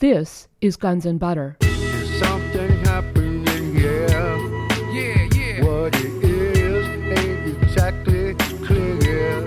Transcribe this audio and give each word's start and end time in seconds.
This 0.00 0.48
is 0.62 0.78
Guns 0.78 1.04
and 1.04 1.20
Butter. 1.20 1.58
Something 1.60 2.70
happening 2.86 3.74
here. 3.74 4.08
Yeah, 4.08 5.28
yeah. 5.30 5.62
What 5.62 5.94
it 5.94 6.24
is 6.24 6.86
ain't 7.18 7.62
exactly 7.62 8.32
clear. 8.64 9.42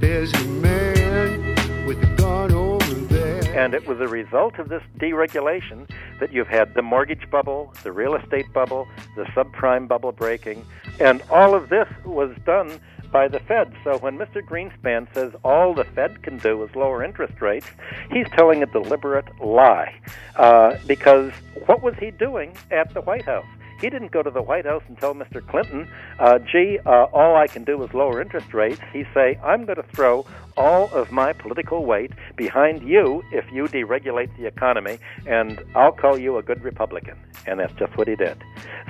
There's 0.00 0.34
a 0.34 0.44
man 0.44 1.86
with 1.86 1.96
a 2.02 2.14
gun 2.18 2.52
over 2.52 2.94
there. 3.06 3.42
And 3.58 3.72
it 3.72 3.86
was 3.86 4.00
a 4.00 4.06
result 4.06 4.58
of 4.58 4.68
this 4.68 4.82
deregulation 4.98 5.88
that 6.20 6.30
you've 6.30 6.48
had 6.48 6.74
the 6.74 6.82
mortgage 6.82 7.30
bubble, 7.30 7.72
the 7.84 7.90
real 7.90 8.16
estate 8.16 8.52
bubble, 8.52 8.86
the 9.16 9.24
subprime 9.34 9.88
bubble 9.88 10.12
breaking, 10.12 10.66
and 11.00 11.22
all 11.30 11.54
of 11.54 11.70
this 11.70 11.88
was 12.04 12.36
done 12.44 12.78
by 13.10 13.28
the 13.28 13.40
Fed. 13.40 13.72
So 13.84 13.98
when 13.98 14.18
Mr. 14.18 14.42
Greenspan 14.42 15.12
says 15.14 15.32
all 15.44 15.74
the 15.74 15.84
Fed 15.84 16.22
can 16.22 16.38
do 16.38 16.62
is 16.62 16.74
lower 16.74 17.02
interest 17.02 17.40
rates, 17.40 17.66
he's 18.10 18.26
telling 18.30 18.62
a 18.62 18.66
deliberate 18.66 19.28
lie. 19.40 19.94
Uh, 20.36 20.76
because 20.86 21.32
what 21.66 21.82
was 21.82 21.94
he 21.98 22.10
doing 22.10 22.54
at 22.70 22.92
the 22.94 23.00
White 23.00 23.24
House? 23.24 23.46
He 23.80 23.90
didn't 23.90 24.10
go 24.10 24.22
to 24.22 24.30
the 24.30 24.42
White 24.42 24.66
House 24.66 24.82
and 24.88 24.98
tell 24.98 25.14
Mr. 25.14 25.46
Clinton, 25.46 25.88
uh, 26.18 26.38
gee, 26.40 26.78
uh, 26.84 27.04
all 27.12 27.36
I 27.36 27.46
can 27.46 27.62
do 27.62 27.82
is 27.84 27.94
lower 27.94 28.20
interest 28.20 28.52
rates. 28.52 28.80
He 28.92 29.04
say, 29.14 29.38
I'm 29.42 29.64
going 29.66 29.76
to 29.76 29.84
throw 29.94 30.26
all 30.56 30.92
of 30.92 31.12
my 31.12 31.32
political 31.32 31.84
weight 31.84 32.10
behind 32.36 32.82
you 32.82 33.22
if 33.30 33.44
you 33.52 33.64
deregulate 33.64 34.36
the 34.36 34.46
economy, 34.46 34.98
and 35.26 35.62
I'll 35.76 35.92
call 35.92 36.18
you 36.18 36.38
a 36.38 36.42
good 36.42 36.64
Republican. 36.64 37.16
And 37.46 37.60
that's 37.60 37.72
just 37.74 37.96
what 37.96 38.08
he 38.08 38.16
did. 38.16 38.42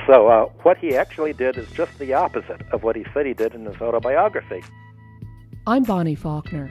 So 0.06 0.28
uh, 0.28 0.46
what 0.62 0.78
he 0.78 0.96
actually 0.96 1.34
did 1.34 1.58
is 1.58 1.70
just 1.72 1.98
the 1.98 2.14
opposite 2.14 2.62
of 2.72 2.82
what 2.82 2.96
he 2.96 3.04
said 3.12 3.26
he 3.26 3.34
did 3.34 3.54
in 3.54 3.66
his 3.66 3.76
autobiography. 3.76 4.62
I'm 5.66 5.82
Bonnie 5.82 6.14
Faulkner. 6.14 6.70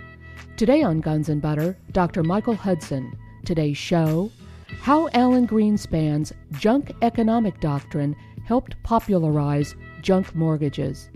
Today 0.57 0.81
on 0.81 1.01
Guns 1.01 1.29
and 1.29 1.39
Butter, 1.39 1.77
Dr. 1.91 2.23
Michael 2.23 2.55
Hudson. 2.55 3.15
Today's 3.45 3.77
show 3.77 4.31
How 4.69 5.07
Alan 5.13 5.47
Greenspan's 5.47 6.33
junk 6.51 6.91
economic 7.01 7.59
doctrine 7.59 8.15
helped 8.45 8.81
popularize 8.83 9.75
junk 10.01 10.35
mortgages. 10.35 11.09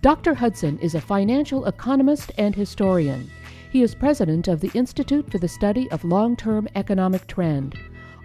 Dr. 0.00 0.34
Hudson 0.34 0.78
is 0.78 0.94
a 0.94 1.00
financial 1.00 1.64
economist 1.66 2.30
and 2.38 2.54
historian. 2.54 3.30
He 3.70 3.82
is 3.82 3.94
president 3.94 4.48
of 4.48 4.60
the 4.60 4.70
Institute 4.74 5.30
for 5.30 5.38
the 5.38 5.48
Study 5.48 5.90
of 5.90 6.04
Long 6.04 6.36
Term 6.36 6.68
Economic 6.76 7.26
Trend, 7.26 7.76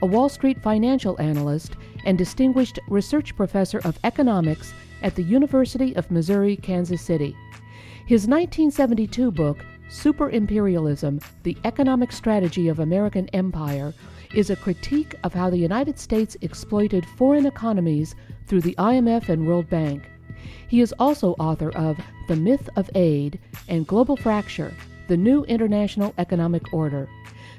a 0.02 0.06
Wall 0.06 0.30
Street 0.30 0.62
financial 0.62 1.20
analyst, 1.20 1.76
and 2.06 2.18
distinguished 2.18 2.80
research 2.88 3.36
professor 3.36 3.80
of 3.80 3.98
economics 4.04 4.74
at 5.02 5.16
the 5.16 5.24
University 5.24 5.96
of 5.96 6.12
Missouri 6.12 6.56
Kansas 6.56 7.02
City. 7.02 7.36
His 8.06 8.28
1972 8.28 9.32
book, 9.32 9.66
Super 9.90 10.30
Imperialism 10.30 11.20
The 11.44 11.58
Economic 11.64 12.12
Strategy 12.12 12.68
of 12.68 12.80
American 12.80 13.28
Empire, 13.30 13.94
is 14.34 14.50
a 14.50 14.56
critique 14.56 15.16
of 15.24 15.34
how 15.34 15.50
the 15.50 15.58
United 15.58 15.98
States 15.98 16.38
exploited 16.42 17.06
foreign 17.18 17.46
economies 17.46 18.16
through 18.48 18.62
the 18.62 18.76
IMF 18.78 19.30
and 19.30 19.48
World 19.48 19.70
Bank. 19.70 20.04
He 20.68 20.82
is 20.82 20.94
also 21.00 21.34
author 21.40 21.72
of 21.72 21.98
The 22.28 22.36
Myth 22.36 22.70
of 22.76 22.90
Aid 22.96 23.40
and 23.68 23.88
Global 23.88 24.16
Fracture 24.16 24.74
The 25.08 25.18
New 25.18 25.44
International 25.46 26.14
Economic 26.18 26.74
Order. 26.74 27.10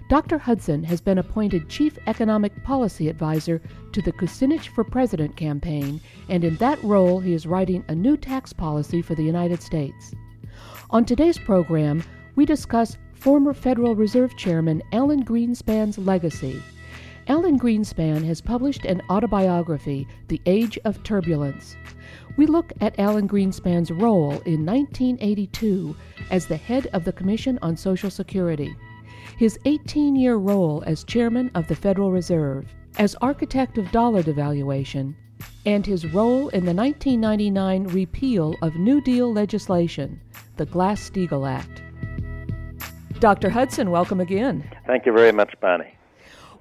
Dr. 0.09 0.39
Hudson 0.39 0.83
has 0.85 1.01
been 1.01 1.19
appointed 1.19 1.69
Chief 1.69 1.97
Economic 2.07 2.65
Policy 2.65 3.09
Advisor 3.09 3.61
to 3.93 4.03
the 4.03 4.13
Kucinich 4.13 4.69
for 4.69 4.83
President 4.83 5.37
campaign, 5.37 6.01
and 6.29 6.43
in 6.43 6.57
that 6.57 6.83
role, 6.83 7.21
he 7.21 7.33
is 7.33 7.47
writing 7.47 7.85
a 7.87 7.95
new 7.95 8.17
tax 8.17 8.53
policy 8.53 9.03
for 9.03 9.15
the 9.15 9.23
United 9.23 9.63
States. 9.63 10.13
On 10.91 11.05
today's 11.05 11.39
program, 11.39 12.03
we 12.35 12.45
discuss 12.45 12.97
former 13.21 13.53
Federal 13.53 13.95
Reserve 13.95 14.35
Chairman 14.35 14.83
Alan 14.93 15.23
Greenspan's 15.23 15.99
legacy. 15.99 16.63
Alan 17.29 17.59
Greenspan 17.59 18.25
has 18.25 18.41
published 18.41 18.87
an 18.87 19.03
autobiography, 19.11 20.09
The 20.29 20.41
Age 20.47 20.79
of 20.87 21.03
Turbulence. 21.03 21.77
We 22.39 22.47
look 22.47 22.73
at 22.81 22.99
Alan 22.99 23.29
Greenspan's 23.29 23.91
role 23.91 24.41
in 24.47 24.65
1982 24.65 25.95
as 26.31 26.47
the 26.47 26.57
head 26.57 26.87
of 26.95 27.05
the 27.05 27.13
Commission 27.13 27.59
on 27.61 27.77
Social 27.77 28.09
Security, 28.09 28.75
his 29.37 29.59
18 29.67 30.17
year 30.17 30.37
role 30.37 30.83
as 30.87 31.05
chairman 31.05 31.51
of 31.55 31.69
the 31.69 31.77
Federal 31.77 32.13
Reserve, 32.13 32.73
as 32.97 33.15
architect 33.17 33.77
of 33.77 33.93
dollar 33.93 34.23
devaluation, 34.23 35.15
and 35.67 35.85
his 35.85 36.07
role 36.07 36.49
in 36.49 36.65
the 36.65 36.73
1999 36.73 37.85
repeal 37.89 38.55
of 38.63 38.77
New 38.77 39.03
Deal 39.03 39.31
legislation, 39.31 40.19
the 40.57 40.65
Glass 40.65 41.11
Steagall 41.11 41.47
Act. 41.47 41.83
Dr. 43.21 43.51
Hudson, 43.51 43.91
welcome 43.91 44.19
again. 44.19 44.65
Thank 44.87 45.05
you 45.05 45.13
very 45.13 45.31
much, 45.31 45.53
Bonnie. 45.61 45.95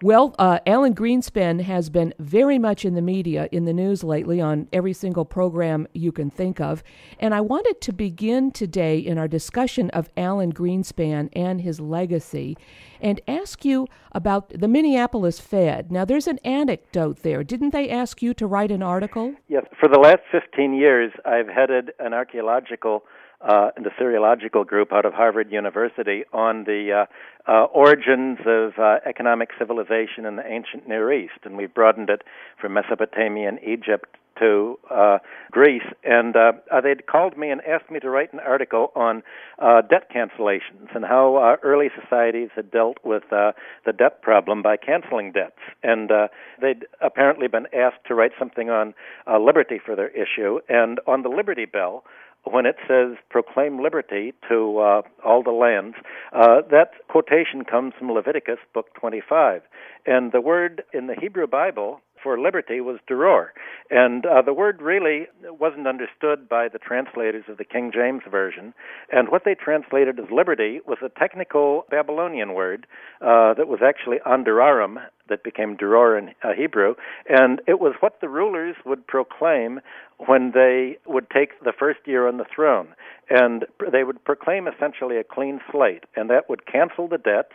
Well, 0.02 0.36
uh, 0.38 0.60
Alan 0.66 0.94
Greenspan 0.94 1.62
has 1.62 1.90
been 1.90 2.14
very 2.20 2.60
much 2.60 2.84
in 2.84 2.96
the 2.96 3.02
media, 3.02 3.48
in 3.52 3.64
the 3.64 3.74
news 3.74 4.04
lately, 4.04 4.42
on 4.42 4.68
every 4.74 4.92
single 4.92 5.24
program 5.24 5.88
you 5.94 6.12
can 6.12 6.30
think 6.30 6.60
of. 6.60 6.84
And 7.18 7.34
I 7.34 7.40
wanted 7.40 7.80
to 7.82 7.94
begin 7.94 8.52
today 8.52 8.98
in 8.98 9.18
our 9.18 9.28
discussion 9.28 9.90
of 9.92 10.10
Alan 10.18 10.52
Greenspan 10.54 11.30
and 11.32 11.62
his 11.62 11.80
legacy 11.80 12.58
and 13.00 13.22
ask 13.26 13.64
you 13.64 13.88
about 14.12 14.50
the 14.50 14.68
Minneapolis 14.68 15.40
Fed. 15.40 15.92
Now, 15.92 16.04
there's 16.04 16.28
an 16.28 16.40
anecdote 16.46 17.24
there. 17.24 17.44
Didn't 17.44 17.72
they 17.72 17.90
ask 17.90 18.22
you 18.22 18.34
to 18.34 18.48
write 18.48 18.72
an 18.72 18.84
article? 18.84 19.34
Yes, 19.48 19.66
for 19.80 19.88
the 19.88 20.00
last 20.00 20.22
15 20.30 20.74
years, 20.74 21.12
I've 21.26 21.48
headed 21.48 21.92
an 22.00 22.14
archaeological 22.14 23.04
uh, 23.42 23.72
and 23.76 23.86
Assyriological 23.86 24.66
Group 24.66 24.92
out 24.92 25.06
of 25.06 25.14
Harvard 25.14 25.52
University 25.52 26.24
on 26.34 26.66
the 26.66 27.06
uh, 27.48 27.52
uh, 27.52 27.66
origins 27.66 28.40
of 28.46 28.74
uh, 28.78 28.98
economic 29.06 29.50
civilization 29.58 30.26
in 30.26 30.36
the 30.36 30.46
ancient 30.46 30.88
Near 30.88 31.12
East, 31.12 31.40
and 31.44 31.58
we've 31.58 31.74
broadened 31.74 32.10
it 32.10 32.22
from 32.60 32.74
Mesopotamia 32.74 33.48
and 33.48 33.60
Egypt 33.64 34.18
to 34.40 34.80
uh, 34.90 35.18
Greece, 35.52 35.84
and 36.04 36.36
uh, 36.36 36.54
they'd 36.82 37.06
called 37.08 37.38
me 37.38 37.50
and 37.50 37.62
asked 37.62 37.92
me 37.92 38.00
to 38.00 38.10
write 38.10 38.32
an 38.34 38.40
article 38.40 38.92
on 38.96 39.22
uh, 39.60 39.82
debt 39.82 40.10
cancellations 40.14 40.96
and 40.96 41.04
how 41.04 41.58
early 41.62 41.88
societies 42.02 42.50
had 42.56 42.72
dealt 42.72 42.98
with 43.04 43.24
uh, 43.32 43.52
the 43.86 43.94
debt 43.94 44.22
problem 44.22 44.62
by 44.62 44.78
canceling 44.78 45.32
debts. 45.32 45.60
And 45.84 46.12
uh, 46.12 46.28
they'd 46.62 46.86
apparently 47.02 47.48
been 47.48 47.68
asked 47.74 48.06
to 48.08 48.16
write 48.16 48.32
something 48.40 48.70
on 48.70 48.94
uh, 49.28 49.40
liberty 49.40 49.80
for 49.84 49.96
their 49.96 50.10
issue, 50.10 50.60
and 50.70 51.00
on 51.06 51.24
the 51.24 51.30
Liberty 51.30 51.66
Bell 51.66 52.04
when 52.44 52.66
it 52.66 52.78
says 52.88 53.18
proclaim 53.30 53.82
liberty 53.82 54.34
to 54.48 54.80
uh, 54.80 55.02
all 55.26 55.44
the 55.44 55.52
lands, 55.52 55.96
uh, 56.34 56.62
that 56.72 56.92
quotation 57.08 57.64
comes 57.64 57.94
from 57.98 58.12
Leviticus 58.12 58.60
book 58.74 58.88
25. 59.00 59.62
And 60.06 60.32
the 60.32 60.42
word 60.42 60.84
in 60.94 61.08
the 61.08 61.16
Hebrew 61.16 61.48
Bible 61.48 62.02
for 62.22 62.40
liberty 62.40 62.82
was 62.82 63.00
deror. 63.10 63.48
And 63.90 64.26
uh, 64.26 64.42
the 64.42 64.54
word 64.54 64.82
really 64.82 65.28
wasn't 65.44 65.88
understood 65.88 66.48
by 66.48 66.68
the 66.68 66.80
translators 66.80 67.46
of 67.48 67.58
the 67.58 67.66
King 67.66 67.92
James 67.94 68.24
Version. 68.30 68.74
And 69.12 69.30
what 69.30 69.44
they 69.46 69.56
translated 69.56 70.20
as 70.20 70.32
liberty 70.32 70.80
was 70.86 71.00
a 71.04 71.10
technical 71.20 71.86
Babylonian 71.90 72.54
word 72.54 72.88
uh, 73.22 73.54
that 73.56 73.68
was 73.68 73.80
actually 73.84 74.18
andurarum, 74.26 74.98
that 75.28 75.44
became 75.44 75.78
deror 75.78 76.18
in 76.18 76.30
uh, 76.44 76.54
Hebrew. 76.56 76.96
And 77.28 77.62
it 77.68 77.80
was 77.80 77.96
what 78.00 78.22
the 78.22 78.30
rulers 78.30 78.76
would 78.86 79.08
proclaim 79.08 79.80
when 80.18 80.52
they 80.54 80.98
would 81.06 81.30
take 81.30 81.60
the 81.64 81.74
first 81.78 82.00
year 82.06 82.28
on 82.28 82.38
the 82.38 82.46
throne. 82.54 82.90
And 83.30 83.66
they 83.92 84.04
would 84.04 84.24
proclaim 84.24 84.68
essentially 84.68 85.18
a 85.18 85.24
clean 85.24 85.60
slate, 85.72 86.04
and 86.16 86.30
that 86.30 86.50
would 86.50 86.66
cancel 86.66 87.08
the 87.08 87.18
debts, 87.18 87.54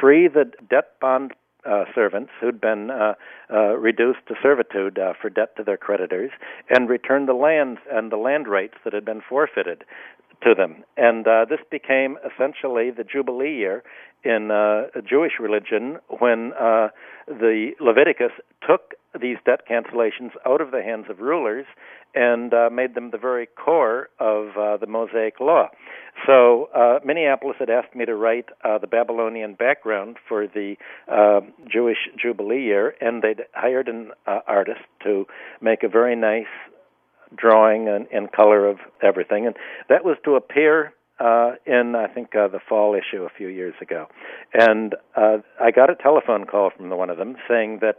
free 0.00 0.28
the 0.28 0.50
debt 0.68 1.00
bond 1.00 1.32
uh, 1.64 1.84
servants 1.94 2.30
who'd 2.40 2.60
been 2.60 2.90
uh, 2.90 3.14
uh, 3.52 3.76
reduced 3.76 4.20
to 4.28 4.34
servitude 4.42 4.98
uh, 4.98 5.12
for 5.20 5.28
debt 5.28 5.56
to 5.56 5.64
their 5.64 5.76
creditors, 5.76 6.30
and 6.70 6.88
return 6.88 7.26
the 7.26 7.34
lands 7.34 7.80
and 7.90 8.12
the 8.12 8.16
land 8.16 8.46
rates 8.48 8.74
that 8.84 8.92
had 8.92 9.04
been 9.04 9.20
forfeited 9.28 9.84
to 10.42 10.54
them. 10.54 10.84
And 10.96 11.26
uh, 11.26 11.46
this 11.48 11.60
became 11.70 12.16
essentially 12.24 12.90
the 12.90 13.04
Jubilee 13.04 13.56
year 13.56 13.82
in 14.24 14.50
Jewish 15.08 15.32
religion 15.40 15.98
when 16.20 16.50
the 17.26 17.70
Leviticus 17.80 18.32
took 18.66 18.94
these 19.20 19.36
debt 19.44 19.60
cancellations 19.68 20.30
out 20.46 20.60
of 20.60 20.70
the 20.70 20.82
hands 20.82 21.06
of 21.08 21.20
rulers 21.20 21.66
and 22.14 22.52
uh, 22.52 22.68
made 22.70 22.94
them 22.94 23.10
the 23.10 23.18
very 23.18 23.46
core 23.46 24.08
of 24.18 24.56
uh, 24.56 24.76
the 24.76 24.86
Mosaic 24.86 25.40
Law. 25.40 25.68
So 26.26 26.68
uh, 26.74 26.98
Minneapolis 27.04 27.56
had 27.58 27.70
asked 27.70 27.94
me 27.94 28.04
to 28.06 28.14
write 28.14 28.46
uh, 28.64 28.78
the 28.78 28.86
Babylonian 28.86 29.54
background 29.54 30.16
for 30.28 30.46
the 30.46 30.76
uh, 31.10 31.40
Jewish 31.70 31.98
Jubilee 32.20 32.62
year, 32.62 32.94
and 33.00 33.22
they'd 33.22 33.42
hired 33.52 33.88
an 33.88 34.10
uh, 34.26 34.40
artist 34.46 34.80
to 35.04 35.26
make 35.60 35.82
a 35.82 35.88
very 35.88 36.16
nice 36.16 36.46
drawing 37.36 37.88
and, 37.88 38.06
in 38.10 38.28
color 38.28 38.66
of 38.66 38.78
everything, 39.02 39.46
and 39.46 39.54
that 39.88 40.04
was 40.04 40.16
to 40.24 40.34
appear 40.34 40.94
in 41.66 41.94
I 41.94 42.06
think 42.06 42.30
the 42.32 42.60
fall 42.68 42.94
issue 42.94 43.24
a 43.24 43.28
few 43.36 43.48
years 43.48 43.74
ago, 43.82 44.06
and 44.54 44.94
I 45.14 45.70
got 45.74 45.90
a 45.90 45.94
telephone 45.94 46.46
call 46.46 46.70
from 46.74 46.88
one 46.90 47.10
of 47.10 47.18
them 47.18 47.36
saying 47.46 47.80
that, 47.82 47.96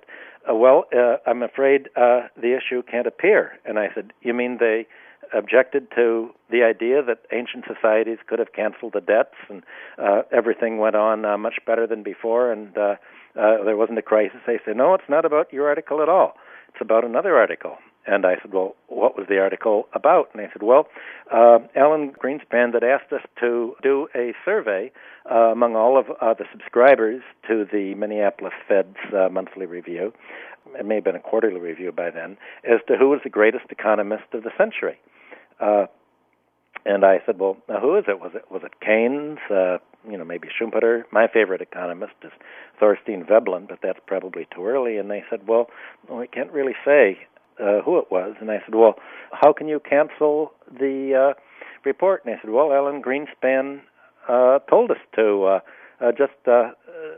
well, 0.56 0.86
uh, 0.96 1.18
I'm 1.25 1.44
afraid 1.44 1.90
uh, 1.96 2.28
the 2.36 2.57
issue 2.57 2.81
can't 2.84 3.07
appear, 3.07 3.60
and 3.66 3.78
I 3.78 3.88
said, 3.94 4.13
you 4.22 4.34
mean 4.34 4.57
they 4.60 4.88
objected 5.34 5.88
to 5.96 6.30
the 6.50 6.63
idea 6.63 7.04
that 7.04 7.19
ancient 7.31 7.66
societies 7.68 8.18
could 8.28 8.40
have 8.40 8.54
canceled 8.54 8.94
the 8.94 9.01
debts 9.01 9.36
and 9.50 9.63
uh, 9.98 10.24
everything 10.31 10.78
went 10.78 10.96
on 10.96 11.25
uh, 11.25 11.38
much 11.38 11.60
better 11.66 11.86
than 11.86 12.04
before 12.04 12.51
and 12.51 12.78
uh, 12.78 12.96
uh, 13.36 13.63
there 13.63 13.78
wasn't 13.78 13.98
a 13.98 14.01
crisis. 14.01 14.40
They 14.48 14.60
said, 14.66 14.75
no, 14.75 14.94
it's 14.96 15.07
not 15.07 15.25
about 15.25 15.54
your 15.54 15.68
article 15.68 16.01
at 16.01 16.10
all. 16.10 16.34
It's 16.69 16.81
about 16.81 17.06
another 17.06 17.36
article. 17.36 17.78
And 18.07 18.25
I 18.25 18.36
said, 18.42 18.54
well, 18.54 18.75
what 18.88 19.18
was 19.18 19.28
the 19.30 19.38
article 19.40 19.88
about? 19.94 20.30
And 20.34 20.42
they 20.42 20.50
said, 20.51 20.63
well, 20.63 20.88
uh, 21.31 21.60
Alan 21.75 22.12
Greenspan 22.12 22.74
had 22.74 22.84
asked 22.84 23.13
us 23.13 23.22
to 23.40 23.75
do 23.84 24.07
a 24.16 24.34
survey 24.44 24.92
uh, 25.29 25.51
among 25.51 25.75
all 25.75 25.97
of 25.97 26.07
uh, 26.21 26.33
the 26.33 26.45
subscribers 26.51 27.21
to 27.47 27.65
the 27.71 27.93
Minneapolis 27.95 28.53
Fed's 28.67 28.97
uh, 29.13 29.29
monthly 29.29 29.65
review. 29.65 30.13
It 30.77 30.85
may 30.85 30.95
have 30.95 31.03
been 31.03 31.15
a 31.15 31.21
quarterly 31.21 31.59
review 31.59 31.91
by 31.91 32.11
then, 32.11 32.37
as 32.63 32.79
to 32.87 32.97
who 32.97 33.09
was 33.09 33.21
the 33.23 33.29
greatest 33.29 33.65
economist 33.69 34.25
of 34.33 34.43
the 34.43 34.51
century. 34.57 34.99
Uh, 35.59 35.85
and 36.85 37.03
I 37.03 37.21
said, 37.25 37.39
"Well, 37.39 37.57
who 37.81 37.97
is 37.97 38.05
it? 38.07 38.19
Was 38.19 38.31
it 38.35 38.49
was 38.49 38.61
it 38.63 38.79
Keynes? 38.79 39.39
Uh, 39.49 39.77
you 40.09 40.17
know, 40.17 40.23
maybe 40.23 40.47
Schumpeter? 40.47 41.03
My 41.11 41.27
favorite 41.27 41.61
economist 41.61 42.13
is 42.23 42.31
Thorstein 42.79 43.25
Veblen, 43.25 43.65
but 43.67 43.79
that's 43.81 43.99
probably 44.07 44.47
too 44.53 44.65
early." 44.65 44.97
And 44.97 45.09
they 45.11 45.23
said, 45.29 45.47
"Well, 45.47 45.69
we 46.09 46.27
can't 46.27 46.51
really 46.51 46.75
say 46.85 47.19
uh, 47.59 47.81
who 47.81 47.97
it 47.99 48.11
was." 48.11 48.35
And 48.39 48.49
I 48.49 48.59
said, 48.65 48.75
"Well, 48.75 48.95
how 49.31 49.53
can 49.53 49.67
you 49.67 49.79
cancel 49.79 50.53
the 50.71 51.35
report?" 51.83 52.23
And 52.23 52.33
they 52.33 52.39
said, 52.41 52.51
"Well, 52.51 52.71
Alan 52.71 53.01
Greenspan 53.01 53.81
uh, 54.29 54.59
told 54.69 54.91
us 54.91 54.97
to 55.15 55.43
uh, 55.43 55.59
uh, 56.01 56.11
just 56.11 56.47
uh, 56.47 56.71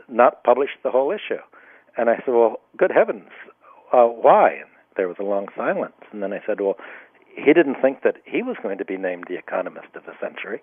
not 0.08 0.42
publish 0.44 0.70
the 0.82 0.90
whole 0.90 1.12
issue." 1.12 1.42
And 1.96 2.10
I 2.10 2.16
said, 2.16 2.34
"Well, 2.34 2.60
good 2.76 2.90
heavens, 2.90 3.30
uh, 3.92 4.06
why?" 4.06 4.54
And 4.54 4.70
there 4.96 5.08
was 5.08 5.18
a 5.20 5.24
long 5.24 5.48
silence, 5.56 6.00
and 6.10 6.22
then 6.22 6.32
I 6.32 6.40
said, 6.46 6.60
"Well." 6.60 6.76
he 7.34 7.52
didn't 7.52 7.80
think 7.80 8.02
that 8.02 8.16
he 8.24 8.42
was 8.42 8.56
going 8.62 8.78
to 8.78 8.84
be 8.84 8.96
named 8.96 9.24
the 9.28 9.38
economist 9.38 9.88
of 9.94 10.04
the 10.04 10.12
century. 10.20 10.62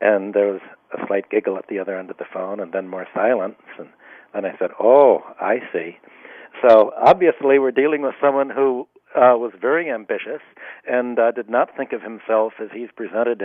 And 0.00 0.34
there 0.34 0.52
was 0.52 0.60
a 0.92 1.06
slight 1.06 1.30
giggle 1.30 1.56
at 1.56 1.68
the 1.68 1.78
other 1.78 1.98
end 1.98 2.10
of 2.10 2.18
the 2.18 2.24
phone, 2.32 2.60
and 2.60 2.72
then 2.72 2.88
more 2.88 3.06
silence. 3.14 3.60
And 3.78 3.88
then 4.34 4.44
I 4.44 4.56
said, 4.58 4.70
"Oh, 4.80 5.22
I 5.40 5.60
see." 5.72 5.98
So 6.66 6.92
obviously, 6.96 7.58
we're 7.58 7.70
dealing 7.70 8.02
with 8.02 8.14
someone 8.20 8.50
who 8.50 8.88
uh, 9.14 9.36
was 9.36 9.52
very 9.60 9.90
ambitious 9.90 10.42
and 10.88 11.18
uh, 11.18 11.30
did 11.30 11.48
not 11.48 11.76
think 11.76 11.92
of 11.92 12.02
himself 12.02 12.54
as 12.60 12.68
he's 12.72 12.90
presented 12.96 13.40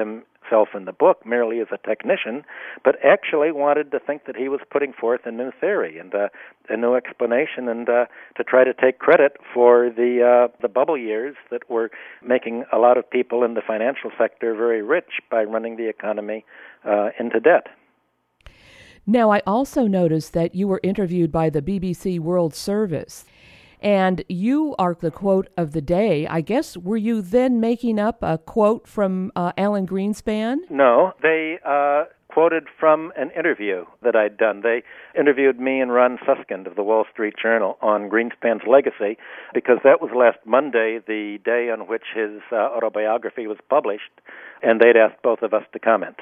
himself 0.48 0.70
in 0.76 0.86
the 0.86 0.92
book 0.92 1.26
merely 1.26 1.60
as 1.60 1.68
a 1.72 1.88
technician, 1.88 2.44
but 2.84 2.96
actually 3.04 3.52
wanted 3.52 3.92
to 3.92 4.00
think 4.00 4.26
that 4.26 4.36
he 4.36 4.50
was 4.50 4.60
putting 4.72 4.94
forth 4.94 5.22
a 5.26 5.32
new 5.32 5.52
theory 5.60 5.98
and 6.00 6.14
uh, 6.14 6.30
a 6.70 6.78
new 6.78 6.96
explanation, 6.96 7.68
and 7.68 7.90
uh, 7.90 8.06
to 8.36 8.44
try 8.44 8.64
to 8.64 8.74
take 8.74 9.00
credit 9.00 9.38
for 9.54 9.90
the 9.90 10.22
uh, 10.22 10.58
the 10.62 10.68
bubble 10.68 10.98
years 10.98 11.36
that 11.52 11.70
were 11.70 11.90
making 12.24 12.66
a 12.72 12.78
lot 12.78 12.98
of 12.98 13.10
people 13.10 13.44
in 13.44 13.54
the 13.54 13.62
financial 13.66 14.12
sector 14.18 14.54
very 14.54 14.82
rich 14.82 15.22
by 15.30 15.44
running 15.44 15.78
the 15.78 15.90
economy 15.90 16.46
uh, 16.86 17.10
into 17.20 17.40
debt. 17.40 17.68
Now, 19.10 19.32
I 19.32 19.42
also 19.48 19.88
noticed 19.88 20.34
that 20.34 20.54
you 20.54 20.68
were 20.68 20.82
interviewed 20.84 21.32
by 21.32 21.50
the 21.50 21.62
BBC 21.62 22.20
World 22.20 22.54
Service. 22.54 23.24
And 23.82 24.24
you 24.28 24.76
are 24.80 24.98
the 25.00 25.12
quote 25.12 25.50
of 25.56 25.72
the 25.74 25.82
day. 25.82 26.26
I 26.28 26.42
guess, 26.42 26.76
were 26.76 26.98
you 26.98 27.22
then 27.22 27.60
making 27.60 28.00
up 28.00 28.24
a 28.24 28.38
quote 28.38 28.88
from 28.88 29.32
uh, 29.36 29.52
Alan 29.58 29.88
Greenspan? 29.88 30.58
No, 30.70 31.14
they 31.22 31.60
uh, 31.64 32.06
quoted 32.38 32.66
from 32.80 33.12
an 33.16 33.32
interview 33.38 33.86
that 34.04 34.16
I'd 34.16 34.38
done. 34.38 34.62
They 34.62 34.84
interviewed 35.20 35.60
me 35.60 35.80
and 35.80 35.92
Ron 35.92 36.20
Suskind 36.26 36.68
of 36.68 36.76
the 36.76 36.84
Wall 36.84 37.06
Street 37.12 37.34
Journal 37.42 37.78
on 37.82 38.10
Greenspan's 38.10 38.62
legacy 38.68 39.18
because 39.54 39.78
that 39.84 40.02
was 40.02 40.12
last 40.16 40.38
Monday, 40.46 41.00
the 41.08 41.40
day 41.44 41.72
on 41.72 41.88
which 41.88 42.04
his 42.16 42.42
uh, 42.52 42.56
autobiography 42.56 43.48
was 43.48 43.58
published, 43.70 44.12
and 44.62 44.80
they'd 44.80 44.96
asked 44.96 45.22
both 45.24 45.42
of 45.42 45.54
us 45.54 45.64
to 45.74 45.80
comment. 45.80 46.18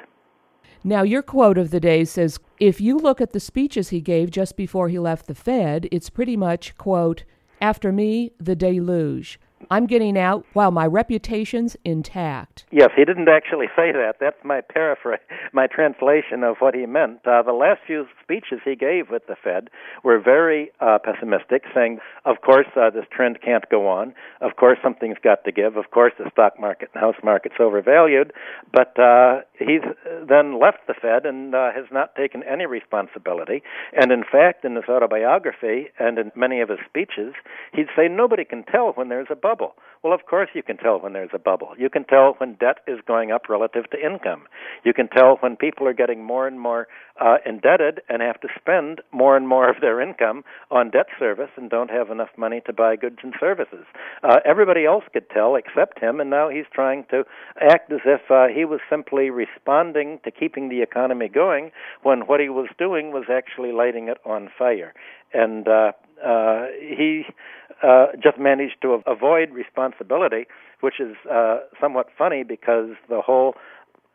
Now, 0.85 1.01
your 1.01 1.21
quote 1.21 1.57
of 1.57 1.71
the 1.71 1.79
day 1.79 2.05
says 2.05 2.39
if 2.59 2.79
you 2.79 2.97
look 2.97 3.19
at 3.19 3.33
the 3.33 3.39
speeches 3.39 3.89
he 3.89 4.01
gave 4.01 4.29
just 4.29 4.55
before 4.55 4.87
he 4.87 4.99
left 4.99 5.27
the 5.27 5.35
Fed, 5.35 5.87
it's 5.91 6.09
pretty 6.09 6.37
much, 6.37 6.77
quote, 6.77 7.23
after 7.61 7.91
me, 7.91 8.31
the 8.39 8.55
deluge. 8.55 9.39
I'm 9.69 9.85
getting 9.85 10.17
out 10.17 10.45
while 10.53 10.71
my 10.71 10.85
reputation's 10.85 11.75
intact. 11.83 12.65
Yes, 12.71 12.89
he 12.95 13.05
didn't 13.05 13.29
actually 13.29 13.67
say 13.75 13.91
that. 13.91 14.15
That's 14.19 14.37
my 14.43 14.61
paraphrase, 14.61 15.19
my 15.53 15.67
translation 15.67 16.43
of 16.43 16.57
what 16.59 16.75
he 16.75 16.85
meant. 16.85 17.25
Uh, 17.25 17.41
the 17.41 17.53
last 17.53 17.81
few 17.85 18.05
speeches 18.21 18.59
he 18.63 18.75
gave 18.75 19.09
with 19.09 19.27
the 19.27 19.35
Fed 19.41 19.69
were 20.03 20.19
very 20.19 20.71
uh, 20.79 20.99
pessimistic, 21.03 21.63
saying, 21.73 21.99
"Of 22.25 22.41
course, 22.41 22.67
uh, 22.75 22.89
this 22.89 23.05
trend 23.11 23.39
can't 23.41 23.67
go 23.69 23.87
on. 23.87 24.13
Of 24.41 24.55
course, 24.55 24.77
something's 24.83 25.17
got 25.23 25.43
to 25.45 25.51
give. 25.51 25.77
Of 25.77 25.91
course, 25.91 26.13
the 26.17 26.29
stock 26.31 26.59
market 26.59 26.89
and 26.93 27.01
house 27.01 27.21
market's 27.23 27.55
overvalued." 27.59 28.33
But 28.71 28.99
uh, 28.99 29.41
he's 29.57 29.81
then 30.27 30.59
left 30.59 30.87
the 30.87 30.93
Fed 30.93 31.25
and 31.25 31.55
uh, 31.55 31.71
has 31.73 31.85
not 31.91 32.15
taken 32.15 32.43
any 32.43 32.65
responsibility. 32.65 33.63
And 33.93 34.11
in 34.11 34.23
fact, 34.23 34.65
in 34.65 34.75
his 34.75 34.85
autobiography 34.89 35.87
and 35.99 36.17
in 36.17 36.31
many 36.35 36.61
of 36.61 36.69
his 36.69 36.79
speeches, 36.87 37.33
he'd 37.73 37.87
say 37.95 38.07
nobody 38.07 38.45
can 38.45 38.63
tell 38.63 38.91
when 38.93 39.09
there's 39.09 39.27
a 39.29 39.35
bubble. 39.35 39.54
Well, 40.05 40.13
of 40.13 40.27
course 40.27 40.49
you 40.53 40.61
can 40.61 40.77
tell 40.77 40.99
when 40.99 41.13
there's 41.13 41.31
a 41.33 41.39
bubble. 41.39 41.69
You 41.79 41.89
can 41.89 42.03
tell 42.03 42.35
when 42.37 42.53
debt 42.59 42.77
is 42.85 42.99
going 43.07 43.31
up 43.31 43.49
relative 43.49 43.89
to 43.89 43.97
income. 43.97 44.43
You 44.83 44.93
can 44.93 45.07
tell 45.07 45.37
when 45.39 45.55
people 45.55 45.87
are 45.87 45.93
getting 45.93 46.23
more 46.23 46.47
and 46.47 46.59
more 46.59 46.87
uh, 47.19 47.37
indebted 47.43 48.01
and 48.07 48.21
have 48.21 48.39
to 48.41 48.47
spend 48.55 49.01
more 49.11 49.35
and 49.35 49.47
more 49.47 49.67
of 49.67 49.77
their 49.81 49.99
income 49.99 50.43
on 50.69 50.91
debt 50.91 51.07
service 51.17 51.49
and 51.57 51.71
don't 51.71 51.89
have 51.89 52.11
enough 52.11 52.29
money 52.37 52.61
to 52.67 52.71
buy 52.71 52.95
goods 52.95 53.17
and 53.23 53.33
services. 53.39 53.85
Uh, 54.21 54.37
everybody 54.45 54.85
else 54.85 55.05
could 55.11 55.27
tell 55.31 55.55
except 55.55 55.99
him, 55.99 56.19
and 56.19 56.29
now 56.29 56.49
he's 56.49 56.65
trying 56.71 57.05
to 57.09 57.23
act 57.59 57.91
as 57.91 58.01
if 58.05 58.29
uh, 58.29 58.45
he 58.53 58.63
was 58.63 58.81
simply 58.87 59.31
responding 59.31 60.19
to 60.23 60.29
keeping 60.29 60.69
the 60.69 60.83
economy 60.83 61.29
going 61.29 61.71
when 62.03 62.27
what 62.27 62.39
he 62.39 62.49
was 62.49 62.69
doing 62.77 63.11
was 63.11 63.25
actually 63.31 63.71
lighting 63.71 64.07
it 64.07 64.17
on 64.23 64.51
fire. 64.55 64.93
And 65.33 65.67
uh, 65.67 65.93
uh, 66.23 66.67
he 66.79 67.23
uh, 67.83 68.07
just 68.21 68.37
managed 68.37 68.81
to 68.81 69.01
avoid 69.05 69.51
responsibility, 69.51 70.45
which 70.81 70.99
is 70.99 71.15
uh, 71.31 71.59
somewhat 71.79 72.07
funny 72.17 72.43
because 72.43 72.91
the 73.09 73.21
whole 73.21 73.55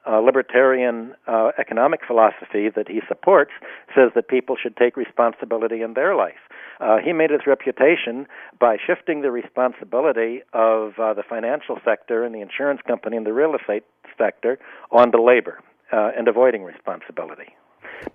uh, 0.06 0.18
libertarian 0.18 1.14
uh, 1.26 1.50
economic 1.58 2.00
philosophy 2.06 2.70
that 2.74 2.88
he 2.88 3.00
supports 3.06 3.50
says 3.94 4.10
that 4.14 4.28
people 4.28 4.56
should 4.60 4.76
take 4.76 4.96
responsibility 4.96 5.82
in 5.82 5.94
their 5.94 6.14
life. 6.14 6.40
Uh, 6.80 6.96
he 7.04 7.12
made 7.12 7.30
his 7.30 7.40
reputation 7.46 8.26
by 8.58 8.76
shifting 8.78 9.20
the 9.20 9.30
responsibility 9.30 10.40
of 10.54 10.98
uh, 10.98 11.12
the 11.12 11.22
financial 11.22 11.78
sector 11.84 12.24
and 12.24 12.34
the 12.34 12.40
insurance 12.40 12.80
company 12.86 13.16
and 13.16 13.26
the 13.26 13.32
real 13.32 13.54
estate 13.54 13.84
sector 14.16 14.58
onto 14.90 15.22
labor 15.22 15.58
uh, 15.92 16.10
and 16.16 16.28
avoiding 16.28 16.62
responsibility 16.62 17.54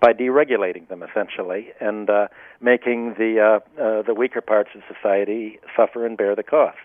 by 0.00 0.12
deregulating 0.12 0.88
them 0.88 1.02
essentially 1.02 1.68
and 1.80 2.10
uh, 2.10 2.28
making 2.60 3.14
the 3.18 3.60
uh, 3.78 3.82
uh, 3.82 4.02
the 4.02 4.14
weaker 4.14 4.40
parts 4.40 4.70
of 4.74 4.82
society 4.92 5.58
suffer 5.76 6.06
and 6.06 6.16
bear 6.16 6.34
the 6.34 6.42
cost. 6.42 6.76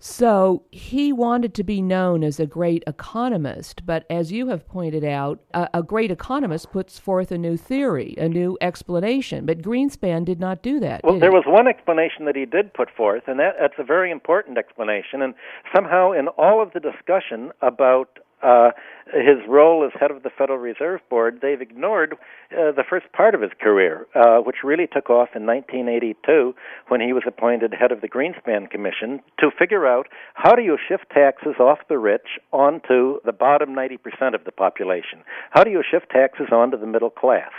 So 0.00 0.62
he 0.70 1.12
wanted 1.12 1.54
to 1.54 1.64
be 1.64 1.82
known 1.82 2.22
as 2.22 2.38
a 2.38 2.46
great 2.46 2.84
economist, 2.86 3.84
but 3.84 4.06
as 4.08 4.30
you 4.30 4.46
have 4.46 4.66
pointed 4.68 5.02
out, 5.02 5.40
a, 5.52 5.68
a, 5.74 5.82
great 5.82 6.12
economist 6.12 6.70
puts 6.70 7.00
forth 7.00 7.32
a 7.32 7.38
new 7.38 7.56
theory, 7.56 8.14
a 8.16 8.28
new 8.28 8.56
explanation. 8.60 9.44
But 9.44 9.60
Greenspan 9.60 10.24
did 10.24 10.38
not 10.38 10.62
do 10.62 10.78
that. 10.78 11.00
Well, 11.02 11.18
there 11.18 11.32
was 11.32 11.42
one 11.48 11.66
explanation 11.66 12.26
that 12.26 12.36
he 12.36 12.46
did 12.46 12.72
put 12.74 12.90
forth, 12.96 13.24
and 13.26 13.40
that, 13.40 13.56
that's 13.58 13.74
a 13.78 13.82
very 13.82 14.12
important 14.12 14.56
explanation. 14.56 15.20
And 15.20 15.34
somehow, 15.74 16.12
in 16.12 16.28
all 16.28 16.62
of 16.62 16.72
the 16.74 16.80
discussion 16.80 17.50
about 17.60 18.20
uh, 18.40 18.70
his 19.12 19.38
role 19.48 19.84
as 19.84 19.98
head 19.98 20.10
of 20.10 20.22
the 20.22 20.30
Federal 20.30 20.58
Reserve 20.58 21.00
Board, 21.08 21.38
they've 21.40 21.60
ignored 21.60 22.14
uh, 22.52 22.72
the 22.72 22.84
first 22.88 23.10
part 23.12 23.34
of 23.34 23.40
his 23.40 23.50
career, 23.60 24.06
uh, 24.14 24.38
which 24.38 24.56
really 24.64 24.86
took 24.86 25.10
off 25.10 25.30
in 25.34 25.46
1982 25.46 26.54
when 26.88 27.00
he 27.00 27.12
was 27.12 27.22
appointed 27.26 27.74
head 27.74 27.92
of 27.92 28.00
the 28.00 28.08
Greenspan 28.08 28.70
Commission 28.70 29.20
to 29.38 29.50
figure 29.58 29.86
out 29.86 30.06
how 30.34 30.54
do 30.54 30.62
you 30.62 30.78
shift 30.88 31.10
taxes 31.10 31.56
off 31.58 31.78
the 31.88 31.98
rich 31.98 32.38
onto 32.52 33.20
the 33.24 33.32
bottom 33.32 33.70
90% 33.70 34.34
of 34.34 34.44
the 34.44 34.52
population? 34.52 35.20
How 35.50 35.64
do 35.64 35.70
you 35.70 35.82
shift 35.88 36.10
taxes 36.10 36.48
onto 36.52 36.78
the 36.78 36.86
middle 36.86 37.10
class? 37.10 37.52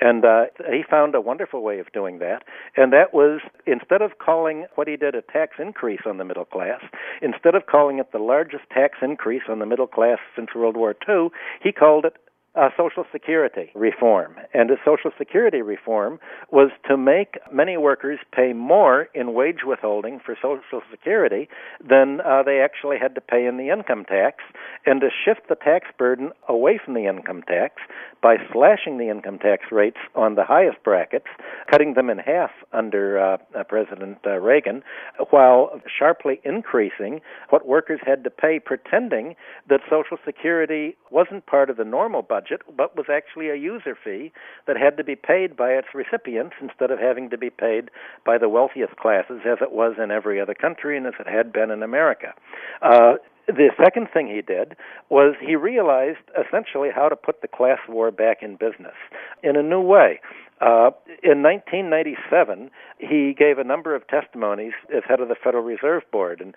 And 0.00 0.24
uh, 0.24 0.46
he 0.70 0.82
found 0.88 1.14
a 1.14 1.20
wonderful 1.20 1.62
way 1.62 1.78
of 1.78 1.92
doing 1.92 2.18
that, 2.18 2.42
and 2.76 2.92
that 2.92 3.14
was 3.14 3.40
instead 3.66 4.02
of 4.02 4.18
calling 4.18 4.66
what 4.74 4.88
he 4.88 4.96
did 4.96 5.14
a 5.14 5.22
tax 5.22 5.54
increase 5.58 6.00
on 6.04 6.18
the 6.18 6.24
middle 6.24 6.44
class, 6.44 6.80
instead 7.22 7.54
of 7.54 7.66
calling 7.66 7.98
it 7.98 8.10
the 8.12 8.18
largest 8.18 8.64
tax 8.70 8.98
increase 9.02 9.42
on 9.48 9.60
the 9.60 9.66
middle 9.66 9.86
class 9.86 10.18
since 10.34 10.48
World 10.54 10.76
War 10.76 10.93
II, 11.08 11.28
he 11.62 11.72
called 11.72 12.04
it 12.04 12.14
uh, 12.56 12.68
Social 12.76 13.04
Security 13.10 13.70
reform. 13.74 14.36
And 14.52 14.70
Social 14.84 15.10
Security 15.18 15.60
reform 15.62 16.20
was 16.50 16.70
to 16.88 16.96
make 16.96 17.38
many 17.52 17.76
workers 17.76 18.20
pay 18.34 18.52
more 18.52 19.08
in 19.14 19.34
wage 19.34 19.64
withholding 19.66 20.20
for 20.24 20.36
Social 20.36 20.82
Security 20.90 21.48
than 21.80 22.20
uh, 22.20 22.42
they 22.44 22.60
actually 22.60 22.98
had 22.98 23.14
to 23.16 23.20
pay 23.20 23.46
in 23.46 23.56
the 23.56 23.70
income 23.70 24.04
tax, 24.04 24.38
and 24.86 25.00
to 25.00 25.08
shift 25.24 25.48
the 25.48 25.56
tax 25.56 25.86
burden 25.98 26.30
away 26.48 26.78
from 26.82 26.94
the 26.94 27.06
income 27.06 27.42
tax 27.42 27.82
by 28.22 28.36
slashing 28.52 28.98
the 28.98 29.10
income 29.10 29.38
tax 29.38 29.64
rates 29.72 29.98
on 30.14 30.36
the 30.36 30.44
highest 30.44 30.82
brackets, 30.84 31.26
cutting 31.70 31.94
them 31.94 32.08
in 32.08 32.18
half 32.18 32.50
under 32.72 33.18
uh, 33.18 33.36
uh 33.58 33.64
President 33.64 34.18
uh, 34.26 34.38
Reagan, 34.38 34.82
while 35.30 35.80
sharply 35.98 36.40
increasing 36.44 37.20
what 37.50 37.66
workers 37.66 38.00
had 38.06 38.22
to 38.24 38.30
pay, 38.30 38.60
pretending 38.60 39.34
that 39.68 39.80
Social 39.90 40.18
Security 40.24 40.96
wasn't 41.10 41.46
part 41.46 41.68
of 41.68 41.76
the 41.76 41.84
normal 41.84 42.22
budget 42.22 42.43
budget, 42.44 42.62
but 42.76 42.96
was 42.96 43.06
actually 43.10 43.48
a 43.48 43.54
user 43.54 43.96
fee 44.02 44.32
that 44.66 44.76
had 44.76 44.96
to 44.96 45.04
be 45.04 45.16
paid 45.16 45.56
by 45.56 45.70
its 45.70 45.88
recipients 45.94 46.54
instead 46.60 46.90
of 46.90 46.98
having 46.98 47.30
to 47.30 47.38
be 47.38 47.50
paid 47.50 47.90
by 48.24 48.38
the 48.38 48.48
wealthiest 48.48 48.96
classes, 48.96 49.40
as 49.46 49.58
it 49.60 49.72
was 49.72 49.94
in 50.02 50.10
every 50.10 50.40
other 50.40 50.54
country 50.54 50.96
and 50.96 51.06
as 51.06 51.14
it 51.18 51.28
had 51.28 51.52
been 51.52 51.70
in 51.70 51.82
America. 51.82 52.34
Uh, 52.82 53.14
the 53.46 53.70
second 53.82 54.08
thing 54.12 54.26
he 54.26 54.40
did 54.40 54.74
was 55.10 55.34
he 55.40 55.54
realized 55.54 56.18
essentially 56.32 56.88
how 56.94 57.08
to 57.08 57.16
put 57.16 57.42
the 57.42 57.48
class 57.48 57.78
war 57.88 58.10
back 58.10 58.42
in 58.42 58.56
business 58.56 58.96
in 59.42 59.56
a 59.56 59.62
new 59.62 59.80
way. 59.80 60.20
Uh, 60.60 60.90
in 61.22 61.42
1997, 61.42 62.70
he 62.98 63.34
gave 63.36 63.58
a 63.58 63.64
number 63.64 63.94
of 63.94 64.06
testimonies 64.06 64.72
as 64.94 65.02
head 65.06 65.20
of 65.20 65.28
the 65.28 65.34
Federal 65.34 65.64
Reserve 65.64 66.02
Board. 66.12 66.40
And 66.40 66.54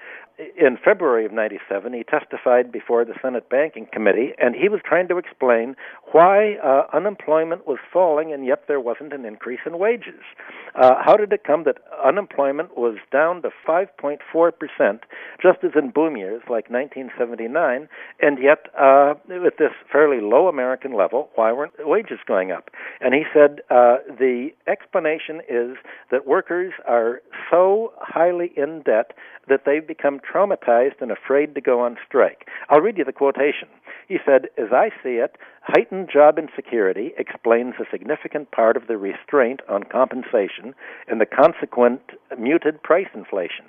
in 0.55 0.77
February 0.77 1.25
of 1.25 1.31
97, 1.33 1.93
he 1.93 2.03
testified 2.03 2.71
before 2.71 3.05
the 3.05 3.15
Senate 3.21 3.49
Banking 3.49 3.87
Committee, 3.91 4.33
and 4.37 4.55
he 4.55 4.69
was 4.69 4.81
trying 4.85 5.07
to 5.07 5.17
explain 5.17 5.75
why 6.11 6.55
uh, 6.63 6.83
unemployment 6.93 7.67
was 7.67 7.79
falling 7.91 8.31
and 8.31 8.45
yet 8.45 8.65
there 8.67 8.79
wasn't 8.79 9.13
an 9.13 9.25
increase 9.25 9.61
in 9.65 9.79
wages. 9.79 10.21
Uh, 10.75 10.95
how 11.03 11.17
did 11.17 11.33
it 11.33 11.43
come 11.43 11.63
that 11.63 11.77
unemployment 12.05 12.77
was 12.77 12.97
down 13.11 13.41
to 13.41 13.49
5.4%, 13.67 14.19
just 15.41 15.63
as 15.63 15.71
in 15.75 15.89
boom 15.89 16.17
years 16.17 16.43
like 16.43 16.69
1979, 16.69 17.89
and 18.21 18.37
yet 18.41 18.67
uh, 18.79 19.15
with 19.27 19.57
this 19.57 19.71
fairly 19.91 20.21
low 20.21 20.47
American 20.47 20.93
level, 20.93 21.29
why 21.35 21.51
weren't 21.51 21.73
wages 21.79 22.19
going 22.27 22.51
up? 22.51 22.69
And 23.01 23.13
he 23.13 23.23
said, 23.33 23.61
uh, 23.71 23.86
uh, 23.87 23.97
the 24.19 24.49
explanation 24.67 25.41
is 25.47 25.77
that 26.11 26.27
workers 26.27 26.73
are 26.87 27.21
so 27.49 27.93
highly 27.99 28.51
in 28.57 28.81
debt 28.81 29.11
that 29.47 29.61
they've 29.65 29.87
become 29.87 30.19
traumatized 30.19 31.01
and 31.01 31.11
afraid 31.11 31.55
to 31.55 31.61
go 31.61 31.79
on 31.79 31.97
strike. 32.05 32.47
I'll 32.69 32.81
read 32.81 32.97
you 32.97 33.05
the 33.05 33.13
quotation. 33.13 33.69
He 34.07 34.17
said, 34.25 34.47
As 34.57 34.73
I 34.73 34.89
see 35.01 35.15
it, 35.15 35.37
heightened 35.61 36.09
job 36.11 36.37
insecurity 36.37 37.13
explains 37.17 37.75
a 37.79 37.89
significant 37.89 38.51
part 38.51 38.75
of 38.75 38.87
the 38.87 38.97
restraint 38.97 39.61
on 39.69 39.83
compensation 39.83 40.73
and 41.07 41.21
the 41.21 41.25
consequent 41.25 42.01
muted 42.37 42.83
price 42.83 43.09
inflation. 43.13 43.65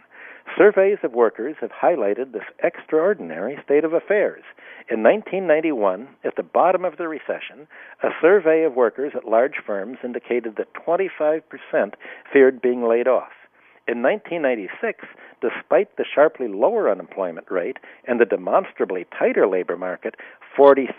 Surveys 0.56 0.98
of 1.02 1.12
workers 1.12 1.56
have 1.60 1.70
highlighted 1.70 2.32
this 2.32 2.42
extraordinary 2.62 3.58
state 3.64 3.84
of 3.84 3.92
affairs. 3.92 4.42
In 4.90 5.02
1991, 5.02 6.08
at 6.24 6.36
the 6.36 6.42
bottom 6.42 6.84
of 6.84 6.96
the 6.96 7.08
recession, 7.08 7.68
a 8.02 8.08
survey 8.20 8.64
of 8.64 8.74
workers 8.74 9.12
at 9.14 9.28
large 9.28 9.56
firms 9.66 9.98
indicated 10.02 10.56
that 10.56 10.72
25% 10.74 11.42
feared 12.32 12.62
being 12.62 12.82
laid 12.82 13.06
off. 13.06 13.32
In 13.86 14.02
1996, 14.02 15.06
despite 15.40 15.96
the 15.96 16.04
sharply 16.04 16.46
lower 16.46 16.90
unemployment 16.90 17.50
rate 17.50 17.78
and 18.06 18.20
the 18.20 18.26
demonstrably 18.26 19.06
tighter 19.18 19.46
labor 19.46 19.76
market, 19.76 20.14
46% 20.58 20.98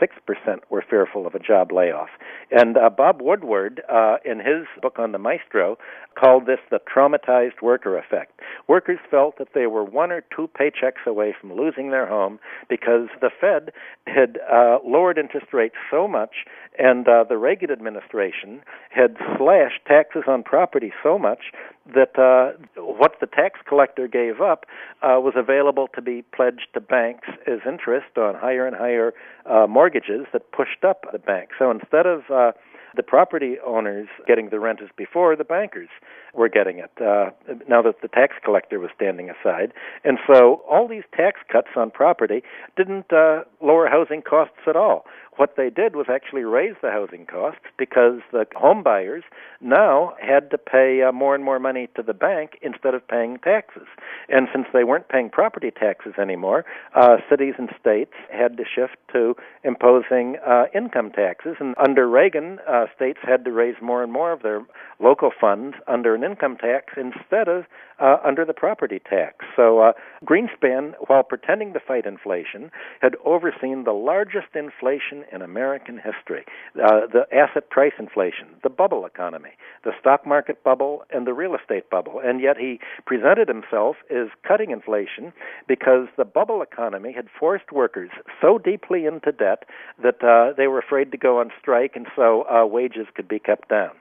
were 0.70 0.84
fearful 0.90 1.28
of 1.28 1.36
a 1.36 1.40
job 1.40 1.72
layoff. 1.72 2.10
And 2.52 2.78
uh, 2.78 2.90
Bob 2.90 3.22
Woodward, 3.22 3.82
uh, 3.92 4.18
in 4.24 4.40
his 4.40 4.66
book 4.82 4.98
on 4.98 5.12
the 5.12 5.18
maestro, 5.18 5.78
called 6.18 6.46
this 6.46 6.60
the 6.72 6.80
traumatized 6.80 7.62
worker 7.62 7.98
effect. 7.98 8.40
Workers 8.68 9.00
felt 9.12 9.38
that 9.38 9.50
they 9.54 9.68
were 9.68 9.84
one 9.84 10.12
or 10.12 10.24
two 10.36 10.50
paychecks 10.60 11.06
away 11.06 11.36
from 11.40 11.54
losing 11.54 11.92
their 11.92 12.08
home 12.08 12.40
because 12.70 13.08
the 13.22 13.30
Fed 13.40 13.72
had 14.08 14.40
uh, 14.52 14.80
lowered 14.86 15.18
interest 15.18 15.48
rates 15.54 15.76
so 15.92 16.08
much 16.08 16.46
and 16.80 17.08
uh, 17.08 17.26
the 17.28 17.38
Reagan 17.38 17.72
administration 17.72 18.62
had 18.90 19.18
slashed 19.38 19.86
taxes 19.86 20.24
on 20.28 20.44
property 20.44 20.94
so 21.04 21.20
much 21.20 21.52
that 21.94 22.18
uh, 22.18 22.58
what 22.82 23.14
the 23.20 23.28
tax 23.28 23.60
collector 23.68 24.08
gave 24.08 24.40
up 24.40 24.66
uh, 25.02 25.20
was 25.20 25.34
available 25.36 25.90
to 25.94 26.02
be 26.02 26.24
pledged 26.34 26.68
to 26.74 26.80
banks 26.80 27.28
as 27.48 27.60
interest 27.68 28.18
on 28.18 28.36
higher 28.36 28.66
and 28.66 28.76
higher 28.76 29.14
uh, 29.50 29.68
mortgages 29.68 30.28
that 30.34 30.52
pushed 30.52 30.84
up 30.84 31.06
the 31.12 31.20
bank. 31.20 31.50
So 31.58 31.72
instead 31.72 32.06
of 32.06 32.22
uh, 32.32 32.52
the 32.96 33.04
property 33.04 33.58
owners 33.66 34.08
getting 34.28 34.50
the 34.50 34.60
rent 34.60 34.80
as 34.82 34.90
before, 34.96 35.36
the 35.36 35.44
bankers 35.44 35.90
were 36.34 36.50
getting 36.50 36.80
it 36.80 36.92
uh, 37.02 37.32
now 37.68 37.82
that 37.82 38.02
the 38.02 38.08
tax 38.08 38.36
collector 38.44 38.80
was 38.80 38.90
standing 38.96 39.30
aside. 39.30 39.74
And 40.04 40.18
so 40.28 40.62
all 40.70 40.88
these 40.88 41.04
tax 41.16 41.40
cuts 41.52 41.70
on 41.76 41.92
property 41.92 42.44
didn't 42.76 43.12
uh, 43.12 43.42
lower 43.62 43.88
housing 43.88 44.22
costs 44.22 44.62
at 44.68 44.76
all 44.76 45.06
what 45.40 45.56
they 45.56 45.70
did 45.70 45.96
was 45.96 46.08
actually 46.10 46.44
raise 46.44 46.76
the 46.82 46.92
housing 46.92 47.26
costs 47.26 47.62
because 47.78 48.20
the 48.34 48.46
home 48.58 48.84
buyers 48.84 49.24
now 49.62 50.14
had 50.22 50.52
to 50.52 50.58
pay 50.58 51.02
uh, 51.02 51.14
more 51.14 51.34
and 51.34 51.46
more 51.46 51.60
money 51.60 51.88
to 51.96 52.04
the 52.04 52.14
bank 52.14 52.60
instead 52.62 52.94
of 52.94 53.08
paying 53.08 53.38
taxes. 53.38 53.88
And 54.28 54.50
since 54.54 54.68
they 54.74 54.84
weren't 54.84 55.08
paying 55.08 55.30
property 55.30 55.72
taxes 55.72 56.16
anymore, 56.22 56.66
uh, 56.94 57.18
cities 57.30 57.54
and 57.58 57.70
states 57.80 58.12
had 58.30 58.58
to 58.58 58.66
shift 58.66 58.98
to 59.14 59.38
imposing 59.64 60.36
uh, 60.46 60.66
income 60.76 61.10
taxes. 61.10 61.56
And 61.62 61.74
under 61.78 62.10
Reagan, 62.10 62.60
uh, 62.68 62.88
states 62.94 63.20
had 63.24 63.46
to 63.46 63.52
raise 63.54 63.76
more 63.82 64.04
and 64.04 64.12
more 64.12 64.34
of 64.34 64.42
their 64.42 64.66
local 65.00 65.32
funds 65.40 65.78
under 65.88 66.16
an 66.16 66.26
income 66.26 66.58
tax 66.58 66.96
instead 66.98 67.48
of 67.48 67.64
uh, 68.00 68.18
under 68.26 68.46
the 68.46 68.54
property 68.54 69.00
tax. 69.10 69.46
So 69.56 69.80
uh, 69.80 69.92
Greenspan, 70.26 70.94
while 71.08 71.24
pretending 71.24 71.74
to 71.74 71.80
fight 71.80 72.06
inflation, 72.06 72.72
had 73.02 73.16
overseen 73.26 73.84
the 73.84 73.92
largest 73.92 74.56
inflation 74.56 75.24
in 75.32 75.42
American 75.42 75.96
history 75.96 76.46
uh, 76.76 77.02
the 77.12 77.26
asset 77.34 77.70
price 77.70 77.94
inflation, 78.00 78.48
the 78.64 78.70
bubble 78.70 79.06
economy, 79.06 79.52
the 79.84 79.92
stock 80.00 80.26
market 80.26 80.64
bubble, 80.64 81.04
and 81.10 81.26
the 81.26 81.34
real 81.34 81.56
estate 81.56 81.90
bubble. 81.90 82.22
And 82.24 82.42
yet 82.42 82.58
he 82.58 82.80
presented 83.06 83.48
himself 83.48 83.98
as 84.10 84.28
cutting 84.48 84.72
inflation 84.72 85.34
because 85.68 86.08
the 86.18 86.26
bubble 86.26 86.62
economy 86.62 87.14
had 87.14 87.28
forced 87.40 87.72
workers 87.72 88.10
so 88.42 88.58
deeply 88.58 89.06
into 89.06 89.32
debt 89.32 89.64
that 90.02 90.24
uh, 90.24 90.54
they 90.56 90.68
were 90.68 90.80
afraid 90.80 91.12
to 91.12 91.18
go 91.18 91.40
on 91.40 91.52
strike, 91.60 91.96
and 91.96 92.08
so 92.16 92.46
uh, 92.50 92.66
wages 92.66 93.08
could 93.16 93.28
be 93.28 93.40
kept 93.40 93.70
down. 93.70 93.92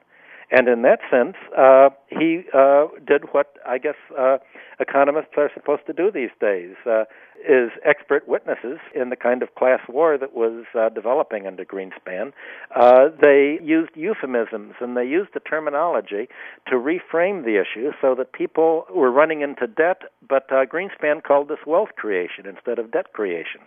And 0.51 0.67
in 0.67 0.83
that 0.83 1.01
sense, 1.11 1.37
uh, 1.57 1.91
he 2.09 2.45
uh, 2.55 2.87
did 3.07 3.25
what 3.33 3.57
I 3.67 3.77
guess 3.77 3.97
uh, 4.19 4.39
economists 4.81 5.35
are 5.37 5.51
supposed 5.53 5.85
to 5.87 5.93
do 5.93 6.11
these 6.11 6.31
days: 6.41 6.75
uh, 6.87 7.05
is 7.47 7.71
expert 7.85 8.27
witnesses 8.29 8.79
in 8.95 9.11
the 9.11 9.17
kind 9.17 9.43
of 9.43 9.55
class 9.55 9.81
war 9.89 10.19
that 10.19 10.35
was 10.35 10.65
uh, 10.75 10.89
developing 10.89 11.47
under 11.47 11.65
Greenspan. 11.65 12.33
Uh, 12.75 13.09
they 13.21 13.59
used 13.63 13.91
euphemisms 13.95 14.75
and 14.81 14.97
they 14.97 15.05
used 15.05 15.31
the 15.35 15.41
terminology 15.41 16.29
to 16.67 16.75
reframe 16.75 17.45
the 17.45 17.61
issue 17.61 17.93
so 18.01 18.15
that 18.15 18.33
people 18.33 18.87
were 18.95 19.11
running 19.11 19.43
into 19.43 19.67
debt, 19.67 20.03
but 20.27 20.51
uh, 20.53 20.65
Greenspan 20.67 21.23
called 21.23 21.49
this 21.49 21.59
wealth 21.67 21.91
creation 21.97 22.47
instead 22.47 22.79
of 22.79 22.91
debt 22.91 23.13
creation 23.13 23.61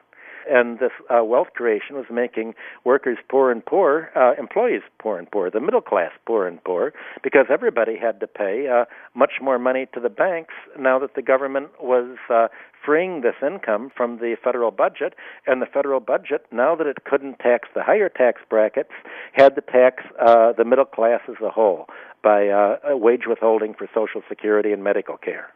and 0.50 0.79
this 0.79 0.91
uh, 1.10 1.24
wealth 1.24 1.50
creation 1.53 1.95
was 1.95 2.05
making 2.12 2.53
workers 2.83 3.17
poor 3.29 3.51
and 3.51 3.65
poor, 3.65 4.10
uh, 4.15 4.33
employees 4.39 4.81
poor 5.00 5.17
and 5.17 5.29
poor, 5.29 5.50
the 5.50 5.60
middle 5.60 5.81
class 5.81 6.12
poor 6.25 6.48
and 6.48 6.63
poor, 6.63 6.93
because 7.24 7.45
everybody 7.50 7.98
had 7.98 8.19
to 8.19 8.27
pay 8.27 8.67
uh, 8.67 8.86
much 9.15 9.33
more 9.41 9.60
money 9.60 9.88
to 9.93 10.00
the 10.00 10.10
banks 10.10 10.53
now 10.77 11.00
that 11.00 11.15
the 11.15 11.21
government 11.21 11.69
was 11.81 12.17
uh, 12.29 12.48
freeing 12.83 13.21
this 13.21 13.36
income 13.45 13.91
from 13.95 14.17
the 14.17 14.36
federal 14.43 14.71
budget, 14.71 15.13
and 15.45 15.62
the 15.62 15.65
federal 15.65 16.00
budget, 16.00 16.45
now 16.51 16.75
that 16.75 16.88
it 16.88 17.03
couldn't 17.03 17.39
tax 17.39 17.69
the 17.75 17.83
higher 17.83 18.10
tax 18.10 18.41
brackets, 18.50 18.91
had 19.33 19.55
to 19.55 19.62
tax 19.62 20.03
uh, 20.19 20.51
the 20.53 20.65
middle 20.65 20.86
class 20.86 21.21
as 21.29 21.36
a 21.43 21.50
whole 21.50 21.88
by 22.24 22.48
uh, 22.48 22.77
wage 22.95 23.24
withholding 23.27 23.74
for 23.74 23.88
Social 23.93 24.21
Security 24.27 24.71
and 24.71 24.83
medical 24.83 25.17
care. 25.17 25.50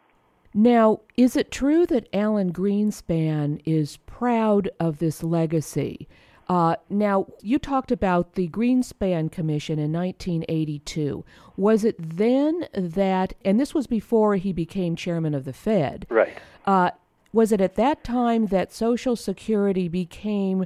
Now, 0.58 1.02
is 1.18 1.36
it 1.36 1.52
true 1.52 1.86
that 1.88 2.08
Alan 2.14 2.54
Greenspan 2.54 3.62
is 3.66 3.98
proud 4.06 4.70
of 4.80 5.00
this 5.00 5.22
legacy? 5.22 6.08
Uh, 6.48 6.78
now, 6.90 7.28
you 7.42 7.60
talked 7.60 7.92
about 7.92 8.36
the 8.36 8.48
Greenspan 8.48 9.30
Commission 9.30 9.80
in 9.80 9.92
1982. 9.92 11.26
Was 11.58 11.84
it 11.84 11.98
then 12.00 12.70
that, 12.74 13.34
and 13.44 13.60
this 13.60 13.74
was 13.74 13.86
before 13.86 14.38
he 14.38 14.54
became 14.54 14.96
chairman 14.96 15.34
of 15.34 15.44
the 15.44 15.52
Fed? 15.52 16.08
Right. 16.10 16.38
Uh, 16.66 16.92
was 17.34 17.52
it 17.52 17.60
at 17.60 17.76
that 17.76 18.06
time 18.06 18.46
that 18.46 18.72
Social 18.72 19.18
Security 19.18 19.90
became 19.90 20.66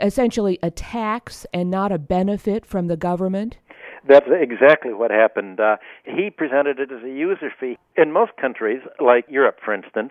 essentially 0.00 0.60
a 0.62 0.70
tax 0.70 1.44
and 1.52 1.68
not 1.72 1.90
a 1.90 1.98
benefit 1.98 2.64
from 2.64 2.86
the 2.86 2.96
government? 2.96 3.56
That's 4.06 4.26
exactly 4.28 4.92
what 4.92 5.12
happened. 5.12 5.60
Uh, 5.60 5.76
he 6.04 6.28
presented 6.30 6.80
it 6.80 6.90
as 6.90 7.04
a 7.04 7.08
user 7.08 7.52
fee. 7.58 7.78
In 7.96 8.10
most 8.10 8.32
countries, 8.40 8.80
like 8.98 9.26
Europe, 9.28 9.58
for 9.64 9.72
instance, 9.72 10.10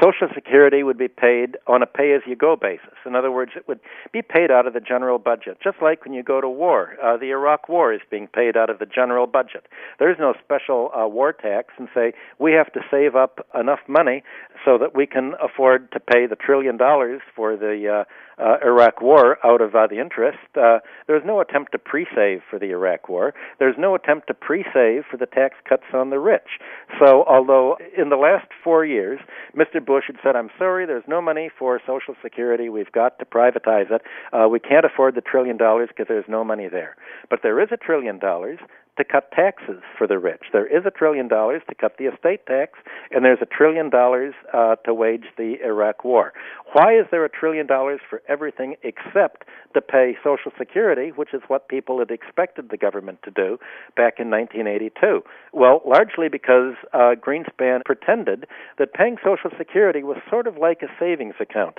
Social 0.00 0.28
Security 0.32 0.82
would 0.82 0.98
be 0.98 1.08
paid 1.08 1.56
on 1.66 1.82
a 1.82 1.86
pay 1.86 2.12
as 2.12 2.22
you 2.26 2.36
go 2.36 2.54
basis. 2.54 2.94
In 3.04 3.16
other 3.16 3.32
words, 3.32 3.52
it 3.56 3.66
would 3.66 3.80
be 4.12 4.22
paid 4.22 4.50
out 4.52 4.66
of 4.66 4.74
the 4.74 4.80
general 4.80 5.18
budget, 5.18 5.58
just 5.62 5.78
like 5.82 6.04
when 6.04 6.14
you 6.14 6.22
go 6.22 6.40
to 6.40 6.48
war. 6.48 6.94
Uh, 7.02 7.16
the 7.16 7.30
Iraq 7.30 7.68
War 7.68 7.92
is 7.92 8.00
being 8.10 8.28
paid 8.28 8.56
out 8.56 8.70
of 8.70 8.78
the 8.78 8.86
general 8.86 9.26
budget. 9.26 9.66
There's 9.98 10.18
no 10.20 10.34
special 10.44 10.90
uh, 10.94 11.08
war 11.08 11.32
tax 11.32 11.74
and 11.78 11.88
say 11.94 12.12
we 12.38 12.52
have 12.52 12.72
to 12.74 12.80
save 12.90 13.16
up 13.16 13.44
enough 13.58 13.80
money 13.88 14.22
so 14.64 14.78
that 14.78 14.94
we 14.94 15.06
can 15.06 15.32
afford 15.42 15.90
to 15.92 16.00
pay 16.00 16.26
the 16.26 16.36
trillion 16.36 16.76
dollars 16.76 17.20
for 17.34 17.56
the 17.56 18.04
uh, 18.06 18.42
uh, 18.42 18.56
Iraq 18.64 19.00
War 19.00 19.38
out 19.44 19.60
of 19.60 19.74
uh, 19.74 19.86
the 19.86 20.00
interest. 20.00 20.38
Uh, 20.56 20.78
there's 21.06 21.22
no 21.24 21.40
attempt 21.40 21.72
to 21.72 21.78
pre-save 21.78 22.40
for 22.48 22.58
the 22.58 22.70
Iraq 22.70 23.08
War. 23.08 23.31
There's 23.58 23.76
no 23.78 23.94
attempt 23.94 24.26
to 24.28 24.34
pre-save 24.34 25.04
for 25.10 25.16
the 25.18 25.26
tax 25.26 25.56
cuts 25.68 25.84
on 25.92 26.10
the 26.10 26.18
rich. 26.18 26.58
So, 26.98 27.24
although 27.24 27.76
in 27.96 28.08
the 28.08 28.16
last 28.16 28.46
four 28.62 28.84
years, 28.84 29.20
Mr. 29.56 29.84
Bush 29.84 30.04
had 30.06 30.16
said, 30.22 30.36
"I'm 30.36 30.50
sorry, 30.58 30.86
there's 30.86 31.06
no 31.06 31.20
money 31.20 31.50
for 31.58 31.80
Social 31.86 32.14
Security. 32.22 32.68
We've 32.68 32.92
got 32.92 33.18
to 33.18 33.24
privatize 33.24 33.90
it. 33.90 34.02
Uh, 34.32 34.48
we 34.48 34.60
can't 34.60 34.84
afford 34.84 35.14
the 35.14 35.20
trillion 35.20 35.56
dollars 35.56 35.88
because 35.88 36.08
there's 36.08 36.28
no 36.28 36.44
money 36.44 36.68
there. 36.68 36.96
But 37.30 37.40
there 37.42 37.60
is 37.60 37.68
a 37.72 37.76
trillion 37.76 38.18
dollars 38.18 38.58
to 38.98 39.04
cut 39.04 39.30
taxes 39.32 39.80
for 39.96 40.06
the 40.06 40.18
rich. 40.18 40.42
There 40.52 40.66
is 40.66 40.84
a 40.84 40.90
trillion 40.90 41.28
dollars 41.28 41.62
to 41.68 41.74
cut 41.74 41.96
the 41.98 42.04
estate 42.06 42.44
tax, 42.46 42.78
and 43.10 43.24
there's 43.24 43.38
a 43.40 43.46
trillion 43.46 43.88
dollars 43.88 44.34
uh, 44.52 44.76
to 44.84 44.92
wage 44.92 45.24
the 45.38 45.56
Iraq 45.64 46.04
war. 46.04 46.32
Why 46.72 46.98
is 46.98 47.06
there 47.10 47.24
a 47.24 47.30
trillion 47.30 47.66
dollars 47.66 48.00
for 48.08 48.22
everything 48.28 48.76
except 48.82 49.44
to 49.74 49.80
pay 49.80 50.16
Social 50.22 50.52
Security, 50.58 51.10
which 51.10 51.32
is 51.32 51.40
what 51.48 51.68
people 51.68 51.98
had 51.98 52.10
expected 52.10 52.68
the 52.70 52.76
government 52.76 53.20
to 53.24 53.30
do 53.30 53.58
back 53.96 54.14
in 54.18 54.30
1982? 54.30 55.22
Well, 55.52 55.80
largely 55.86 56.28
because 56.28 56.74
uh, 56.92 57.14
Greenspan 57.16 57.84
pretended 57.84 58.46
that 58.78 58.92
paying 58.92 59.16
Social 59.24 59.50
Security 59.56 60.02
was 60.02 60.18
sort 60.28 60.46
of 60.46 60.56
like 60.58 60.82
a 60.82 60.92
savings 61.00 61.34
account. 61.40 61.78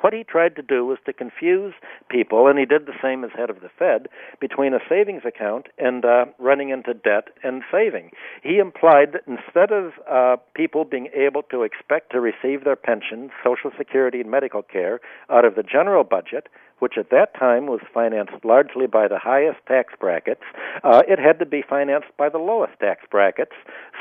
What 0.00 0.12
he 0.12 0.24
tried 0.24 0.56
to 0.56 0.62
do 0.62 0.84
was 0.84 0.98
to 1.06 1.12
confuse 1.12 1.74
people, 2.08 2.48
and 2.48 2.58
he 2.58 2.64
did 2.64 2.86
the 2.86 2.98
same 3.02 3.24
as 3.24 3.30
head 3.36 3.50
of 3.50 3.60
the 3.60 3.70
Fed, 3.78 4.08
between 4.40 4.74
a 4.74 4.80
savings 4.88 5.22
account 5.24 5.66
and 5.78 6.04
uh, 6.04 6.26
running 6.48 6.70
into 6.70 6.94
debt 6.94 7.28
and 7.44 7.62
saving. 7.70 8.10
He 8.42 8.56
implied 8.56 9.12
that 9.12 9.24
instead 9.26 9.70
of 9.70 9.92
uh, 10.10 10.36
people 10.54 10.86
being 10.86 11.08
able 11.14 11.42
to 11.50 11.62
expect 11.62 12.10
to 12.12 12.20
receive 12.20 12.64
their 12.64 12.80
pensions, 12.90 13.30
Social 13.44 13.70
Security, 13.76 14.20
and 14.22 14.30
medical 14.30 14.62
care 14.62 14.98
out 15.28 15.44
of 15.44 15.56
the 15.56 15.62
general 15.62 16.04
budget, 16.04 16.48
which 16.78 16.94
at 16.98 17.10
that 17.10 17.34
time 17.34 17.66
was 17.66 17.80
financed 17.92 18.44
largely 18.44 18.86
by 18.86 19.08
the 19.08 19.18
highest 19.18 19.58
tax 19.66 19.94
brackets, 19.98 20.42
uh, 20.84 21.02
it 21.08 21.18
had 21.18 21.38
to 21.38 21.46
be 21.46 21.62
financed 21.62 22.08
by 22.16 22.28
the 22.28 22.38
lowest 22.38 22.78
tax 22.80 23.04
brackets 23.10 23.52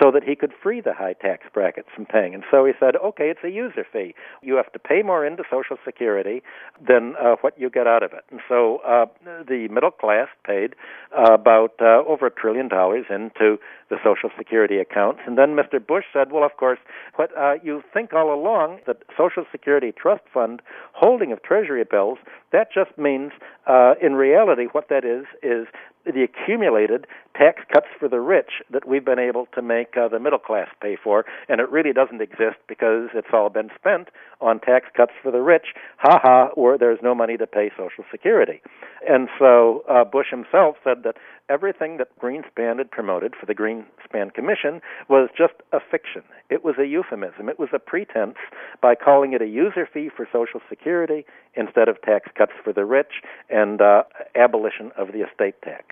so 0.02 0.12
that 0.12 0.24
he 0.24 0.36
could 0.36 0.54
free 0.62 0.82
the 0.82 0.94
high 0.94 1.14
tax 1.14 1.46
brackets 1.54 1.90
from 1.96 2.06
paying. 2.06 2.34
And 2.34 2.44
so 2.50 2.66
he 2.66 2.74
said, 2.80 2.96
okay, 2.98 3.30
it's 3.30 3.44
a 3.44 3.50
user 3.50 3.86
fee. 3.92 4.14
You 4.42 4.56
have 4.56 4.72
to 4.74 4.80
pay 4.80 5.02
more 5.02 5.26
into 5.26 5.44
Social 5.50 5.78
Security 5.84 6.44
than 6.86 7.16
uh, 7.22 7.36
what 7.42 7.60
you 7.60 7.70
get 7.70 7.88
out 7.88 8.04
of 8.04 8.14
it. 8.14 8.24
And 8.32 8.42
so 8.48 8.78
uh, 8.88 9.06
the 9.48 9.68
middle 9.70 9.92
class 9.92 10.28
paid 10.46 10.76
uh, 11.18 11.34
about 11.34 11.74
uh, 11.82 12.04
over 12.08 12.28
a 12.28 12.32
trillion 12.32 12.68
dollars 12.68 13.06
into 13.10 13.58
the 13.90 13.98
Social 14.04 14.30
Security 14.38 14.78
accounts. 14.80 15.22
And 15.26 15.38
then 15.38 15.56
Mr. 15.56 15.86
Bush 15.86 16.06
said, 16.12 16.32
well, 16.32 16.44
of 16.44 16.58
course, 16.58 16.80
what 17.16 17.36
uh, 17.38 17.56
you 17.64 17.82
think 17.94 18.14
all 18.14 18.34
along 18.34 18.80
that 18.86 19.04
Social 19.18 19.46
Security 19.52 19.92
Trust 19.92 20.24
Fund 20.34 20.62
holding 20.94 21.32
of 21.32 21.42
Treasury 21.42 21.84
bills, 21.90 22.18
that 22.52 22.70
just 22.74 22.98
means, 22.98 23.32
uh, 23.68 23.96
in 24.02 24.14
reality, 24.14 24.66
what 24.72 24.90
that 24.90 25.04
is, 25.04 25.26
is 25.44 25.68
the 26.14 26.24
accumulated 26.24 27.08
tax 27.36 27.62
cuts 27.72 27.88
for 28.00 28.08
the 28.08 28.20
rich 28.20 28.62
that 28.72 28.88
we've 28.88 29.06
been 29.06 29.20
able 29.20 29.48
to 29.54 29.62
make 29.62 29.96
uh, 29.96 30.08
the 30.08 30.20
middle 30.20 30.40
class 30.40 30.68
pay 30.82 30.98
for, 31.02 31.26
and 31.48 31.62
it 31.62 31.70
really 31.70 31.94
doesn't 31.94 32.22
exist 32.22 32.58
because 32.68 33.10
it's 33.14 33.28
all 33.34 33.50
been 33.50 33.70
spent 33.78 34.10
on 34.42 34.60
tax 34.60 34.88
cuts 34.96 35.12
for 35.22 35.32
the 35.32 35.42
rich. 35.42 35.68
Ha 35.98 36.20
ha, 36.22 36.48
or 36.56 36.78
there's 36.78 37.00
no 37.04 37.14
money 37.14 37.38
to 37.38 37.48
pay 37.48 37.70
Social 37.78 38.04
Security. 38.12 38.62
And 39.08 39.30
so 39.38 39.84
uh, 39.90 40.04
Bush 40.04 40.28
himself 40.32 40.78
said 40.84 41.04
that 41.04 41.18
everything 41.50 41.98
that 41.98 42.18
Greenspan 42.20 42.78
had 42.78 42.92
promoted 42.92 43.34
for 43.40 43.46
the 43.46 43.56
Greenspan 43.56 44.34
Commission 44.34 44.82
was 45.08 45.30
just 45.38 45.54
a 45.72 45.80
fiction. 45.80 46.24
It 46.50 46.64
was 46.64 46.76
a 46.80 46.86
euphemism. 46.86 47.50
It 47.50 47.60
was 47.60 47.70
a 47.74 47.80
pretense 47.80 48.38
by 48.82 48.96
calling 48.96 49.34
it 49.34 49.42
a 49.42 49.48
user 49.48 49.88
fee 49.92 50.10
for 50.16 50.28
Social 50.32 50.62
Security 50.70 51.26
instead 51.56 51.88
of 51.88 52.02
tax 52.02 52.30
cuts 52.38 52.54
for 52.64 52.74
the 52.74 52.86
rich 52.86 53.22
and 53.50 53.82
uh, 53.82 54.04
abolition 54.36 54.92
of 54.98 55.08
the 55.14 55.22
estate 55.22 55.62
tax. 55.62 55.86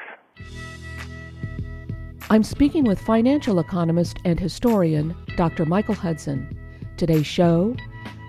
I'm 2.27 2.42
speaking 2.44 2.86
with 2.86 3.00
financial 3.00 3.60
economist 3.60 4.18
and 4.25 4.39
historian 4.39 5.15
Dr. 5.38 5.63
Michael 5.63 5.94
Hudson. 5.94 6.58
Today's 6.98 7.27
show 7.27 7.75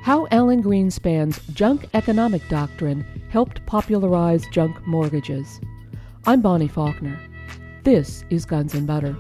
How 0.03 0.27
Alan 0.31 0.63
Greenspan's 0.63 1.41
junk 1.55 1.87
economic 1.95 2.47
doctrine 2.51 3.07
helped 3.31 3.65
popularize 3.65 4.45
junk 4.53 4.77
mortgages. 4.87 5.61
I'm 6.27 6.43
Bonnie 6.43 6.69
Faulkner. 6.69 7.19
This 7.85 8.23
is 8.29 8.45
Guns 8.45 8.75
and 8.75 8.87
Butter. 8.87 9.17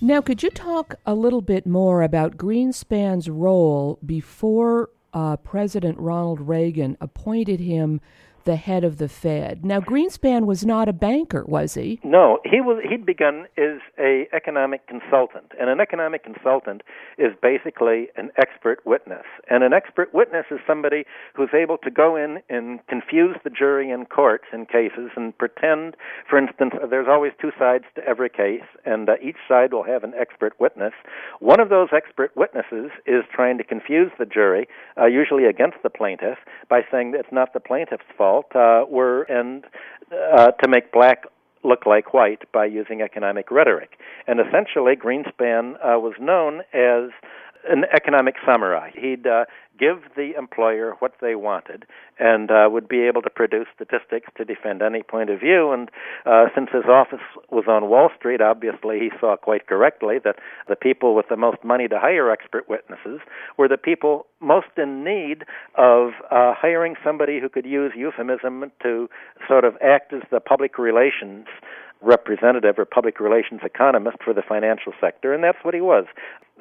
Now, 0.00 0.20
could 0.20 0.42
you 0.42 0.50
talk 0.50 0.96
a 1.06 1.14
little 1.14 1.42
bit 1.42 1.68
more 1.68 2.02
about 2.02 2.36
Greenspan's 2.36 3.30
role 3.30 4.00
before 4.04 4.90
uh, 5.14 5.36
President 5.36 5.98
Ronald 6.00 6.40
Reagan 6.40 6.96
appointed 7.00 7.60
him 7.60 8.00
the 8.46 8.56
head 8.56 8.84
of 8.84 8.96
the 8.96 9.08
Fed. 9.08 9.64
Now, 9.64 9.80
Greenspan 9.80 10.46
was 10.46 10.64
not 10.64 10.88
a 10.88 10.92
banker, 10.92 11.44
was 11.46 11.74
he? 11.74 12.00
No, 12.02 12.38
he 12.44 12.60
was. 12.60 12.82
He'd 12.88 13.04
begun 13.04 13.46
as 13.58 13.80
a 13.98 14.26
economic 14.32 14.86
consultant, 14.86 15.52
and 15.60 15.68
an 15.68 15.80
economic 15.80 16.24
consultant 16.24 16.82
is 17.18 17.32
basically 17.42 18.08
an 18.16 18.30
expert 18.38 18.78
witness. 18.86 19.26
And 19.50 19.62
an 19.62 19.72
expert 19.72 20.14
witness 20.14 20.46
is 20.50 20.60
somebody 20.66 21.04
who's 21.34 21.50
able 21.52 21.76
to 21.78 21.90
go 21.90 22.16
in 22.16 22.38
and 22.48 22.80
confuse 22.86 23.36
the 23.44 23.50
jury 23.50 23.90
in 23.90 24.06
courts 24.06 24.44
in 24.52 24.66
cases 24.66 25.10
and 25.16 25.36
pretend, 25.36 25.96
for 26.30 26.38
instance, 26.38 26.72
there's 26.88 27.08
always 27.08 27.32
two 27.40 27.50
sides 27.58 27.84
to 27.96 28.04
every 28.06 28.30
case, 28.30 28.66
and 28.84 29.08
uh, 29.08 29.14
each 29.22 29.36
side 29.48 29.72
will 29.72 29.84
have 29.84 30.04
an 30.04 30.14
expert 30.18 30.54
witness. 30.60 30.92
One 31.40 31.60
of 31.60 31.68
those 31.68 31.88
expert 31.92 32.30
witnesses 32.36 32.90
is 33.06 33.24
trying 33.34 33.58
to 33.58 33.64
confuse 33.64 34.12
the 34.18 34.26
jury, 34.26 34.68
uh, 34.96 35.06
usually 35.06 35.46
against 35.46 35.78
the 35.82 35.90
plaintiff, 35.90 36.38
by 36.68 36.82
saying 36.90 37.10
that 37.10 37.20
it's 37.20 37.32
not 37.32 37.52
the 37.52 37.60
plaintiff's 37.60 38.04
fault 38.16 38.35
uh, 38.54 38.84
were 38.88 39.22
and 39.22 39.64
uh, 40.12 40.52
to 40.52 40.68
make 40.68 40.92
black 40.92 41.24
look 41.64 41.84
like 41.84 42.14
white 42.14 42.50
by 42.52 42.64
using 42.64 43.00
economic 43.00 43.50
rhetoric. 43.50 43.98
And 44.26 44.40
essentially, 44.40 44.94
Greenspan 44.96 45.74
uh, 45.74 45.98
was 45.98 46.14
known 46.20 46.60
as 46.72 47.10
an 47.68 47.84
economic 47.94 48.36
samurai. 48.44 48.90
He'd 48.94 49.26
uh, 49.26 49.44
give 49.78 50.02
the 50.16 50.32
employer 50.36 50.94
what 51.00 51.12
they 51.20 51.34
wanted 51.34 51.84
and 52.18 52.50
uh, 52.50 52.68
would 52.70 52.88
be 52.88 53.02
able 53.02 53.22
to 53.22 53.30
produce 53.30 53.66
statistics 53.74 54.28
to 54.36 54.44
defend 54.44 54.82
any 54.82 55.02
point 55.02 55.30
of 55.30 55.40
view. 55.40 55.72
And 55.72 55.90
uh, 56.24 56.46
since 56.54 56.70
his 56.72 56.84
office 56.88 57.24
was 57.50 57.64
on 57.68 57.88
Wall 57.90 58.08
Street, 58.18 58.40
obviously 58.40 58.98
he 58.98 59.10
saw 59.20 59.36
quite 59.36 59.66
correctly 59.66 60.16
that 60.24 60.36
the 60.68 60.76
people 60.76 61.14
with 61.14 61.26
the 61.28 61.36
most 61.36 61.62
money 61.62 61.88
to 61.88 61.98
hire 61.98 62.30
expert 62.30 62.68
witnesses 62.68 63.20
were 63.58 63.68
the 63.68 63.76
people 63.76 64.26
most 64.40 64.68
in 64.76 65.04
need 65.04 65.44
of 65.76 66.10
uh, 66.30 66.54
hiring 66.54 66.94
somebody 67.04 67.40
who 67.40 67.48
could 67.48 67.66
use 67.66 67.92
euphemism 67.96 68.70
to 68.82 69.08
sort 69.46 69.64
of 69.64 69.74
act 69.82 70.12
as 70.12 70.22
the 70.30 70.40
public 70.40 70.78
relations 70.78 71.46
representative 72.02 72.78
or 72.78 72.84
public 72.84 73.20
relations 73.20 73.60
economist 73.64 74.18
for 74.24 74.34
the 74.34 74.42
financial 74.42 74.92
sector, 75.00 75.32
and 75.32 75.42
that's 75.42 75.58
what 75.62 75.74
he 75.74 75.80
was. 75.80 76.04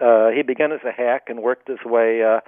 Uh, 0.01 0.29
he 0.29 0.41
began 0.41 0.73
as 0.73 0.81
a 0.85 0.91
hack 0.91 1.23
and 1.27 1.41
worked 1.41 1.69
his 1.69 1.79
way 1.85 2.21
uh, 2.21 2.41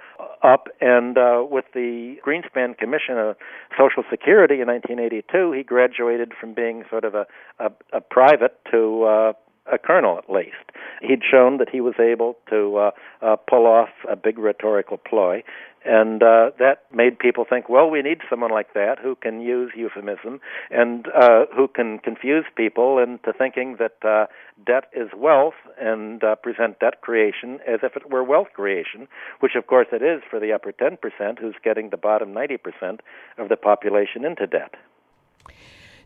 up, 0.46 0.68
and 0.80 1.16
uh, 1.16 1.42
with 1.50 1.64
the 1.72 2.16
Greenspan 2.26 2.76
Commission 2.76 3.16
of 3.16 3.36
Social 3.78 4.02
Security 4.10 4.60
in 4.60 4.68
1982, 4.68 5.52
he 5.52 5.62
graduated 5.62 6.32
from 6.38 6.52
being 6.52 6.84
sort 6.90 7.04
of 7.04 7.14
a, 7.14 7.26
a, 7.58 7.70
a 7.94 8.00
private 8.02 8.58
to 8.70 9.04
uh, 9.04 9.32
a 9.72 9.78
colonel 9.78 10.18
at 10.18 10.30
least. 10.30 10.56
He'd 11.00 11.22
shown 11.28 11.58
that 11.58 11.68
he 11.70 11.80
was 11.80 11.94
able 11.98 12.36
to 12.50 12.76
uh, 12.76 12.90
uh, 13.22 13.36
pull 13.36 13.66
off 13.66 13.90
a 14.08 14.16
big 14.16 14.38
rhetorical 14.38 14.98
ploy, 14.98 15.42
and 15.84 16.22
uh, 16.22 16.50
that 16.58 16.84
made 16.92 17.18
people 17.18 17.44
think, 17.48 17.68
well, 17.68 17.88
we 17.88 18.02
need 18.02 18.18
someone 18.28 18.50
like 18.50 18.74
that 18.74 18.98
who 19.02 19.14
can 19.14 19.40
use 19.40 19.72
euphemism 19.76 20.40
and 20.70 21.06
uh, 21.08 21.46
who 21.54 21.68
can 21.68 21.98
confuse 21.98 22.44
people 22.56 22.98
into 22.98 23.32
thinking 23.32 23.76
that 23.78 23.96
uh, 24.06 24.26
debt 24.66 24.84
is 24.94 25.08
wealth 25.16 25.54
and 25.80 26.22
uh, 26.24 26.34
present 26.36 26.78
debt 26.80 27.00
creation 27.00 27.60
as 27.66 27.80
if 27.82 27.96
it 27.96 28.10
were 28.10 28.24
wealth 28.24 28.48
creation, 28.54 29.08
which 29.40 29.54
of 29.56 29.66
course 29.66 29.88
it 29.92 30.02
is 30.02 30.22
for 30.28 30.40
the 30.40 30.52
upper 30.52 30.72
10% 30.72 31.38
who's 31.38 31.56
getting 31.62 31.90
the 31.90 31.96
bottom 31.96 32.32
90% 32.34 33.00
of 33.38 33.48
the 33.48 33.56
population 33.56 34.24
into 34.24 34.46
debt. 34.46 34.74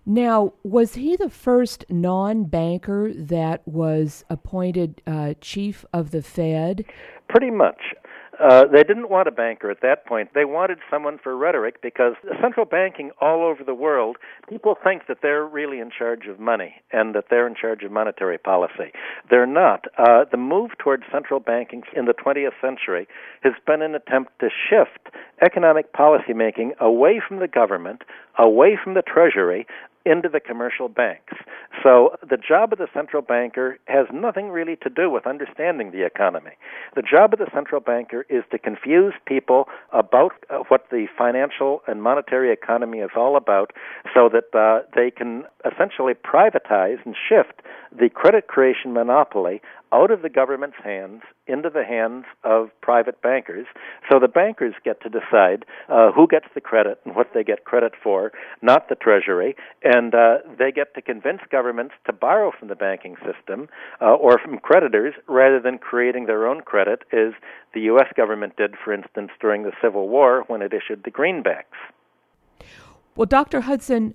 Now, 0.04 0.54
was 0.64 0.94
he 0.94 1.14
the 1.14 1.30
first 1.30 1.84
non 1.88 2.44
banker 2.44 3.12
that 3.14 3.66
was 3.66 4.24
appointed 4.28 5.00
uh, 5.06 5.34
chief 5.40 5.84
of 5.92 6.10
the 6.10 6.22
Fed? 6.22 6.84
Pretty 7.28 7.50
much. 7.50 7.80
Uh, 8.42 8.66
they 8.66 8.82
didn't 8.82 9.08
want 9.08 9.28
a 9.28 9.30
banker 9.30 9.70
at 9.70 9.82
that 9.82 10.04
point. 10.04 10.30
They 10.34 10.44
wanted 10.44 10.78
someone 10.90 11.18
for 11.22 11.36
rhetoric 11.36 11.80
because 11.80 12.14
central 12.40 12.66
banking 12.66 13.12
all 13.20 13.44
over 13.44 13.62
the 13.64 13.74
world, 13.74 14.16
people 14.48 14.74
think 14.82 15.06
that 15.06 15.18
they're 15.22 15.46
really 15.46 15.78
in 15.78 15.90
charge 15.96 16.26
of 16.26 16.40
money 16.40 16.74
and 16.90 17.14
that 17.14 17.26
they're 17.30 17.46
in 17.46 17.54
charge 17.54 17.84
of 17.84 17.92
monetary 17.92 18.38
policy. 18.38 18.92
They're 19.30 19.46
not. 19.46 19.84
Uh, 19.96 20.24
the 20.30 20.36
move 20.36 20.72
towards 20.78 21.04
central 21.12 21.38
banking 21.38 21.82
in 21.94 22.06
the 22.06 22.14
20th 22.14 22.60
century 22.60 23.06
has 23.42 23.52
been 23.66 23.80
an 23.80 23.94
attempt 23.94 24.32
to 24.40 24.48
shift 24.48 25.14
economic 25.40 25.92
policy 25.92 26.32
making 26.32 26.72
away 26.80 27.20
from 27.26 27.38
the 27.38 27.48
government, 27.48 28.02
away 28.38 28.78
from 28.82 28.94
the 28.94 29.02
Treasury, 29.02 29.66
into 30.04 30.28
the 30.28 30.40
commercial 30.40 30.88
banks. 30.88 31.34
So 31.82 32.16
the 32.28 32.36
job 32.36 32.72
of 32.72 32.78
the 32.78 32.88
central 32.92 33.22
banker 33.22 33.78
has 33.86 34.06
nothing 34.12 34.50
really 34.50 34.76
to 34.76 34.90
do 34.90 35.10
with 35.10 35.26
understanding 35.26 35.90
the 35.90 36.04
economy. 36.04 36.52
The 36.94 37.02
job 37.02 37.32
of 37.32 37.38
the 37.38 37.50
central 37.52 37.80
banker 37.80 38.24
is 38.28 38.44
to 38.50 38.58
confuse 38.58 39.14
people 39.26 39.68
about 39.92 40.32
uh, 40.50 40.58
what 40.68 40.86
the 40.90 41.06
financial 41.16 41.82
and 41.86 42.02
monetary 42.02 42.52
economy 42.52 42.98
is 42.98 43.10
all 43.16 43.36
about 43.36 43.72
so 44.14 44.28
that 44.28 44.56
uh, 44.56 44.86
they 44.94 45.10
can 45.10 45.44
essentially 45.64 46.14
privatize 46.14 47.04
and 47.04 47.14
shift 47.16 47.62
the 47.96 48.08
credit 48.08 48.46
creation 48.46 48.92
monopoly 48.92 49.60
out 49.92 50.10
of 50.10 50.22
the 50.22 50.28
government's 50.28 50.76
hands 50.82 51.22
into 51.46 51.68
the 51.68 51.84
hands 51.84 52.24
of 52.44 52.68
private 52.80 53.20
bankers. 53.20 53.66
So 54.10 54.18
the 54.18 54.28
bankers 54.28 54.74
get 54.84 55.00
to 55.02 55.08
decide 55.08 55.64
uh, 55.88 56.12
who 56.12 56.26
gets 56.26 56.46
the 56.54 56.60
credit 56.60 57.00
and 57.04 57.14
what 57.14 57.28
they 57.34 57.44
get 57.44 57.64
credit 57.64 57.92
for, 58.02 58.32
not 58.62 58.88
the 58.88 58.94
Treasury. 58.94 59.54
And 59.82 60.14
uh, 60.14 60.38
they 60.58 60.72
get 60.72 60.94
to 60.94 61.02
convince 61.02 61.40
governments 61.50 61.94
to 62.06 62.12
borrow 62.12 62.52
from 62.58 62.68
the 62.68 62.74
banking 62.74 63.16
system 63.16 63.68
uh, 64.00 64.14
or 64.14 64.38
from 64.38 64.58
creditors 64.58 65.14
rather 65.28 65.60
than 65.60 65.78
creating 65.78 66.26
their 66.26 66.46
own 66.46 66.62
credit, 66.62 67.00
as 67.12 67.34
the 67.74 67.80
U.S. 67.82 68.08
government 68.16 68.56
did, 68.56 68.74
for 68.82 68.92
instance, 68.92 69.30
during 69.40 69.62
the 69.62 69.72
Civil 69.82 70.08
War 70.08 70.44
when 70.46 70.62
it 70.62 70.72
issued 70.72 71.04
the 71.04 71.10
greenbacks. 71.10 71.64
Well, 73.14 73.26
Dr. 73.26 73.62
Hudson, 73.62 74.14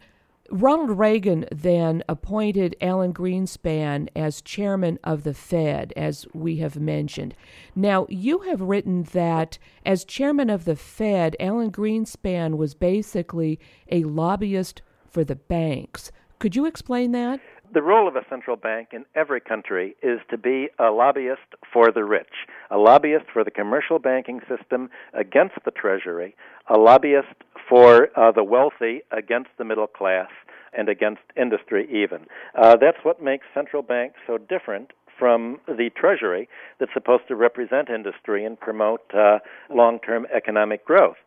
Ronald 0.50 0.98
Reagan 0.98 1.46
then 1.52 2.04
appointed 2.08 2.76
Alan 2.80 3.14
Greenspan 3.14 4.08
as 4.16 4.42
chairman 4.42 4.98
of 5.04 5.24
the 5.24 5.34
Fed, 5.34 5.92
as 5.98 6.26
we 6.34 6.58
have 6.58 6.80
mentioned. 6.80 7.36
Now, 7.76 8.06
you 8.10 8.40
have 8.40 8.62
written 8.62 9.04
that 9.12 9.58
as 9.86 10.06
chairman 10.06 10.50
of 10.50 10.64
the 10.64 10.78
Fed, 10.78 11.36
Alan 11.40 11.72
Greenspan 11.72 12.56
was 12.56 12.76
basically 12.76 13.60
a 13.92 14.04
lobbyist 14.04 14.82
for 15.10 15.26
the 15.26 15.36
banks. 15.36 16.12
Could 16.40 16.56
you 16.56 16.66
explain 16.66 17.12
that? 17.14 17.42
The 17.74 17.82
role 17.82 18.08
of 18.08 18.16
a 18.16 18.26
central 18.30 18.56
bank 18.56 18.90
in 18.94 19.04
every 19.14 19.42
country 19.42 19.96
is 20.02 20.20
to 20.30 20.38
be 20.38 20.70
a 20.80 20.90
lobbyist 20.90 21.56
for 21.74 21.92
the 21.92 22.06
rich, 22.06 22.48
a 22.72 22.78
lobbyist 22.78 23.26
for 23.34 23.44
the 23.44 23.52
commercial 23.52 24.00
banking 24.00 24.40
system 24.48 24.90
against 25.14 25.56
the 25.66 25.72
Treasury, 25.72 26.36
a 26.68 26.78
lobbyist 26.78 27.36
for 27.68 28.08
uh, 28.16 28.32
the 28.32 28.44
wealthy 28.44 29.02
against 29.12 29.50
the 29.58 29.66
middle 29.66 29.88
class 29.88 30.30
and 30.78 30.88
against 30.88 31.22
industry 31.36 31.88
even. 31.92 32.26
Uh, 32.56 32.78
that's 32.78 33.04
what 33.04 33.22
makes 33.22 33.46
central 33.54 33.82
banks 33.82 34.16
so 34.26 34.38
different 34.38 34.92
from 35.18 35.60
the 35.68 35.90
Treasury 35.96 36.48
that's 36.80 36.94
supposed 36.94 37.28
to 37.28 37.36
represent 37.36 37.90
industry 37.90 38.46
and 38.46 38.60
promote 38.60 39.02
uh, 39.14 39.40
long 39.70 40.00
term 40.00 40.28
economic 40.36 40.86
growth. 40.86 41.18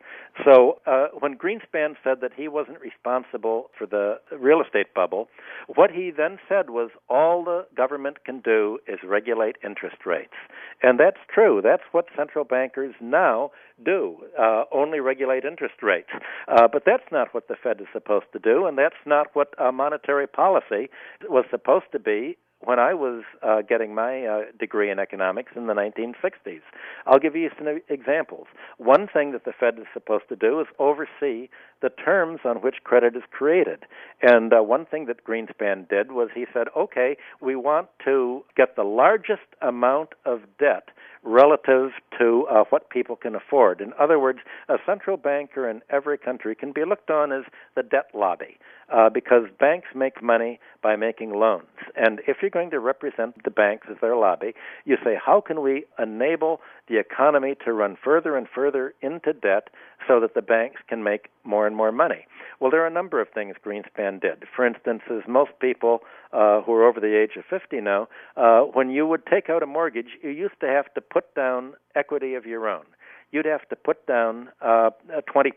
So 0.45 0.79
uh, 0.85 1.07
when 1.19 1.37
Greenspan 1.37 1.95
said 2.03 2.21
that 2.21 2.31
he 2.35 2.47
wasn't 2.47 2.79
responsible 2.79 3.69
for 3.77 3.85
the 3.85 4.19
real 4.37 4.61
estate 4.61 4.93
bubble, 4.93 5.27
what 5.75 5.91
he 5.91 6.11
then 6.15 6.39
said 6.47 6.69
was 6.69 6.89
all 7.09 7.43
the 7.43 7.65
government 7.75 8.23
can 8.23 8.39
do 8.39 8.79
is 8.87 8.99
regulate 9.03 9.57
interest 9.63 10.05
rates. 10.05 10.33
And 10.81 10.99
that's 10.99 11.19
true. 11.33 11.61
That's 11.61 11.83
what 11.91 12.05
central 12.15 12.45
bankers 12.45 12.95
now 13.01 13.51
do, 13.83 14.17
uh, 14.39 14.63
only 14.71 14.99
regulate 14.99 15.43
interest 15.43 15.83
rates. 15.83 16.09
Uh, 16.47 16.67
but 16.71 16.83
that's 16.85 17.11
not 17.11 17.33
what 17.33 17.47
the 17.47 17.55
Fed 17.61 17.81
is 17.81 17.87
supposed 17.91 18.27
to 18.33 18.39
do, 18.39 18.65
and 18.65 18.77
that's 18.77 18.95
not 19.05 19.27
what 19.33 19.49
uh, 19.59 19.71
monetary 19.71 20.27
policy 20.27 20.89
was 21.29 21.45
supposed 21.51 21.85
to 21.91 21.99
be 21.99 22.37
when 22.63 22.79
I 22.79 22.93
was 22.93 23.23
uh, 23.41 23.61
getting 23.61 23.93
my 23.95 24.25
uh, 24.25 24.41
degree 24.59 24.91
in 24.91 24.99
economics 24.99 25.53
in 25.55 25.67
the 25.67 25.73
1960s. 25.73 26.61
I'll 27.05 27.19
give 27.19 27.35
you 27.35 27.49
some 27.57 27.67
examples. 27.89 28.47
One 28.77 29.07
thing 29.11 29.31
that 29.31 29.45
the 29.45 29.53
Fed 29.57 29.79
is 29.79 29.85
supposed 29.93 30.29
to 30.29 30.35
do 30.35 30.59
is 30.59 30.67
oversee 30.79 31.49
the 31.81 31.89
terms 31.89 32.41
on 32.45 32.57
which 32.57 32.77
credit 32.83 33.15
is 33.15 33.23
created. 33.31 33.85
And 34.21 34.53
uh, 34.53 34.61
one 34.61 34.85
thing 34.85 35.05
that 35.05 35.25
Greenspan 35.25 35.89
did 35.89 36.11
was 36.11 36.29
he 36.33 36.45
said, 36.53 36.67
okay, 36.77 37.17
we 37.41 37.55
want 37.55 37.87
to 38.05 38.43
get 38.55 38.75
the 38.75 38.83
largest 38.83 39.41
amount 39.61 40.09
of 40.25 40.41
debt 40.59 40.89
relative 41.23 41.91
to 42.17 42.47
uh, 42.49 42.63
what 42.69 42.89
people 42.89 43.15
can 43.15 43.35
afford. 43.35 43.79
In 43.81 43.93
other 43.99 44.19
words, 44.19 44.39
a 44.69 44.77
central 44.85 45.17
banker 45.17 45.69
in 45.69 45.81
every 45.89 46.17
country 46.17 46.55
can 46.55 46.71
be 46.71 46.83
looked 46.83 47.09
on 47.11 47.31
as 47.31 47.43
the 47.75 47.83
debt 47.83 48.07
lobby 48.13 48.57
uh, 48.91 49.09
because 49.09 49.43
banks 49.59 49.89
make 49.95 50.21
money 50.21 50.59
by 50.81 50.95
making 50.95 51.31
loans. 51.31 51.67
And 51.95 52.21
if 52.27 52.37
you're 52.41 52.51
going 52.51 52.71
to 52.71 52.79
represent 52.79 53.43
the 53.43 53.51
banks 53.51 53.87
as 53.89 53.97
their 54.01 54.15
lobby, 54.15 54.53
you 54.85 54.97
say, 55.03 55.17
how 55.23 55.41
can 55.41 55.61
we 55.61 55.85
enable 55.99 56.59
the 56.91 56.99
economy 56.99 57.55
to 57.65 57.73
run 57.73 57.97
further 58.03 58.35
and 58.35 58.47
further 58.53 58.93
into 59.01 59.33
debt 59.33 59.69
so 60.07 60.19
that 60.19 60.33
the 60.33 60.41
banks 60.41 60.81
can 60.87 61.03
make 61.03 61.29
more 61.43 61.65
and 61.65 61.75
more 61.75 61.91
money? 61.91 62.25
Well, 62.59 62.69
there 62.69 62.83
are 62.83 62.87
a 62.87 62.91
number 62.91 63.21
of 63.21 63.29
things 63.29 63.55
Greenspan 63.65 64.21
did. 64.21 64.43
For 64.55 64.65
instance, 64.65 65.01
as 65.09 65.23
most 65.27 65.51
people 65.59 66.01
uh, 66.33 66.61
who 66.61 66.73
are 66.73 66.87
over 66.87 66.99
the 66.99 67.17
age 67.17 67.37
of 67.37 67.45
50 67.49 67.79
know, 67.81 68.07
uh, 68.35 68.61
when 68.61 68.89
you 68.89 69.07
would 69.07 69.25
take 69.25 69.49
out 69.49 69.63
a 69.63 69.65
mortgage, 69.65 70.17
you 70.21 70.29
used 70.29 70.59
to 70.59 70.67
have 70.67 70.93
to 70.93 71.01
put 71.01 71.33
down 71.33 71.73
equity 71.95 72.35
of 72.35 72.45
your 72.45 72.67
own. 72.67 72.83
You'd 73.31 73.45
have 73.45 73.67
to 73.69 73.75
put 73.77 74.05
down 74.05 74.49
uh, 74.61 74.89
20% 75.33 75.53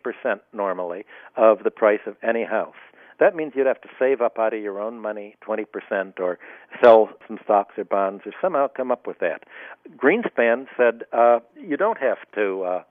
normally 0.53 1.05
of 1.37 1.65
the 1.65 1.71
price 1.71 2.01
of 2.07 2.17
any 2.23 2.45
house. 2.45 2.75
That 3.21 3.35
means 3.35 3.53
you'd 3.55 3.67
have 3.67 3.81
to 3.83 3.89
save 3.99 4.21
up 4.21 4.39
out 4.39 4.55
of 4.55 4.61
your 4.61 4.81
own 4.81 4.99
money 4.99 5.37
20% 5.47 6.19
or 6.19 6.39
sell 6.83 7.11
some 7.27 7.39
stocks 7.45 7.75
or 7.79 7.85
bonds 7.85 8.23
or 8.27 8.33
somehow 8.41 8.69
come 8.69 8.91
up 8.91 9.07
with 9.07 9.19
that. 9.21 9.45
Greenspan 9.97 10.67
said 10.77 11.03
uh, 11.13 11.41
you 11.61 11.77
don't 11.77 11.99
have 11.99 12.19
to 12.35 12.63
uh, 12.65 12.83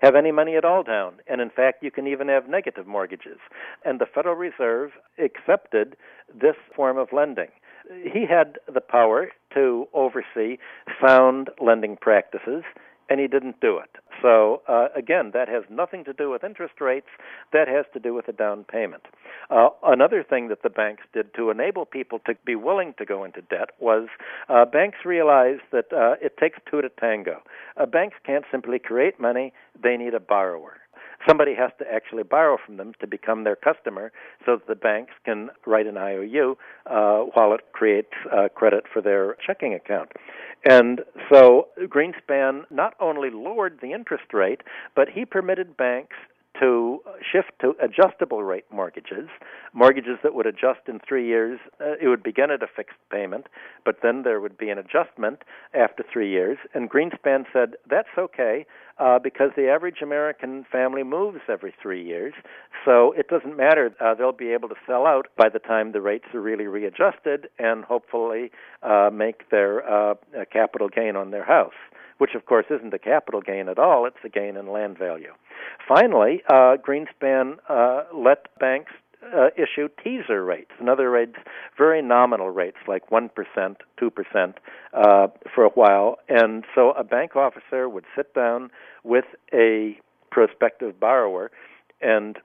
have 0.00 0.14
any 0.14 0.32
money 0.32 0.56
at 0.56 0.64
all 0.64 0.82
down. 0.82 1.14
And 1.26 1.40
in 1.40 1.50
fact, 1.50 1.82
you 1.82 1.90
can 1.90 2.06
even 2.06 2.28
have 2.28 2.48
negative 2.48 2.86
mortgages. 2.86 3.38
And 3.84 4.00
the 4.00 4.06
Federal 4.06 4.34
Reserve 4.34 4.92
accepted 5.18 5.96
this 6.34 6.56
form 6.74 6.98
of 6.98 7.08
lending. 7.12 7.48
He 8.04 8.26
had 8.28 8.58
the 8.72 8.80
power 8.80 9.30
to 9.54 9.88
oversee 9.92 10.58
sound 11.04 11.50
lending 11.60 11.96
practices 11.96 12.62
and 13.10 13.20
he 13.20 13.26
didn't 13.26 13.60
do 13.60 13.76
it. 13.78 13.90
So 14.22 14.62
uh, 14.68 14.88
again, 14.96 15.32
that 15.34 15.48
has 15.48 15.64
nothing 15.68 16.04
to 16.04 16.12
do 16.12 16.30
with 16.30 16.44
interest 16.44 16.80
rates. 16.80 17.08
That 17.52 17.68
has 17.68 17.84
to 17.92 18.00
do 18.00 18.14
with 18.14 18.28
a 18.28 18.32
down 18.32 18.64
payment. 18.64 19.02
Uh, 19.50 19.70
another 19.82 20.22
thing 20.22 20.48
that 20.48 20.62
the 20.62 20.70
banks 20.70 21.02
did 21.12 21.34
to 21.34 21.50
enable 21.50 21.84
people 21.84 22.20
to 22.26 22.34
be 22.46 22.54
willing 22.54 22.94
to 22.98 23.04
go 23.04 23.24
into 23.24 23.42
debt 23.42 23.70
was 23.80 24.08
uh, 24.48 24.64
banks 24.64 24.98
realized 25.04 25.62
that 25.72 25.92
uh, 25.92 26.14
it 26.22 26.36
takes 26.38 26.58
two 26.70 26.80
to 26.80 26.88
tango. 26.88 27.42
Uh, 27.76 27.86
banks 27.86 28.16
can't 28.24 28.44
simply 28.50 28.78
create 28.78 29.18
money; 29.18 29.52
they 29.82 29.96
need 29.96 30.14
a 30.14 30.20
borrower 30.20 30.79
somebody 31.26 31.54
has 31.54 31.70
to 31.78 31.84
actually 31.92 32.22
borrow 32.22 32.56
from 32.64 32.76
them 32.76 32.92
to 33.00 33.06
become 33.06 33.44
their 33.44 33.56
customer 33.56 34.12
so 34.44 34.56
that 34.56 34.66
the 34.66 34.74
banks 34.74 35.12
can 35.24 35.50
write 35.66 35.86
an 35.86 35.96
IOU 35.96 36.56
uh, 36.86 37.20
while 37.34 37.52
it 37.52 37.60
creates 37.72 38.12
uh, 38.32 38.48
credit 38.54 38.84
for 38.92 39.02
their 39.02 39.36
checking 39.46 39.74
account. 39.74 40.10
And 40.64 41.00
so 41.32 41.68
Greenspan 41.78 42.64
not 42.70 42.94
only 43.00 43.30
lowered 43.30 43.78
the 43.80 43.92
interest 43.92 44.32
rate, 44.32 44.60
but 44.94 45.08
he 45.08 45.24
permitted 45.24 45.76
banks 45.76 46.16
to 46.58 47.00
shift 47.32 47.52
to 47.60 47.74
adjustable 47.80 48.42
rate 48.42 48.64
mortgages, 48.70 49.28
mortgages 49.72 50.18
that 50.22 50.34
would 50.34 50.46
adjust 50.46 50.80
in 50.88 51.00
three 51.06 51.26
years. 51.26 51.58
Uh, 51.80 51.94
it 52.00 52.08
would 52.08 52.22
begin 52.22 52.50
at 52.50 52.62
a 52.62 52.66
fixed 52.66 52.98
payment, 53.10 53.46
but 53.84 53.96
then 54.02 54.22
there 54.22 54.40
would 54.40 54.58
be 54.58 54.68
an 54.68 54.78
adjustment 54.78 55.42
after 55.74 56.04
three 56.12 56.30
years. 56.30 56.58
And 56.74 56.90
Greenspan 56.90 57.44
said 57.52 57.74
that's 57.88 58.08
okay 58.18 58.66
uh, 59.00 59.18
because 59.18 59.50
the 59.56 59.68
average 59.68 60.02
American 60.02 60.64
family 60.70 61.02
moves 61.02 61.40
every 61.48 61.74
three 61.82 62.04
years, 62.04 62.34
so 62.84 63.12
it 63.12 63.28
doesn't 63.28 63.56
matter. 63.56 63.94
Uh, 64.00 64.14
they'll 64.14 64.32
be 64.32 64.50
able 64.52 64.68
to 64.68 64.74
sell 64.86 65.06
out 65.06 65.28
by 65.36 65.48
the 65.48 65.58
time 65.58 65.92
the 65.92 66.00
rates 66.00 66.26
are 66.34 66.40
really 66.40 66.66
readjusted 66.66 67.48
and 67.58 67.84
hopefully 67.84 68.50
uh, 68.82 69.10
make 69.12 69.48
their 69.50 69.88
uh, 69.90 70.14
capital 70.52 70.88
gain 70.88 71.16
on 71.16 71.30
their 71.30 71.44
house 71.44 71.74
which 72.18 72.34
of 72.34 72.44
course 72.44 72.66
isn't 72.68 72.92
a 72.92 72.98
capital 72.98 73.40
gain 73.40 73.66
at 73.66 73.78
all, 73.78 74.04
it's 74.04 74.18
a 74.24 74.28
gain 74.28 74.54
in 74.54 74.70
land 74.70 74.98
value. 74.98 75.32
Finally, 75.88 76.42
uh, 76.50 76.76
Greenspan 76.76 77.54
uh, 77.66 78.02
let 78.14 78.46
banks 78.58 78.92
uh, 79.22 79.48
issue 79.56 79.88
teaser 80.02 80.44
rates. 80.44 80.70
In 80.80 80.88
other 80.88 81.10
words, 81.10 81.34
very 81.76 82.02
nominal 82.02 82.50
rates 82.50 82.78
like 82.86 83.10
1%, 83.10 83.30
2% 84.00 84.54
uh, 84.92 85.28
for 85.54 85.64
a 85.64 85.70
while. 85.70 86.18
And 86.28 86.64
so 86.74 86.92
a 86.92 87.04
bank 87.04 87.36
officer 87.36 87.88
would 87.88 88.04
sit 88.16 88.34
down 88.34 88.70
with 89.04 89.26
a 89.52 89.98
prospective 90.30 90.98
borrower 90.98 91.50
and 92.00 92.38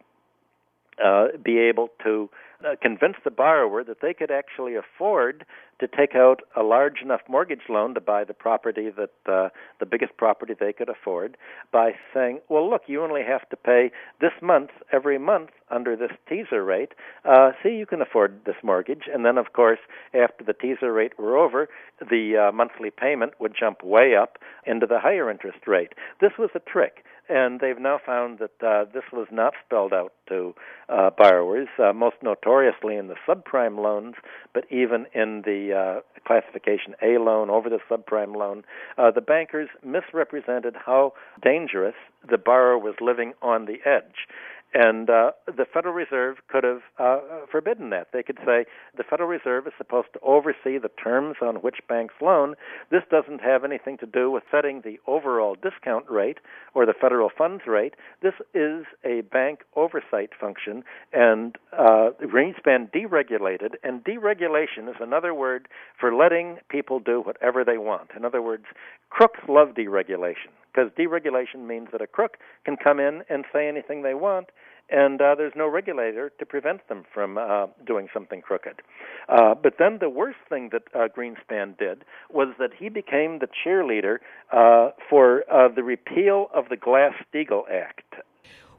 uh, 1.03 1.27
be 1.43 1.59
able 1.59 1.89
to 2.03 2.29
uh, 2.65 2.75
convince 2.81 3.15
the 3.23 3.31
borrower 3.31 3.83
that 3.83 4.01
they 4.01 4.13
could 4.13 4.31
actually 4.31 4.75
afford 4.75 5.45
to 5.79 5.87
take 5.87 6.15
out 6.15 6.41
a 6.55 6.63
large 6.63 7.01
enough 7.01 7.21
mortgage 7.27 7.63
loan 7.69 7.93
to 7.93 7.99
buy 7.99 8.23
the 8.23 8.33
property 8.33 8.89
that 8.89 9.11
uh, 9.31 9.49
the 9.79 9.85
biggest 9.85 10.15
property 10.17 10.53
they 10.57 10.71
could 10.71 10.89
afford 10.89 11.37
by 11.71 11.91
saying, 12.13 12.39
"Well, 12.49 12.69
look, 12.69 12.83
you 12.87 13.03
only 13.03 13.23
have 13.23 13.47
to 13.49 13.57
pay 13.57 13.91
this 14.21 14.31
month 14.41 14.69
every 14.91 15.17
month 15.17 15.49
under 15.69 15.95
this 15.95 16.11
teaser 16.29 16.63
rate. 16.63 16.93
Uh, 17.25 17.51
see, 17.61 17.75
you 17.75 17.85
can 17.85 18.01
afford 18.01 18.45
this 18.45 18.55
mortgage." 18.63 19.03
And 19.13 19.25
then, 19.25 19.37
of 19.37 19.53
course, 19.53 19.79
after 20.13 20.43
the 20.43 20.53
teaser 20.53 20.93
rate 20.93 21.19
were 21.19 21.37
over, 21.37 21.67
the 21.99 22.47
uh, 22.49 22.51
monthly 22.51 22.89
payment 22.89 23.33
would 23.39 23.53
jump 23.57 23.83
way 23.83 24.15
up 24.15 24.37
into 24.65 24.85
the 24.85 24.99
higher 24.99 25.29
interest 25.29 25.67
rate. 25.67 25.93
This 26.21 26.31
was 26.39 26.49
a 26.55 26.59
trick 26.59 27.03
and 27.29 27.59
they've 27.59 27.79
now 27.79 27.99
found 28.03 28.39
that 28.39 28.65
uh, 28.65 28.85
this 28.93 29.03
was 29.11 29.27
not 29.31 29.53
spelled 29.65 29.93
out 29.93 30.13
to 30.29 30.53
uh, 30.89 31.09
borrowers, 31.17 31.67
uh, 31.79 31.93
most 31.93 32.17
notoriously 32.21 32.95
in 32.95 33.07
the 33.07 33.15
subprime 33.27 33.79
loans, 33.79 34.15
but 34.53 34.65
even 34.71 35.05
in 35.13 35.41
the 35.45 35.73
uh, 35.73 36.01
classification 36.25 36.95
A 37.01 37.17
loan 37.17 37.49
over 37.49 37.69
the 37.69 37.79
subprime 37.89 38.35
loan. 38.35 38.63
Uh, 38.97 39.11
the 39.11 39.21
bankers 39.21 39.69
misrepresented 39.83 40.75
how 40.85 41.13
dangerous 41.41 41.95
the 42.29 42.37
borrower 42.37 42.77
was 42.77 42.95
living 42.99 43.33
on 43.41 43.65
the 43.65 43.77
edge. 43.85 44.27
And 44.73 45.09
uh, 45.09 45.31
the 45.45 45.65
Federal 45.73 45.93
Reserve 45.93 46.37
could 46.49 46.65
have 46.65 46.81
uh, 46.99 47.19
forbidden 47.49 47.91
that. 47.91 48.07
They 48.11 48.23
could 48.23 48.39
say 48.45 48.65
the 48.97 49.03
Federal 49.03 49.29
Reserve 49.29 49.67
is 49.67 49.73
supposed 49.77 50.09
to 50.13 50.19
oversee 50.21 50.77
the 50.77 50.91
terms 51.01 51.37
on 51.41 51.57
which 51.57 51.77
banks 51.87 52.15
loan. 52.21 52.55
This 52.91 53.03
doesn't 53.09 53.39
have 53.39 53.63
anything 53.63 53.97
to 53.99 54.05
do 54.05 54.29
with 54.29 54.43
setting 54.51 54.81
the 54.81 54.99
overall 55.07 55.55
discount 55.55 56.09
rate 56.09 56.39
or 56.73 56.85
the 56.85 56.93
federal 56.93 57.29
funds 57.35 57.63
rate. 57.65 57.93
This 58.21 58.33
is 58.53 58.85
a 59.05 59.21
bank 59.21 59.61
oversight 59.77 60.31
function, 60.39 60.83
and 61.13 61.55
uh, 61.71 62.09
Greenspan 62.21 62.91
deregulated. 62.91 63.75
And 63.81 64.03
deregulation 64.03 64.89
is 64.89 64.95
another 64.99 65.33
word 65.33 65.69
for 65.97 66.13
letting 66.13 66.57
people 66.67 66.99
do 66.99 67.21
whatever 67.21 67.63
they 67.63 67.77
want. 67.77 68.09
In 68.15 68.25
other 68.25 68.41
words, 68.41 68.65
crooks 69.09 69.39
love 69.47 69.69
deregulation 69.69 70.51
because 70.75 70.91
deregulation 70.97 71.65
means 71.67 71.87
that 71.91 72.01
a 72.01 72.07
crook 72.07 72.37
can 72.65 72.75
come 72.75 72.99
in 72.99 73.21
and 73.29 73.45
say 73.53 73.67
anything 73.67 74.03
they 74.03 74.13
want, 74.13 74.47
and 74.89 75.21
uh, 75.21 75.33
there's 75.35 75.53
no 75.55 75.67
regulator 75.67 76.31
to 76.37 76.45
prevent 76.45 76.87
them 76.89 77.03
from 77.13 77.37
uh, 77.37 77.67
doing 77.85 78.07
something 78.13 78.41
crooked. 78.41 78.81
Uh, 79.29 79.55
but 79.55 79.75
then 79.79 79.97
the 79.99 80.09
worst 80.09 80.37
thing 80.49 80.69
that 80.71 80.83
uh, 80.93 81.07
Greenspan 81.15 81.77
did 81.77 82.03
was 82.29 82.53
that 82.59 82.71
he 82.77 82.89
became 82.89 83.39
the 83.39 83.47
cheerleader 83.47 84.17
uh, 84.51 84.91
for 85.09 85.43
uh, 85.51 85.69
the 85.73 85.83
repeal 85.83 86.47
of 86.53 86.69
the 86.69 86.77
Glass 86.77 87.13
Steagall 87.33 87.63
Act. 87.71 88.15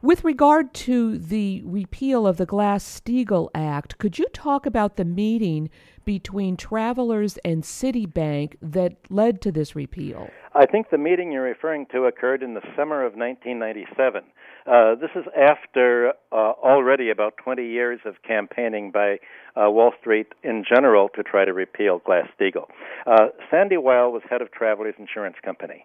With 0.03 0.25
regard 0.25 0.75
to 0.75 1.17
the 1.19 1.63
repeal 1.65 2.27
of 2.27 2.37
the 2.37 2.47
Glass 2.47 3.01
Steagall 3.01 3.49
Act, 3.55 3.97
could 3.99 4.19
you 4.19 4.27
talk 4.33 4.67
about 4.67 4.97
the 4.97 5.05
meeting 5.07 5.71
between 6.05 6.57
Travelers 6.57 7.39
and 7.39 7.63
Citibank 7.63 8.57
that 8.61 8.97
led 9.11 9.41
to 9.41 9.51
this 9.51 9.75
repeal? 9.75 10.31
I 10.57 10.65
think 10.65 10.89
the 10.89 10.97
meeting 10.97 11.33
you're 11.33 11.43
referring 11.43 11.85
to 11.93 12.05
occurred 12.05 12.43
in 12.43 12.55
the 12.55 12.63
summer 12.75 13.05
of 13.05 13.13
1997. 13.13 14.23
Uh, 14.67 14.95
this 14.95 15.11
is 15.15 15.25
after 15.37 16.15
uh, 16.33 16.35
already 16.35 17.11
about 17.11 17.37
20 17.37 17.63
years 17.63 18.01
of 18.07 18.15
campaigning 18.27 18.91
by 18.91 19.19
uh, 19.55 19.71
Wall 19.71 19.93
Street 20.01 20.29
in 20.43 20.65
general 20.67 21.11
to 21.15 21.23
try 21.23 21.45
to 21.45 21.53
repeal 21.53 22.01
Glass 22.07 22.27
Steagall. 22.41 22.69
Uh, 23.07 23.27
Sandy 23.51 23.77
Weill 23.77 24.11
was 24.11 24.23
head 24.31 24.41
of 24.41 24.51
Travelers 24.51 24.95
Insurance 24.99 25.37
Company, 25.45 25.85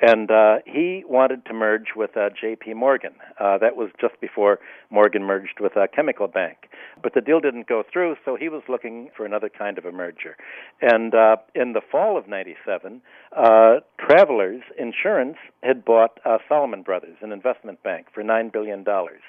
and 0.00 0.30
uh, 0.30 0.56
he 0.66 1.04
wanted 1.08 1.44
to 1.46 1.52
merge 1.52 1.88
with 1.94 2.16
uh, 2.16 2.30
J.P. 2.38 2.74
Morgan. 2.74 3.12
Uh, 3.38 3.58
that 3.58 3.76
was 3.76 3.90
just 4.00 4.20
before 4.20 4.58
Morgan 4.90 5.22
merged 5.22 5.60
with 5.60 5.76
uh, 5.76 5.86
Chemical 5.94 6.28
Bank, 6.28 6.68
but 7.02 7.14
the 7.14 7.20
deal 7.20 7.40
didn't 7.40 7.68
go 7.68 7.82
through, 7.92 8.16
so 8.24 8.36
he 8.36 8.48
was 8.48 8.62
looking 8.68 9.10
for 9.16 9.24
another 9.24 9.48
kind 9.48 9.78
of 9.78 9.84
a 9.84 9.92
merger. 9.92 10.36
And 10.80 11.14
uh, 11.14 11.36
in 11.54 11.72
the 11.72 11.82
fall 11.90 12.16
of 12.16 12.28
'97, 12.28 13.00
uh, 13.36 13.76
Travelers 13.98 14.62
Insurance 14.78 15.36
had 15.62 15.84
bought 15.84 16.18
uh, 16.24 16.38
Salomon 16.48 16.82
Brothers, 16.82 17.16
an 17.20 17.32
investment 17.32 17.82
bank, 17.82 18.06
for 18.12 18.22
nine 18.22 18.50
billion 18.52 18.84
dollars. 18.84 19.22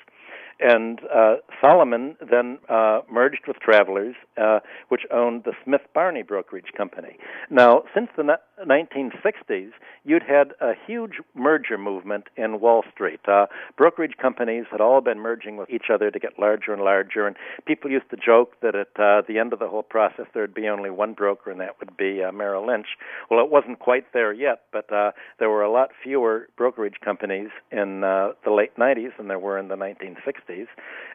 And 0.60 1.02
uh, 1.13 1.36
Salomon 1.60 2.15
then 2.30 2.60
uh, 2.69 3.02
merged 3.12 3.47
with 3.47 3.58
Travelers, 3.58 4.15
uh, 4.41 4.60
which 4.89 5.02
owned 5.12 5.43
the 5.43 5.54
Smith 5.63 5.82
Barney 5.93 6.23
Brokerage 6.23 6.71
Company. 6.78 7.17
Now, 7.49 7.84
since 7.93 8.10
the 8.15 8.23
1960s, 8.61 9.71
you'd 10.03 10.23
had 10.23 10.53
a 10.61 10.73
huge 10.85 11.13
merger 11.33 11.77
movement 11.77 12.25
in 12.37 12.59
Wall 12.59 12.83
Street. 12.93 13.19
Uh, 13.27 13.47
brokerage 13.77 14.15
companies 14.21 14.65
had 14.71 14.81
all 14.81 15.01
been 15.01 15.19
merging 15.19 15.57
with 15.57 15.69
each 15.69 15.85
other 15.93 16.11
to 16.11 16.19
get 16.19 16.37
larger 16.39 16.73
and 16.73 16.81
larger, 16.81 17.27
and 17.27 17.35
people 17.65 17.89
used 17.89 18.09
to 18.11 18.17
joke 18.17 18.53
that 18.61 18.75
at 18.75 18.89
uh, 18.99 19.21
the 19.27 19.39
end 19.39 19.53
of 19.53 19.59
the 19.59 19.67
whole 19.67 19.83
process 19.83 20.25
there'd 20.33 20.53
be 20.53 20.67
only 20.67 20.89
one 20.89 21.13
broker, 21.13 21.51
and 21.51 21.59
that 21.59 21.79
would 21.79 21.95
be 21.97 22.23
uh, 22.23 22.31
Merrill 22.31 22.67
Lynch. 22.67 22.87
Well, 23.29 23.43
it 23.43 23.51
wasn't 23.51 23.79
quite 23.79 24.05
there 24.13 24.33
yet, 24.33 24.61
but 24.71 24.91
uh, 24.93 25.11
there 25.39 25.49
were 25.49 25.63
a 25.63 25.71
lot 25.71 25.89
fewer 26.03 26.47
brokerage 26.57 26.99
companies 27.03 27.49
in 27.71 28.03
uh, 28.03 28.33
the 28.43 28.51
late 28.51 28.75
90s 28.77 29.17
than 29.17 29.27
there 29.27 29.39
were 29.39 29.57
in 29.57 29.67
the 29.67 29.75
1960s, 29.75 30.67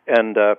and 0.06 0.36
uh, 0.36 0.54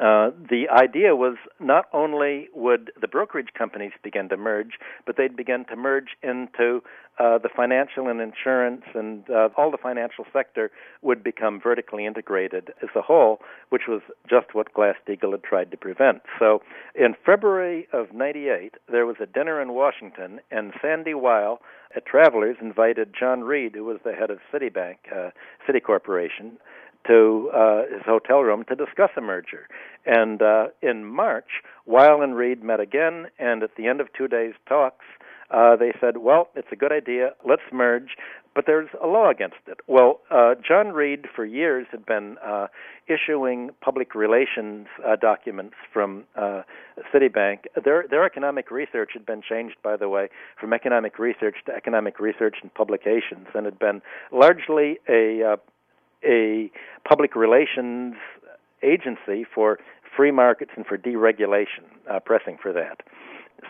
uh, 0.00 0.30
the 0.50 0.64
idea 0.70 1.14
was 1.14 1.36
not 1.60 1.86
only 1.92 2.48
would 2.54 2.90
the 3.00 3.08
brokerage 3.08 3.52
companies 3.56 3.92
begin 4.02 4.28
to 4.30 4.36
merge, 4.36 4.78
but 5.06 5.16
they'd 5.16 5.36
begin 5.36 5.64
to 5.66 5.76
merge 5.76 6.16
into 6.22 6.82
uh, 7.18 7.38
the 7.38 7.50
financial 7.54 8.08
and 8.08 8.20
insurance 8.20 8.82
and 8.94 9.28
uh, 9.28 9.50
all 9.56 9.70
the 9.70 9.76
financial 9.76 10.24
sector 10.32 10.70
would 11.02 11.22
become 11.22 11.60
vertically 11.60 12.06
integrated 12.06 12.70
as 12.82 12.88
a 12.96 13.02
whole, 13.02 13.38
which 13.68 13.82
was 13.86 14.00
just 14.28 14.54
what 14.54 14.72
Glass 14.72 14.96
Steagall 15.06 15.32
had 15.32 15.42
tried 15.42 15.70
to 15.70 15.76
prevent. 15.76 16.22
So 16.38 16.62
in 16.94 17.14
February 17.24 17.86
of 17.92 18.12
98, 18.14 18.74
there 18.90 19.06
was 19.06 19.16
a 19.20 19.26
dinner 19.26 19.60
in 19.60 19.72
Washington, 19.74 20.40
and 20.50 20.72
Sandy 20.80 21.14
Weill 21.14 21.60
at 21.94 22.06
Travelers 22.06 22.56
invited 22.60 23.14
John 23.18 23.42
Reed, 23.42 23.74
who 23.74 23.84
was 23.84 23.98
the 24.04 24.12
head 24.12 24.30
of 24.30 24.38
Citibank, 24.52 24.96
uh, 25.14 25.30
Citi 25.68 25.82
Corporation, 25.82 26.56
to 27.06 27.50
uh, 27.54 27.82
his 27.92 28.02
hotel 28.04 28.40
room 28.40 28.64
to 28.68 28.76
discuss 28.76 29.10
a 29.16 29.20
merger. 29.20 29.68
And 30.06 30.42
uh, 30.42 30.66
in 30.80 31.04
March, 31.04 31.62
Weill 31.86 32.22
and 32.22 32.36
Reed 32.36 32.62
met 32.62 32.80
again, 32.80 33.26
and 33.38 33.62
at 33.62 33.76
the 33.76 33.86
end 33.86 34.00
of 34.00 34.08
two 34.12 34.28
days' 34.28 34.54
talks, 34.68 35.04
uh, 35.50 35.76
they 35.76 35.92
said, 36.00 36.18
"Well, 36.18 36.48
it's 36.54 36.68
a 36.72 36.76
good 36.76 36.92
idea. 36.92 37.34
Let's 37.46 37.62
merge." 37.72 38.16
But 38.54 38.66
there's 38.66 38.90
a 39.02 39.06
law 39.06 39.30
against 39.30 39.56
it. 39.66 39.78
Well, 39.86 40.20
uh, 40.30 40.56
John 40.56 40.88
Reed, 40.88 41.24
for 41.34 41.44
years, 41.44 41.86
had 41.90 42.04
been 42.04 42.36
uh, 42.44 42.66
issuing 43.08 43.70
public 43.80 44.14
relations 44.14 44.88
uh, 45.06 45.16
documents 45.16 45.74
from 45.90 46.24
uh, 46.36 46.62
Citibank. 47.14 47.60
Their 47.82 48.04
their 48.08 48.24
economic 48.26 48.70
research 48.70 49.10
had 49.14 49.24
been 49.24 49.40
changed, 49.40 49.76
by 49.82 49.96
the 49.96 50.08
way, 50.08 50.28
from 50.60 50.74
economic 50.74 51.18
research 51.18 51.56
to 51.66 51.72
economic 51.74 52.20
research 52.20 52.56
and 52.60 52.72
publications, 52.74 53.46
and 53.54 53.64
had 53.64 53.78
been 53.78 54.02
largely 54.30 54.98
a 55.08 55.42
uh, 55.42 55.56
a 56.24 56.70
public 57.08 57.34
relations 57.34 58.14
agency 58.82 59.44
for 59.54 59.78
free 60.16 60.30
markets 60.30 60.72
and 60.76 60.86
for 60.86 60.98
deregulation, 60.98 61.84
uh, 62.10 62.20
pressing 62.20 62.58
for 62.60 62.72
that. 62.72 63.00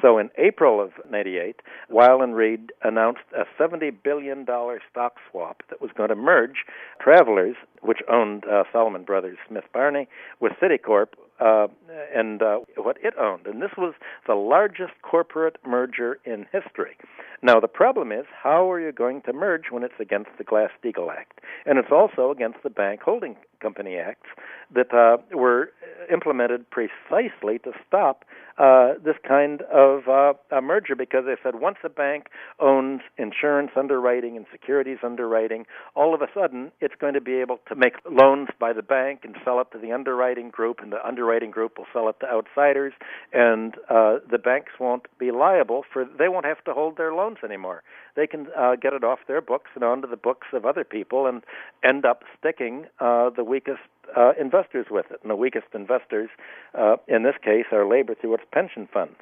So 0.01 0.19
in 0.19 0.31
April 0.39 0.81
of 0.81 0.93
98, 1.11 1.61
Weill 1.91 2.23
and 2.23 2.35
Reed 2.35 2.73
announced 2.83 3.21
a 3.37 3.45
$70 3.61 3.95
billion 4.03 4.47
stock 4.91 5.17
swap 5.31 5.63
that 5.69 5.83
was 5.83 5.91
going 5.95 6.09
to 6.09 6.15
merge 6.15 6.65
Travelers, 7.01 7.57
which 7.83 7.99
owned 8.11 8.45
uh, 8.47 8.65
Salomon 8.73 9.05
Brothers 9.05 9.37
Smith 9.47 9.65
Barney, 9.73 10.09
with 10.41 10.53
Citicorp, 10.63 11.09
uh, 11.41 11.69
and 12.15 12.43
uh, 12.43 12.61
what 12.77 12.97
it 13.03 13.15
owned. 13.19 13.47
And 13.47 13.61
this 13.63 13.73
was 13.77 13.95
the 14.27 14.35
largest 14.35 14.93
corporate 15.03 15.57
merger 15.67 16.19
in 16.25 16.47
history. 16.53 16.97
Now, 17.43 17.59
the 17.59 17.69
problem 17.69 18.13
is, 18.13 18.25
how 18.41 18.71
are 18.71 18.81
you 18.81 18.93
going 18.93 19.23
to 19.23 19.33
merge 19.33 19.65
when 19.71 19.83
it's 19.83 19.99
against 19.99 20.31
the 20.39 20.45
Glass 20.45 20.71
Steagall 20.83 21.11
Act? 21.11 21.41
And 21.67 21.79
it's 21.79 21.91
also 21.91 22.31
against 22.31 22.63
the 22.63 22.71
Bank 22.71 23.01
Holding 23.03 23.37
Company 23.61 23.97
Acts 23.97 24.29
that 24.73 24.95
uh, 24.95 25.17
were 25.37 25.71
implemented 26.13 26.71
precisely 26.71 27.59
to 27.65 27.73
stop 27.87 28.25
uh, 28.59 28.95
this 29.05 29.17
kind 29.27 29.63
of 29.73 30.09
uh, 30.09 30.33
a 30.55 30.61
merger 30.61 30.95
because 30.95 31.25
they 31.27 31.37
said 31.43 31.61
once 31.61 31.79
a 31.85 31.89
bank 31.89 32.27
owns 32.61 33.01
insurance 33.17 33.71
underwriting 33.77 34.37
and 34.37 34.47
securities 34.51 34.99
underwriting, 35.03 35.65
all 35.95 36.15
of 36.15 36.23
a 36.23 36.27
sudden 36.35 36.73
it's 36.81 36.95
going 37.01 37.15
to 37.15 37.21
be 37.21 37.35
able 37.35 37.59
to 37.69 37.75
make 37.75 37.95
loans 38.11 38.49
by 38.59 38.73
the 38.73 38.83
bank 38.83 39.21
and 39.25 39.37
sell 39.45 39.61
it 39.61 39.69
to 39.73 39.79
the 39.79 39.93
underwriting 39.93 40.51
group, 40.51 40.81
and 40.81 40.93
the 40.93 41.07
underwriting 41.07 41.51
group 41.51 41.79
will 41.79 41.87
sell 41.93 42.09
it 42.09 42.17
to 42.21 42.27
outsiders, 42.27 42.93
and 43.33 43.75
uh, 43.89 44.19
the 44.31 44.39
banks 44.39 44.73
won't 44.79 45.07
be 45.19 45.31
liable 45.31 45.85
for 45.93 46.05
they 46.19 46.29
won't 46.29 46.47
have 46.47 46.63
to 46.65 46.73
hold 46.73 46.97
their 46.97 47.15
loans 47.15 47.39
anymore. 47.45 47.83
They 48.15 48.27
can 48.27 48.47
uh, 48.57 48.77
get 48.77 48.93
it 48.93 49.05
off 49.05 49.21
their 49.27 49.41
books 49.41 49.71
and 49.75 49.85
onto 49.85 50.09
the 50.09 50.17
books 50.17 50.49
of 50.53 50.65
other 50.65 50.85
people, 50.85 51.27
and 51.27 51.43
end 51.83 52.05
up 52.05 52.23
sticking 52.39 52.87
uh, 53.01 53.31
the 53.31 53.45
weakest 53.45 53.81
uh, 54.17 54.33
investors 54.39 54.87
with 54.91 55.07
it. 55.11 55.21
And 55.23 55.31
the 55.31 55.37
weakest 55.37 55.67
investors, 55.75 56.31
uh, 56.79 56.97
in 57.09 57.23
this 57.23 57.37
case, 57.43 57.67
are 57.73 57.89
labor 57.89 58.15
through 58.15 58.35
its 58.35 58.45
pension 58.53 58.89
funds. 58.93 59.19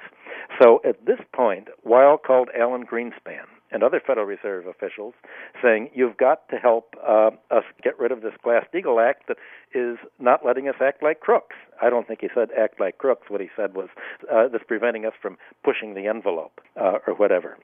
So 0.61 0.81
at 0.87 1.05
this 1.05 1.19
point, 1.33 1.69
Weill 1.83 2.17
called 2.17 2.49
Alan 2.57 2.85
Greenspan 2.85 3.45
and 3.71 3.83
other 3.83 4.01
Federal 4.05 4.25
Reserve 4.25 4.67
officials 4.67 5.13
saying, 5.61 5.89
You've 5.93 6.17
got 6.17 6.47
to 6.49 6.57
help 6.57 6.93
uh, 7.07 7.31
us 7.49 7.63
get 7.83 7.97
rid 7.97 8.11
of 8.11 8.21
this 8.21 8.33
Glass 8.43 8.65
Steagall 8.73 9.01
Act 9.03 9.27
that 9.27 9.37
is 9.73 9.97
not 10.19 10.45
letting 10.45 10.67
us 10.67 10.75
act 10.81 11.01
like 11.01 11.21
crooks. 11.21 11.55
I 11.81 11.89
don't 11.89 12.07
think 12.07 12.21
he 12.21 12.27
said 12.33 12.49
act 12.57 12.79
like 12.79 12.97
crooks. 12.97 13.29
What 13.29 13.41
he 13.41 13.49
said 13.55 13.73
was 13.73 13.89
uh, 14.31 14.47
that's 14.51 14.63
preventing 14.67 15.05
us 15.05 15.13
from 15.21 15.37
pushing 15.63 15.93
the 15.93 16.07
envelope 16.07 16.59
uh, 16.79 16.97
or 17.07 17.13
whatever. 17.15 17.57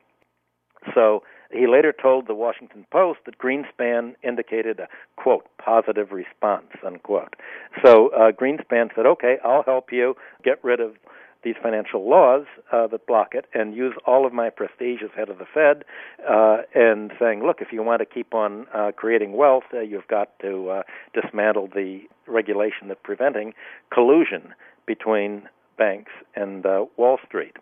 So 0.94 1.24
he 1.52 1.68
later 1.68 1.94
told 1.94 2.28
the 2.28 2.36
Washington 2.36 2.86
Post 2.92 3.20
that 3.26 3.38
Greenspan 3.38 4.16
indicated 4.24 4.80
a 4.80 4.88
quote 5.16 5.46
positive 5.58 6.12
response 6.12 6.68
unquote. 6.86 7.36
So 7.84 8.10
uh, 8.10 8.32
Greenspan 8.32 8.94
said, 8.96 9.06
"Okay, 9.06 9.38
I'll 9.44 9.64
help 9.64 9.92
you 9.92 10.16
get 10.44 10.64
rid 10.64 10.80
of 10.80 10.96
these 11.44 11.56
financial 11.62 12.10
laws 12.10 12.46
uh, 12.72 12.88
that 12.88 13.06
block 13.08 13.34
it 13.34 13.46
and 13.54 13.76
use 13.76 13.94
all 14.06 14.26
of 14.26 14.34
my 14.34 14.50
prestige 14.50 15.02
as 15.04 15.10
head 15.16 15.30
of 15.30 15.38
the 15.38 15.46
Fed 15.46 15.84
uh, 16.30 16.58
and 16.76 17.12
saying, 17.20 17.44
look, 17.44 17.62
if 17.62 17.72
you 17.72 17.82
want 17.84 18.00
to 18.00 18.06
keep 18.06 18.34
on 18.34 18.66
uh, 18.74 18.92
creating 18.96 19.34
wealth, 19.34 19.64
uh, 19.74 19.80
you've 19.80 20.08
got 20.08 20.38
to 20.40 20.70
uh, 20.70 20.84
dismantle 21.14 21.70
the 21.74 22.02
regulation 22.28 22.88
that's 22.88 23.00
preventing 23.04 23.54
collusion 23.94 24.54
between 24.86 25.48
banks 25.78 26.12
and 26.36 26.66
uh, 26.66 26.86
Wall 26.98 27.18
Street. 27.26 27.56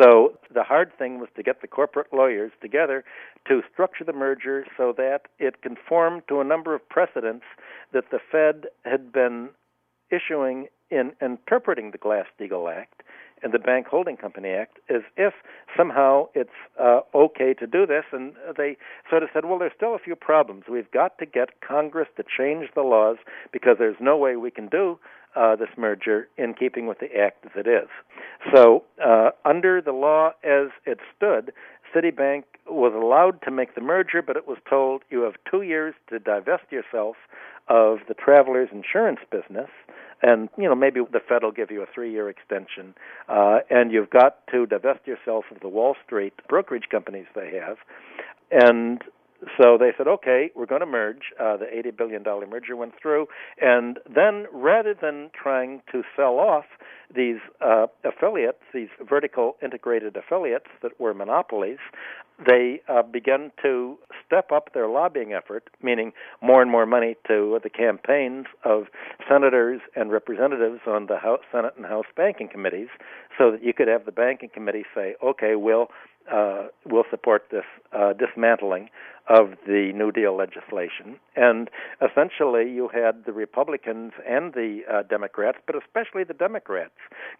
So 0.00 0.34
the 0.52 0.62
hard 0.62 0.92
thing 0.98 1.18
was 1.18 1.28
to 1.36 1.42
get 1.42 1.60
the 1.60 1.68
corporate 1.68 2.12
lawyers 2.12 2.52
together 2.60 3.04
to 3.48 3.62
structure 3.72 4.04
the 4.04 4.12
merger 4.12 4.66
so 4.76 4.92
that 4.96 5.22
it 5.38 5.62
conformed 5.62 6.22
to 6.28 6.40
a 6.40 6.44
number 6.44 6.74
of 6.74 6.88
precedents 6.88 7.44
that 7.92 8.04
the 8.10 8.18
Fed 8.18 8.66
had 8.84 9.12
been 9.12 9.50
issuing 10.10 10.68
in 10.90 11.12
interpreting 11.20 11.90
the 11.90 11.98
Glass 11.98 12.26
Steagall 12.38 12.72
Act 12.72 13.02
and 13.42 13.52
the 13.52 13.58
Bank 13.58 13.86
Holding 13.86 14.16
Company 14.16 14.50
Act 14.50 14.78
as 14.88 15.02
if 15.16 15.34
somehow 15.76 16.26
it's 16.34 16.50
uh, 16.80 17.00
okay 17.14 17.52
to 17.54 17.66
do 17.66 17.86
this. 17.86 18.04
And 18.12 18.32
they 18.56 18.76
sort 19.10 19.22
of 19.22 19.28
said, 19.34 19.44
well, 19.44 19.58
there's 19.58 19.72
still 19.76 19.94
a 19.94 19.98
few 19.98 20.16
problems. 20.16 20.64
We've 20.70 20.90
got 20.90 21.18
to 21.18 21.26
get 21.26 21.60
Congress 21.60 22.08
to 22.16 22.22
change 22.22 22.70
the 22.74 22.82
laws 22.82 23.18
because 23.52 23.76
there's 23.78 23.96
no 24.00 24.16
way 24.16 24.36
we 24.36 24.50
can 24.50 24.68
do 24.68 24.98
uh, 25.36 25.56
this 25.56 25.68
merger 25.76 26.28
in 26.36 26.54
keeping 26.54 26.86
with 26.86 26.98
the 26.98 27.16
act 27.16 27.44
as 27.44 27.52
it 27.56 27.66
is. 27.66 27.88
So, 28.54 28.84
uh, 29.04 29.30
under 29.44 29.80
the 29.80 29.92
law 29.92 30.32
as 30.42 30.68
it 30.84 30.98
stood, 31.16 31.52
Citibank 31.94 32.44
was 32.66 32.92
allowed 32.94 33.40
to 33.42 33.50
make 33.50 33.74
the 33.74 33.80
merger, 33.80 34.22
but 34.22 34.36
it 34.36 34.48
was 34.48 34.58
told 34.68 35.02
you 35.10 35.22
have 35.22 35.34
two 35.50 35.62
years 35.62 35.94
to 36.08 36.18
divest 36.18 36.64
yourself 36.70 37.16
of 37.68 37.98
the 38.08 38.14
traveler's 38.14 38.68
insurance 38.72 39.20
business 39.30 39.70
and 40.24 40.48
you 40.56 40.64
know 40.64 40.74
maybe 40.74 41.00
the 41.12 41.20
Fed 41.20 41.42
will 41.42 41.52
give 41.52 41.70
you 41.70 41.82
a 41.82 41.86
three-year 41.92 42.28
extension, 42.28 42.94
uh, 43.28 43.58
and 43.70 43.92
you've 43.92 44.10
got 44.10 44.46
to 44.50 44.66
divest 44.66 45.06
yourself 45.06 45.44
of 45.50 45.60
the 45.60 45.68
Wall 45.68 45.96
Street 46.04 46.32
brokerage 46.48 46.88
companies 46.90 47.26
they 47.34 47.60
have, 47.60 47.76
and 48.50 49.02
so 49.60 49.76
they 49.78 49.90
said, 49.96 50.06
okay, 50.06 50.50
we're 50.54 50.66
going 50.66 50.80
to 50.80 50.86
merge. 50.86 51.32
Uh, 51.40 51.56
the 51.56 51.66
$80 51.66 51.96
billion 51.96 52.22
merger 52.48 52.76
went 52.76 52.94
through. 53.00 53.26
And 53.60 53.98
then 54.12 54.46
rather 54.52 54.94
than 54.94 55.30
trying 55.40 55.82
to 55.92 56.02
sell 56.16 56.38
off 56.38 56.64
these 57.14 57.38
uh, 57.60 57.86
affiliates, 58.04 58.62
these 58.72 58.88
vertical 59.06 59.56
integrated 59.62 60.16
affiliates 60.16 60.66
that 60.82 60.98
were 60.98 61.14
monopolies, 61.14 61.78
they 62.44 62.80
uh, 62.88 63.02
began 63.02 63.52
to 63.62 63.96
step 64.26 64.50
up 64.50 64.72
their 64.74 64.88
lobbying 64.88 65.32
effort, 65.32 65.70
meaning 65.82 66.12
more 66.42 66.60
and 66.62 66.70
more 66.70 66.86
money 66.86 67.16
to 67.28 67.60
the 67.62 67.70
campaigns 67.70 68.46
of 68.64 68.84
senators 69.28 69.80
and 69.94 70.10
representatives 70.10 70.80
on 70.86 71.06
the 71.06 71.16
House, 71.16 71.40
Senate 71.52 71.74
and 71.76 71.86
House 71.86 72.06
banking 72.16 72.48
committees, 72.48 72.88
so 73.38 73.52
that 73.52 73.62
you 73.62 73.72
could 73.72 73.88
have 73.88 74.04
the 74.04 74.12
banking 74.12 74.48
committee 74.48 74.84
say, 74.94 75.14
okay, 75.22 75.54
we'll 75.54 75.88
uh, 76.32 76.68
will 76.86 77.04
support 77.10 77.44
this 77.50 77.64
uh, 77.92 78.14
dismantling 78.14 78.88
of 79.28 79.50
the 79.66 79.90
New 79.94 80.12
Deal 80.12 80.36
legislation. 80.36 81.18
And 81.34 81.70
essentially, 82.00 82.70
you 82.70 82.88
had 82.92 83.24
the 83.24 83.32
Republicans 83.32 84.12
and 84.28 84.52
the 84.52 84.80
uh, 84.90 85.02
Democrats, 85.02 85.58
but 85.66 85.76
especially 85.76 86.24
the 86.24 86.34
Democrats, 86.34 86.92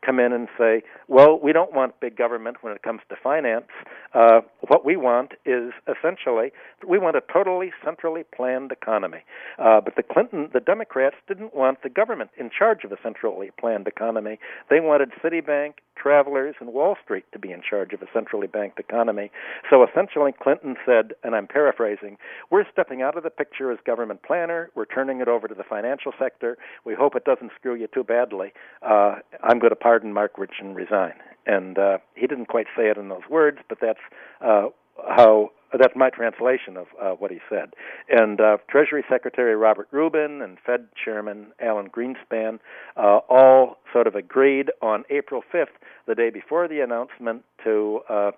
come 0.04 0.18
in 0.18 0.32
and 0.32 0.48
say, 0.58 0.82
well, 1.08 1.38
we 1.38 1.52
don't 1.52 1.74
want 1.74 2.00
big 2.00 2.16
government 2.16 2.58
when 2.62 2.72
it 2.72 2.82
comes 2.82 3.00
to 3.10 3.16
finance. 3.22 3.66
Uh, 4.14 4.40
what 4.68 4.83
we 4.84 4.96
want 4.96 5.32
is 5.46 5.72
essentially, 5.88 6.52
we 6.86 6.98
want 6.98 7.16
a 7.16 7.22
totally 7.32 7.72
centrally 7.82 8.22
planned 8.36 8.70
economy. 8.70 9.20
Uh, 9.58 9.80
but 9.80 9.96
the 9.96 10.02
Clinton, 10.02 10.50
the 10.52 10.60
Democrats 10.60 11.16
didn't 11.26 11.54
want 11.54 11.82
the 11.82 11.88
government 11.88 12.30
in 12.36 12.50
charge 12.56 12.84
of 12.84 12.92
a 12.92 12.96
centrally 13.02 13.50
planned 13.58 13.88
economy. 13.88 14.38
They 14.68 14.80
wanted 14.80 15.10
Citibank, 15.22 15.74
Travelers, 15.96 16.56
and 16.60 16.72
Wall 16.72 16.96
Street 17.02 17.24
to 17.32 17.38
be 17.38 17.50
in 17.50 17.62
charge 17.68 17.92
of 17.94 18.02
a 18.02 18.06
centrally 18.12 18.46
banked 18.46 18.78
economy. 18.78 19.30
So 19.70 19.84
essentially, 19.84 20.32
Clinton 20.32 20.76
said, 20.84 21.12
and 21.22 21.34
I'm 21.34 21.46
paraphrasing, 21.46 22.18
we're 22.50 22.64
stepping 22.70 23.00
out 23.00 23.16
of 23.16 23.22
the 23.22 23.30
picture 23.30 23.72
as 23.72 23.78
government 23.86 24.22
planner. 24.22 24.70
We're 24.74 24.84
turning 24.84 25.20
it 25.20 25.28
over 25.28 25.48
to 25.48 25.54
the 25.54 25.64
financial 25.64 26.12
sector. 26.18 26.58
We 26.84 26.94
hope 26.94 27.16
it 27.16 27.24
doesn't 27.24 27.52
screw 27.58 27.74
you 27.74 27.86
too 27.86 28.04
badly. 28.04 28.52
Uh, 28.82 29.16
I'm 29.42 29.58
going 29.58 29.70
to 29.70 29.76
pardon 29.76 30.12
Marc 30.12 30.36
Rich 30.36 30.56
and 30.60 30.76
resign. 30.76 31.14
And 31.46 31.78
uh, 31.78 31.98
he 32.14 32.26
didn't 32.26 32.46
quite 32.46 32.66
say 32.76 32.88
it 32.90 32.96
in 32.96 33.08
those 33.08 33.28
words, 33.30 33.58
but 33.68 33.78
that's 33.80 33.98
uh, 34.40 34.68
how 35.08 35.50
that's 35.78 35.94
my 35.96 36.10
translation 36.10 36.76
of 36.76 36.86
uh, 37.02 37.10
what 37.12 37.30
he 37.30 37.38
said. 37.48 37.74
And 38.08 38.40
uh, 38.40 38.58
Treasury 38.68 39.04
Secretary 39.08 39.56
Robert 39.56 39.88
Rubin 39.90 40.40
and 40.40 40.58
Fed 40.64 40.86
Chairman 41.02 41.48
Alan 41.60 41.88
Greenspan 41.90 42.60
uh, 42.96 43.18
all 43.28 43.76
sort 43.92 44.06
of 44.06 44.14
agreed 44.14 44.70
on 44.80 45.04
April 45.10 45.42
5th, 45.52 45.74
the 46.06 46.14
day 46.14 46.30
before 46.30 46.68
the 46.68 46.80
announcement, 46.80 47.42
to 47.64 48.00
uh, 48.08 48.30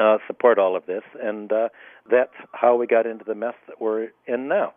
uh, 0.00 0.18
support 0.26 0.58
all 0.58 0.76
of 0.76 0.86
this, 0.86 1.02
and 1.22 1.52
uh, 1.52 1.68
that's 2.10 2.34
how 2.52 2.76
we 2.76 2.86
got 2.86 3.06
into 3.06 3.24
the 3.24 3.34
mess 3.34 3.54
that 3.66 3.80
we're 3.80 4.08
in 4.26 4.48
now. 4.48 4.74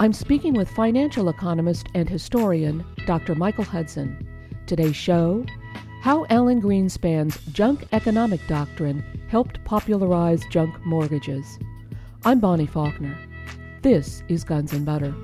I'm 0.00 0.12
speaking 0.12 0.54
with 0.54 0.70
financial 0.70 1.28
economist 1.28 1.86
and 1.94 2.08
historian 2.08 2.84
Dr. 3.06 3.34
Michael 3.34 3.64
Hudson. 3.64 4.26
Today's 4.66 4.96
show 4.96 5.44
How 6.02 6.24
Alan 6.30 6.62
Greenspan's 6.62 7.38
junk 7.52 7.86
economic 7.92 8.46
doctrine 8.46 9.04
helped 9.28 9.62
popularize 9.64 10.42
junk 10.50 10.74
mortgages. 10.86 11.58
I'm 12.24 12.38
Bonnie 12.38 12.66
Faulkner. 12.66 13.18
This 13.82 14.22
is 14.28 14.44
Guns 14.44 14.72
and 14.72 14.86
Butter. 14.86 15.14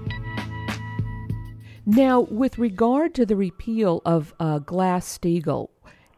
Now, 1.87 2.23
with 2.23 2.59
regard 2.59 3.15
to 3.15 3.25
the 3.25 3.37
repeal 3.37 4.03
of 4.05 4.35
uh, 4.41 4.59
Glass 4.59 5.19
Steagall, 5.19 5.71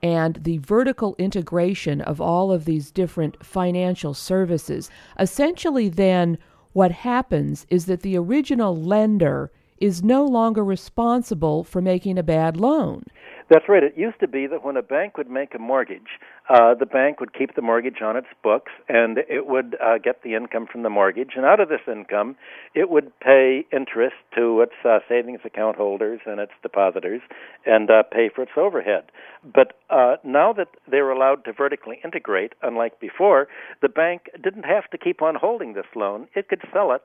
and 0.03 0.37
the 0.43 0.59
vertical 0.59 1.15
integration 1.19 2.01
of 2.01 2.21
all 2.21 2.51
of 2.51 2.65
these 2.65 2.91
different 2.91 3.45
financial 3.45 4.15
services. 4.15 4.91
Essentially, 5.19 5.91
then, 5.91 6.39
what 6.73 6.91
happens 6.91 7.67
is 7.69 7.87
that 7.87 8.01
the 8.01 8.17
original 8.17 8.75
lender 8.75 9.53
is 9.81 10.03
no 10.03 10.25
longer 10.25 10.63
responsible 10.63 11.65
for 11.65 11.81
making 11.81 12.19
a 12.19 12.23
bad 12.23 12.57
loan. 12.57 13.05
That's 13.51 13.69
right. 13.69 13.83
It 13.83 13.99
used 13.99 14.21
to 14.21 14.29
be 14.29 14.47
that 14.47 14.65
when 14.65 14.77
a 14.77 14.83
bank 14.83 15.19
would 15.19 15.29
make 15.29 15.57
a 15.57 15.59
mortgage, 15.59 16.21
uh, 16.49 16.75
the 16.79 16.87
bank 16.87 17.19
would 17.19 17.35
keep 17.35 17.57
the 17.57 17.63
mortgage 17.63 18.01
on 18.01 18.17
its 18.17 18.29
books 18.45 18.71
and 18.89 19.19
it 19.19 19.45
would 19.49 19.77
uh, 19.85 19.99
get 19.99 20.23
the 20.23 20.37
income 20.37 20.69
from 20.71 20.85
the 20.85 20.89
mortgage. 20.89 21.31
And 21.35 21.45
out 21.45 21.59
of 21.59 21.69
this 21.69 21.81
income, 21.89 22.37
it 22.77 22.91
would 22.91 23.11
pay 23.19 23.67
interest 23.73 24.15
to 24.37 24.61
its 24.61 24.75
uh, 24.85 25.01
savings 25.09 25.41
account 25.45 25.77
holders 25.77 26.21
and 26.27 26.39
its 26.39 26.53
depositors 26.63 27.23
and 27.67 27.91
uh, 27.91 28.05
pay 28.05 28.31
for 28.33 28.43
its 28.43 28.53
overhead. 28.57 29.11
But 29.43 29.73
uh, 29.91 30.17
now 30.23 30.53
that 30.53 30.69
they 30.89 31.01
were 31.01 31.11
allowed 31.11 31.45
to 31.47 31.53
vertically 31.53 31.99
integrate, 32.05 32.53
unlike 32.63 33.01
before, 33.01 33.49
the 33.83 33.89
bank 33.89 34.27
didn't 34.41 34.63
have 34.63 34.89
to 34.91 34.99
keep 34.99 35.23
on 35.23 35.35
holding 35.35 35.73
this 35.73 35.91
loan. 35.97 36.29
It 36.37 36.49
could 36.49 36.63
sell 36.73 36.93
it 36.93 37.03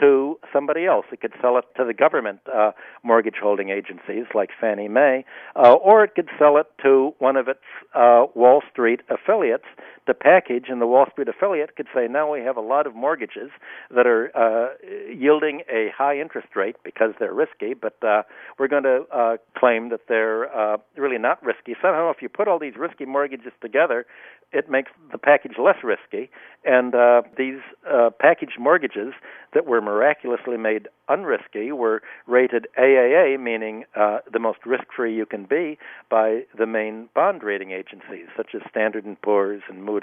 to 0.00 0.38
somebody 0.52 0.86
else. 0.86 1.06
It 1.12 1.20
could 1.20 1.32
sell 1.40 1.56
it 1.58 1.64
to 1.76 1.84
the 1.84 1.94
government 1.94 2.40
uh, 2.52 2.72
mortgage 3.02 3.36
holding 3.42 3.70
agencies 3.70 4.24
like 4.34 4.50
Fannie 4.60 4.88
Mae, 4.88 5.24
uh, 5.56 5.74
or 5.74 6.04
it 6.04 6.14
could 6.14 6.28
sell 6.38 6.56
it 6.56 6.66
to 6.82 7.14
one 7.18 7.36
of 7.36 7.48
its 7.48 7.60
uh, 7.94 8.26
Wall 8.34 8.62
Street 8.70 9.00
affiliates 9.10 9.64
to 10.06 10.14
package, 10.14 10.66
and 10.68 10.80
the 10.80 10.86
Wall 10.86 11.06
Street 11.10 11.28
affiliate 11.28 11.76
could 11.76 11.86
say, 11.94 12.06
now 12.08 12.32
we 12.32 12.40
have 12.40 12.56
a 12.56 12.60
lot 12.60 12.86
of 12.86 12.94
mortgages 12.94 13.50
that 13.94 14.06
are 14.06 14.30
uh, 14.36 14.68
yielding 15.12 15.62
a 15.70 15.88
high 15.96 16.18
interest 16.18 16.48
rate 16.54 16.76
because 16.84 17.12
they're 17.18 17.34
risky, 17.34 17.74
but 17.74 17.96
uh, 18.02 18.22
we're 18.58 18.68
going 18.68 18.82
to 18.82 19.04
uh, 19.12 19.36
claim 19.56 19.88
that 19.90 20.02
they're 20.08 20.54
uh, 20.54 20.76
really 20.96 21.18
not 21.18 21.42
risky. 21.42 21.74
Somehow, 21.80 22.10
if 22.10 22.20
you 22.20 22.28
put 22.28 22.48
all 22.48 22.58
these 22.58 22.74
risky 22.76 23.04
mortgages 23.06 23.52
together, 23.60 24.06
it 24.52 24.70
makes 24.70 24.90
the 25.10 25.18
package 25.18 25.54
less 25.58 25.78
risky, 25.82 26.30
and 26.64 26.94
uh, 26.94 27.22
these 27.36 27.60
uh, 27.90 28.10
packaged 28.20 28.58
mortgages 28.58 29.12
that 29.52 29.66
were 29.66 29.80
miraculously 29.80 30.56
made 30.56 30.88
unrisky 31.08 31.72
were 31.72 32.02
rated 32.26 32.66
AAA, 32.78 33.40
meaning 33.40 33.84
uh, 33.96 34.18
the 34.32 34.38
most 34.38 34.58
risk-free 34.64 35.14
you 35.14 35.26
can 35.26 35.44
be, 35.44 35.78
by 36.10 36.42
the 36.56 36.66
main 36.66 37.08
bond 37.14 37.42
rating 37.42 37.72
agencies 37.72 38.26
such 38.36 38.54
as 38.54 38.62
Standard 38.68 39.04
and 39.04 39.20
Poor's 39.20 39.62
and 39.68 39.82
Moody's 39.82 39.93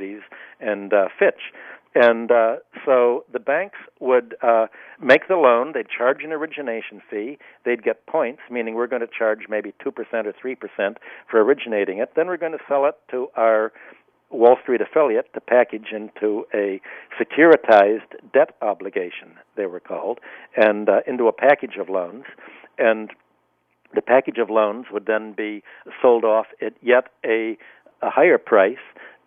and 0.59 0.93
uh, 0.93 1.07
Fitch. 1.17 1.51
And 1.93 2.31
uh, 2.31 2.57
so 2.85 3.25
the 3.31 3.39
banks 3.39 3.77
would 3.99 4.35
uh, 4.41 4.67
make 5.01 5.27
the 5.27 5.35
loan, 5.35 5.73
they'd 5.73 5.89
charge 5.89 6.23
an 6.23 6.31
origination 6.31 7.01
fee, 7.09 7.37
they'd 7.65 7.83
get 7.83 8.05
points, 8.05 8.41
meaning 8.49 8.75
we're 8.75 8.87
going 8.87 9.01
to 9.01 9.07
charge 9.07 9.47
maybe 9.49 9.73
2% 9.85 9.87
or 9.87 10.33
3% 10.33 10.95
for 11.29 11.41
originating 11.41 11.97
it. 11.97 12.13
Then 12.15 12.27
we're 12.27 12.37
going 12.37 12.53
to 12.53 12.63
sell 12.69 12.85
it 12.85 12.95
to 13.11 13.27
our 13.35 13.73
Wall 14.29 14.55
Street 14.61 14.79
affiliate 14.79 15.33
to 15.33 15.41
package 15.41 15.87
into 15.91 16.45
a 16.53 16.79
securitized 17.19 18.31
debt 18.33 18.55
obligation, 18.61 19.33
they 19.57 19.65
were 19.65 19.81
called, 19.81 20.19
and 20.55 20.87
uh, 20.87 21.01
into 21.05 21.27
a 21.27 21.33
package 21.33 21.75
of 21.77 21.89
loans. 21.89 22.23
And 22.77 23.11
the 23.93 24.01
package 24.01 24.37
of 24.37 24.49
loans 24.49 24.85
would 24.91 25.05
then 25.05 25.33
be 25.33 25.63
sold 26.01 26.23
off 26.23 26.45
at 26.61 26.73
yet 26.81 27.09
a, 27.25 27.57
a 28.01 28.09
higher 28.09 28.37
price 28.37 28.77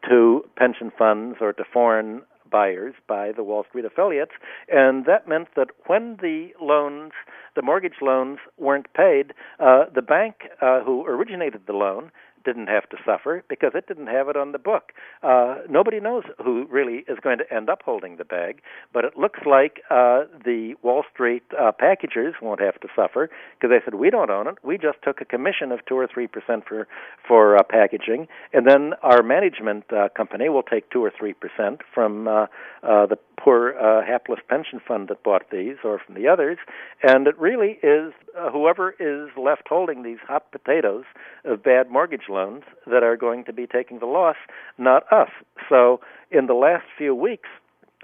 to 0.09 0.45
pension 0.57 0.93
funds 0.97 1.39
or 1.41 1.53
to 1.53 1.65
foreign 1.73 2.23
buyers 2.51 2.95
by 3.09 3.33
the 3.33 3.43
Wall 3.43 3.65
Street 3.69 3.85
affiliates, 3.85 4.33
and 4.69 5.07
that 5.07 5.27
meant 5.27 5.49
that 5.57 5.69
when 5.87 6.17
the 6.23 6.51
loans, 6.61 7.13
the 7.57 7.63
mortgage 7.63 8.01
loans, 8.01 8.39
weren't 8.59 8.93
paid, 8.95 9.33
uh, 9.59 9.85
the 9.93 10.03
bank 10.03 10.35
uh, 10.61 10.81
who 10.83 11.05
originated 11.05 11.63
the 11.67 11.73
loan 11.73 12.13
didn't 12.45 12.69
have 12.69 12.89
to 12.91 12.97
suffer 13.05 13.43
because 13.49 13.73
it 13.75 13.87
didn't 13.87 14.07
have 14.07 14.29
it 14.29 14.37
on 14.37 14.53
the 14.53 14.59
book. 14.59 14.93
Uh, 15.23 15.57
nobody 15.69 16.01
knows 16.01 16.25
who 16.43 16.67
really 16.71 17.05
is 17.09 17.19
going 17.23 17.39
to 17.39 17.55
end 17.55 17.69
up 17.69 17.83
holding 17.85 18.17
the 18.17 18.25
bag, 18.25 18.61
but 18.93 19.05
it 19.05 19.17
looks 19.17 19.41
like 19.47 19.81
uh, 19.91 20.25
the 20.45 20.75
Wall 20.83 21.03
Street 21.13 21.43
uh, 21.59 21.73
packagers 21.73 22.35
won't 22.41 22.61
have 22.61 22.81
to 22.81 22.89
suffer 22.95 23.31
because 23.55 23.71
they 23.71 23.85
said 23.85 23.95
we 23.95 24.11
don't 24.11 24.31
own 24.31 24.47
it. 24.47 24.57
We 24.63 24.79
just 24.79 24.99
took 25.03 25.21
a 25.21 25.25
commission 25.25 25.73
of 25.73 25.85
two 25.87 25.97
or 25.97 26.07
three 26.07 26.27
percent 26.27 26.65
for 26.69 26.87
for 27.27 27.57
uh, 27.57 27.63
packaging, 27.63 28.29
and 28.53 28.67
then 28.67 28.93
our 29.03 29.23
management 29.23 29.85
uh, 29.93 30.09
company 30.17 30.49
will 30.49 30.63
take 30.63 30.91
two 30.91 31.05
or 31.05 31.13
three 31.17 31.33
percent 31.33 31.81
from 31.93 32.29
uh, 32.29 32.47
uh, 32.83 33.07
the 33.07 33.19
poor 33.39 33.75
uh, 33.79 34.05
hapless 34.07 34.41
pension 34.49 34.81
fund 34.87 35.09
that 35.09 35.23
bought 35.23 35.51
these 35.51 35.77
or 35.85 36.01
from 36.05 36.15
the 36.15 36.29
others, 36.29 36.59
and 37.03 37.27
it 37.27 37.39
really 37.39 37.79
is 37.83 38.13
uh, 38.39 38.51
whoever 38.51 38.95
is 38.99 39.29
left 39.37 39.63
holding 39.69 40.03
these 40.03 40.19
hot 40.27 40.51
potatoes 40.53 41.05
of 41.45 41.63
bad 41.63 41.91
mortgage 41.91 42.29
loans 42.35 42.65
that 42.87 43.03
are 43.03 43.17
going 43.17 43.45
to 43.45 43.53
be 43.53 43.67
taking 43.67 43.99
the 44.01 44.07
loss, 44.07 44.37
not 44.77 45.05
us. 45.13 45.31
So 45.69 46.01
in 46.31 46.47
the 46.47 46.55
last 46.55 46.85
few 46.99 47.15
weeks, 47.15 47.49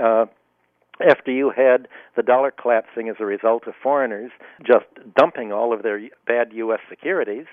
uh, 0.03 0.27
after 1.09 1.31
you 1.31 1.51
had 1.51 1.89
the 2.17 2.23
dollar 2.23 2.51
collapsing 2.51 3.09
as 3.09 3.17
a 3.21 3.25
result 3.25 3.67
of 3.67 3.75
foreigners 3.83 4.31
just 4.67 4.87
dumping 5.17 5.53
all 5.53 5.73
of 5.73 5.83
their 5.83 6.01
bad 6.27 6.53
U.S. 6.53 6.81
securities, 6.89 7.47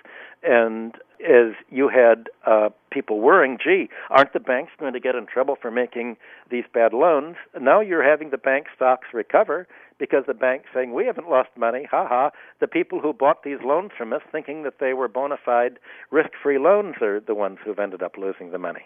and 0.44 0.96
as 1.22 1.54
you 1.70 1.90
had 1.90 2.30
uh, 2.46 2.70
people 2.92 3.20
worrying, 3.20 3.58
gee, 3.64 3.90
aren't 4.10 4.34
the 4.34 4.40
banks 4.40 4.72
going 4.80 4.94
to 4.94 5.00
get 5.00 5.16
in 5.16 5.26
trouble 5.26 5.56
for 5.60 5.72
making 5.72 6.18
these 6.52 6.66
bad 6.74 6.94
loans? 6.94 7.36
Now 7.60 7.82
you're 7.82 8.08
having 8.08 8.30
the 8.30 8.38
bank 8.38 8.68
stocks 8.76 9.08
recover 9.14 9.68
because 9.98 10.24
the 10.28 10.34
bank's 10.34 10.68
saying, 10.74 10.94
we 10.94 11.06
haven't 11.06 11.30
lost 11.30 11.50
money. 11.58 11.88
Ha 11.90 12.08
ha. 12.08 12.30
The 12.60 12.68
people 12.68 13.00
who 13.00 13.14
bought 13.14 13.44
these 13.44 13.58
loans 13.64 13.92
from 13.98 14.14
us 14.14 14.22
thinking 14.32 14.64
that 14.64 14.76
they 14.80 14.94
were 14.94 15.08
bona 15.08 15.38
fide 15.44 15.80
risk 16.12 16.30
free 16.42 16.60
loans 16.60 16.96
are 17.02 17.20
the 17.20 17.36
ones 17.36 17.58
who've 17.64 17.80
ended 17.80 18.04
up 18.04 18.16
losing 18.18 18.52
the 18.52 18.60
money. 18.60 18.86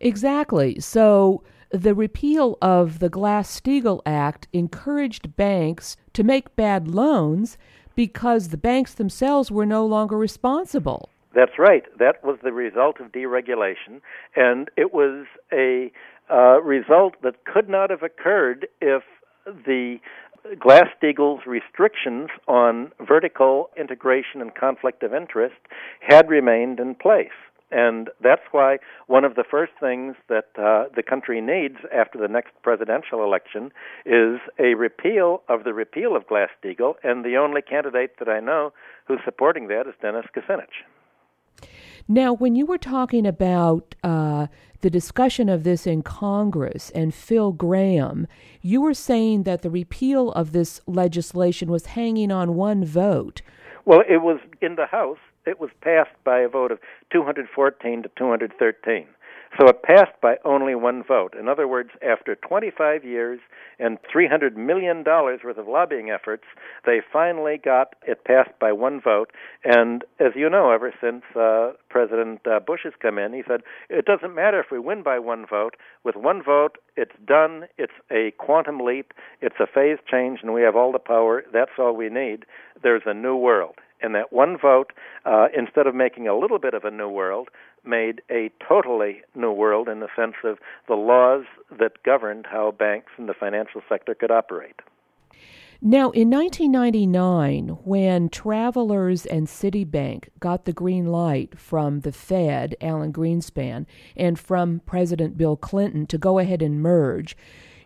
Exactly. 0.00 0.78
So 0.80 1.42
the 1.70 1.94
repeal 1.94 2.56
of 2.62 2.98
the 2.98 3.08
Glass 3.08 3.60
Steagall 3.60 4.00
Act 4.06 4.48
encouraged 4.52 5.36
banks 5.36 5.96
to 6.14 6.22
make 6.22 6.56
bad 6.56 6.88
loans 6.88 7.58
because 7.94 8.48
the 8.48 8.56
banks 8.56 8.94
themselves 8.94 9.50
were 9.50 9.66
no 9.66 9.84
longer 9.84 10.16
responsible. 10.16 11.10
That's 11.34 11.58
right. 11.58 11.84
That 11.98 12.24
was 12.24 12.38
the 12.42 12.52
result 12.52 13.00
of 13.00 13.12
deregulation, 13.12 14.00
and 14.34 14.68
it 14.76 14.94
was 14.94 15.26
a 15.52 15.92
uh, 16.30 16.60
result 16.62 17.14
that 17.22 17.44
could 17.44 17.68
not 17.68 17.90
have 17.90 18.02
occurred 18.02 18.66
if 18.80 19.02
the 19.44 19.98
Glass 20.58 20.86
Steagall's 21.00 21.46
restrictions 21.46 22.28
on 22.46 22.92
vertical 23.06 23.70
integration 23.76 24.40
and 24.40 24.54
conflict 24.54 25.02
of 25.02 25.12
interest 25.12 25.56
had 26.00 26.28
remained 26.28 26.80
in 26.80 26.94
place. 26.94 27.28
And 27.70 28.08
that's 28.22 28.42
why 28.50 28.78
one 29.06 29.24
of 29.24 29.34
the 29.34 29.44
first 29.48 29.72
things 29.78 30.16
that 30.28 30.48
uh, 30.56 30.84
the 30.94 31.02
country 31.02 31.40
needs 31.40 31.76
after 31.94 32.18
the 32.18 32.28
next 32.28 32.52
presidential 32.62 33.22
election 33.22 33.70
is 34.06 34.40
a 34.58 34.74
repeal 34.74 35.42
of 35.48 35.64
the 35.64 35.74
repeal 35.74 36.16
of 36.16 36.26
Glass 36.26 36.48
Steagall. 36.62 36.94
And 37.02 37.24
the 37.24 37.36
only 37.36 37.62
candidate 37.62 38.18
that 38.18 38.28
I 38.28 38.40
know 38.40 38.72
who's 39.06 39.20
supporting 39.24 39.68
that 39.68 39.86
is 39.86 39.94
Dennis 40.00 40.26
Kucinich. 40.34 40.84
Now, 42.10 42.32
when 42.32 42.54
you 42.54 42.64
were 42.64 42.78
talking 42.78 43.26
about 43.26 43.94
uh, 44.02 44.46
the 44.80 44.88
discussion 44.88 45.50
of 45.50 45.64
this 45.64 45.86
in 45.86 46.02
Congress 46.02 46.90
and 46.94 47.12
Phil 47.12 47.52
Gramm, 47.52 48.26
you 48.62 48.80
were 48.80 48.94
saying 48.94 49.42
that 49.42 49.60
the 49.60 49.68
repeal 49.68 50.32
of 50.32 50.52
this 50.52 50.80
legislation 50.86 51.70
was 51.70 51.86
hanging 51.86 52.32
on 52.32 52.54
one 52.54 52.82
vote. 52.82 53.42
Well, 53.84 54.02
it 54.08 54.18
was 54.18 54.40
in 54.62 54.76
the 54.76 54.86
House 54.86 55.18
it 55.48 55.60
was 55.60 55.70
passed 55.80 56.16
by 56.24 56.40
a 56.40 56.48
vote 56.48 56.70
of 56.70 56.78
214 57.10 58.02
to 58.02 58.10
213. 58.16 59.06
So 59.58 59.66
it 59.66 59.82
passed 59.82 60.20
by 60.20 60.36
only 60.44 60.74
one 60.74 61.02
vote. 61.02 61.34
In 61.38 61.48
other 61.48 61.66
words, 61.66 61.90
after 62.06 62.34
25 62.34 63.04
years 63.04 63.40
and 63.78 63.98
$300 64.14 64.56
million 64.56 65.02
worth 65.04 65.56
of 65.56 65.66
lobbying 65.66 66.10
efforts, 66.10 66.44
they 66.84 67.00
finally 67.12 67.56
got 67.56 67.94
it 68.06 68.24
passed 68.24 68.50
by 68.60 68.72
one 68.72 69.00
vote. 69.00 69.30
And 69.64 70.04
as 70.20 70.32
you 70.36 70.50
know, 70.50 70.70
ever 70.70 70.92
since 71.00 71.22
uh, 71.34 71.72
President 71.88 72.46
uh, 72.46 72.60
Bush 72.60 72.80
has 72.84 72.92
come 73.00 73.18
in, 73.18 73.32
he 73.32 73.42
said, 73.48 73.62
it 73.88 74.04
doesn't 74.04 74.34
matter 74.34 74.60
if 74.60 74.66
we 74.70 74.78
win 74.78 75.02
by 75.02 75.18
one 75.18 75.46
vote. 75.48 75.76
With 76.04 76.14
one 76.14 76.42
vote, 76.42 76.76
it's 76.96 77.16
done. 77.26 77.64
It's 77.78 77.92
a 78.10 78.32
quantum 78.38 78.80
leap. 78.80 79.12
It's 79.40 79.58
a 79.60 79.66
phase 79.66 79.98
change, 80.10 80.40
and 80.42 80.52
we 80.52 80.62
have 80.62 80.76
all 80.76 80.92
the 80.92 80.98
power. 80.98 81.42
That's 81.52 81.70
all 81.78 81.96
we 81.96 82.10
need. 82.10 82.44
There's 82.82 83.02
a 83.06 83.14
new 83.14 83.36
world. 83.36 83.76
And 84.00 84.14
that 84.14 84.32
one 84.32 84.56
vote, 84.56 84.92
uh, 85.24 85.48
instead 85.56 85.86
of 85.86 85.94
making 85.94 86.28
a 86.28 86.36
little 86.36 86.58
bit 86.58 86.74
of 86.74 86.84
a 86.84 86.90
new 86.90 87.08
world, 87.08 87.48
made 87.84 88.22
a 88.30 88.50
totally 88.66 89.22
new 89.34 89.52
world 89.52 89.88
in 89.88 90.00
the 90.00 90.08
sense 90.14 90.36
of 90.44 90.58
the 90.86 90.94
laws 90.94 91.44
that 91.78 92.02
governed 92.04 92.46
how 92.50 92.70
banks 92.70 93.12
and 93.16 93.28
the 93.28 93.34
financial 93.34 93.80
sector 93.88 94.14
could 94.14 94.30
operate. 94.30 94.80
Now, 95.80 96.10
in 96.10 96.28
1999, 96.28 97.68
when 97.84 98.28
Travelers 98.30 99.24
and 99.26 99.46
Citibank 99.46 100.28
got 100.40 100.64
the 100.64 100.72
green 100.72 101.06
light 101.06 101.56
from 101.56 102.00
the 102.00 102.10
Fed, 102.10 102.74
Alan 102.80 103.12
Greenspan, 103.12 103.86
and 104.16 104.36
from 104.40 104.80
President 104.86 105.38
Bill 105.38 105.56
Clinton 105.56 106.04
to 106.08 106.18
go 106.18 106.40
ahead 106.40 106.62
and 106.62 106.82
merge, 106.82 107.36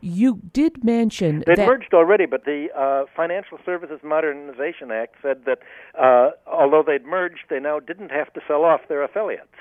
you 0.03 0.40
did 0.53 0.84
mention 0.84 1.44
They'd 1.46 1.59
that 1.59 1.66
merged 1.66 1.94
already, 1.94 2.26
but 2.26 2.44
the 2.44 2.66
uh, 2.76 3.05
Financial 3.16 3.59
Services 3.64 4.00
Modernization 4.03 4.90
Act 4.90 5.16
said 5.22 5.44
that 5.46 5.61
uh, 5.98 6.30
although 6.46 6.82
they'd 6.86 7.05
merged, 7.05 7.44
they 7.48 7.61
now 7.61 7.78
didn't 7.78 8.11
have 8.11 8.32
to 8.34 8.40
sell 8.46 8.64
off 8.64 8.80
their 8.88 9.03
affiliates. 9.03 9.55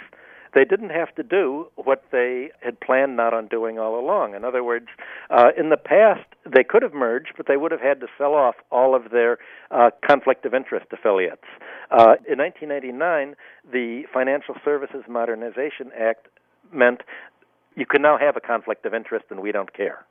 They 0.53 0.65
didn't 0.65 0.89
have 0.89 1.15
to 1.15 1.23
do 1.23 1.67
what 1.75 2.03
they 2.11 2.49
had 2.61 2.79
planned 2.81 3.15
not 3.15 3.33
on 3.33 3.47
doing 3.47 3.79
all 3.79 3.97
along. 3.97 4.35
In 4.35 4.43
other 4.43 4.63
words, 4.63 4.87
uh, 5.29 5.51
in 5.57 5.69
the 5.69 5.77
past, 5.77 6.27
they 6.45 6.63
could 6.63 6.81
have 6.81 6.93
merged, 6.93 7.33
but 7.37 7.47
they 7.47 7.55
would 7.55 7.71
have 7.71 7.79
had 7.79 8.01
to 8.01 8.07
sell 8.17 8.33
off 8.33 8.55
all 8.69 8.93
of 8.93 9.11
their 9.11 9.37
uh, 9.69 9.91
conflict 10.05 10.45
of 10.45 10.53
interest 10.53 10.87
affiliates. 10.91 11.45
Uh, 11.89 12.19
in 12.27 12.39
1989, 12.39 13.35
the 13.71 14.03
Financial 14.13 14.55
Services 14.65 15.03
Modernization 15.07 15.91
Act 15.97 16.27
meant 16.73 17.01
you 17.75 17.85
can 17.85 18.01
now 18.01 18.17
have 18.17 18.35
a 18.35 18.41
conflict 18.41 18.85
of 18.85 18.93
interest 18.93 19.25
and 19.29 19.39
we 19.39 19.53
don't 19.53 19.73
care. 19.73 20.05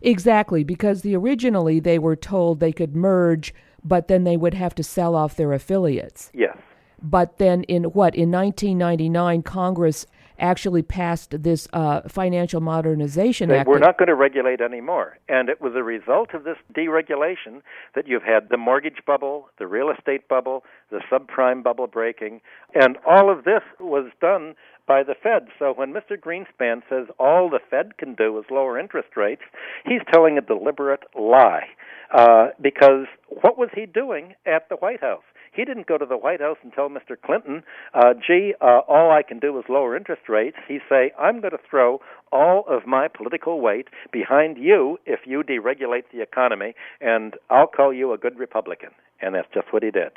Exactly, 0.00 0.64
because 0.64 1.02
the 1.02 1.16
originally 1.16 1.80
they 1.80 1.98
were 1.98 2.16
told 2.16 2.60
they 2.60 2.72
could 2.72 2.94
merge, 2.94 3.54
but 3.84 4.08
then 4.08 4.24
they 4.24 4.36
would 4.36 4.54
have 4.54 4.74
to 4.76 4.82
sell 4.82 5.14
off 5.14 5.36
their 5.36 5.52
affiliates. 5.52 6.30
Yes. 6.34 6.56
But 7.00 7.38
then 7.38 7.62
in 7.64 7.84
what 7.84 8.14
in 8.14 8.30
1999 8.30 9.42
Congress 9.42 10.06
actually 10.38 10.82
passed 10.82 11.42
this 11.42 11.68
uh, 11.72 12.02
financial 12.08 12.60
modernization 12.60 13.50
act. 13.50 13.68
we're 13.68 13.78
not 13.78 13.98
going 13.98 14.08
to 14.08 14.14
regulate 14.14 14.60
anymore. 14.60 15.18
And 15.28 15.48
it 15.48 15.60
was 15.60 15.72
a 15.76 15.82
result 15.82 16.34
of 16.34 16.44
this 16.44 16.56
deregulation 16.74 17.62
that 17.94 18.06
you've 18.06 18.22
had 18.22 18.48
the 18.50 18.56
mortgage 18.56 19.02
bubble, 19.06 19.48
the 19.58 19.66
real 19.66 19.90
estate 19.90 20.28
bubble, 20.28 20.64
the 20.90 21.00
subprime 21.10 21.62
bubble 21.62 21.86
breaking, 21.86 22.40
and 22.74 22.96
all 23.06 23.30
of 23.30 23.44
this 23.44 23.62
was 23.80 24.10
done 24.20 24.54
by 24.86 25.02
the 25.02 25.14
Fed. 25.14 25.48
So 25.58 25.72
when 25.74 25.92
Mr. 25.92 26.16
Greenspan 26.18 26.82
says 26.88 27.06
all 27.18 27.50
the 27.50 27.60
Fed 27.70 27.98
can 27.98 28.14
do 28.14 28.38
is 28.38 28.46
lower 28.50 28.78
interest 28.78 29.16
rates, 29.16 29.42
he's 29.84 30.00
telling 30.12 30.38
a 30.38 30.40
deliberate 30.40 31.04
lie. 31.18 31.66
Uh, 32.12 32.48
because 32.60 33.06
what 33.28 33.58
was 33.58 33.68
he 33.74 33.84
doing 33.84 34.34
at 34.46 34.68
the 34.70 34.76
White 34.76 35.00
House? 35.00 35.22
He 35.52 35.64
didn't 35.64 35.86
go 35.86 35.98
to 35.98 36.06
the 36.06 36.16
White 36.16 36.40
House 36.40 36.58
and 36.62 36.72
tell 36.72 36.88
Mr. 36.88 37.16
Clinton, 37.20 37.62
uh, 37.94 38.14
gee, 38.14 38.54
uh, 38.60 38.80
all 38.88 39.10
I 39.10 39.22
can 39.22 39.38
do 39.38 39.58
is 39.58 39.64
lower 39.68 39.96
interest 39.96 40.28
rates. 40.28 40.56
He 40.66 40.78
say, 40.88 41.12
I'm 41.18 41.40
going 41.40 41.52
to 41.52 41.58
throw 41.70 42.00
all 42.32 42.64
of 42.68 42.86
my 42.86 43.08
political 43.08 43.60
weight 43.60 43.88
behind 44.12 44.58
you 44.58 44.98
if 45.06 45.20
you 45.26 45.42
deregulate 45.42 46.04
the 46.12 46.22
economy, 46.22 46.74
and 47.00 47.34
I'll 47.50 47.66
call 47.66 47.92
you 47.92 48.12
a 48.12 48.18
good 48.18 48.38
Republican. 48.38 48.90
And 49.20 49.34
that's 49.34 49.48
just 49.52 49.72
what 49.72 49.82
he 49.82 49.90
did. 49.90 50.12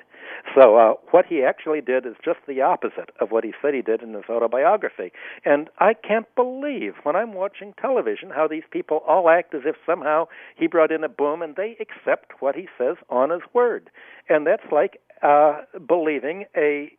So 0.55 0.77
uh, 0.77 0.93
what 1.09 1.25
he 1.25 1.43
actually 1.43 1.82
did 1.82 2.05
is 2.05 2.13
just 2.23 2.39
the 2.47 2.61
opposite 2.61 3.09
of 3.19 3.32
what 3.32 3.43
he 3.43 3.51
said 3.61 3.73
he 3.73 3.82
did 3.82 4.03
in 4.03 4.13
his 4.13 4.25
autobiography. 4.29 5.11
And 5.43 5.69
I 5.79 5.93
can't 5.93 6.27
believe 6.36 6.93
when 7.03 7.15
I'm 7.15 7.34
watching 7.34 7.73
television 7.82 8.29
how 8.29 8.47
these 8.47 8.63
people 8.69 9.01
all 9.07 9.29
act 9.29 9.55
as 9.55 9.61
if 9.65 9.75
somehow 9.86 10.27
he 10.55 10.67
brought 10.67 10.91
in 10.91 11.03
a 11.03 11.09
boom 11.09 11.41
and 11.41 11.55
they 11.55 11.75
accept 11.79 12.34
what 12.41 12.55
he 12.55 12.67
says 12.77 12.97
on 13.09 13.32
his 13.32 13.41
word. 13.53 13.89
And 14.29 14.45
that's 14.45 14.71
like 14.71 14.99
uh, 15.22 15.61
believing 15.88 16.45
a 16.55 16.91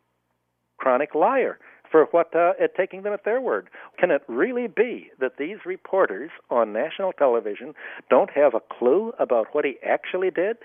chronic 0.77 1.15
liar 1.15 1.59
for 1.93 2.05
what 2.11 2.35
uh, 2.35 2.53
at 2.61 2.75
taking 2.75 3.03
them 3.03 3.13
at 3.13 3.23
their 3.23 3.39
word. 3.39 3.69
Can 3.99 4.09
it 4.09 4.23
really 4.27 4.67
be 4.67 5.11
that 5.19 5.37
these 5.37 5.57
reporters 5.65 6.31
on 6.49 6.73
national 6.73 7.13
television 7.13 7.73
don't 8.09 8.31
have 8.31 8.55
a 8.55 8.59
clue 8.59 9.13
about 9.19 9.47
what 9.51 9.63
he 9.63 9.75
actually 9.87 10.31
did? 10.31 10.57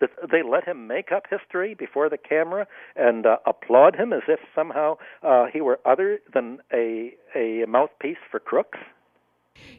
That 0.00 0.10
they 0.30 0.42
let 0.42 0.68
him 0.68 0.86
make 0.86 1.10
up 1.10 1.22
history 1.30 1.74
before 1.74 2.10
the 2.10 2.18
camera 2.18 2.66
and 2.96 3.24
uh, 3.24 3.38
applaud 3.46 3.96
him 3.96 4.12
as 4.12 4.22
if 4.28 4.40
somehow 4.54 4.96
uh, 5.22 5.46
he 5.50 5.60
were 5.62 5.80
other 5.86 6.18
than 6.34 6.58
a 6.72 7.14
a 7.34 7.64
mouthpiece 7.66 8.18
for 8.30 8.38
crooks? 8.38 8.78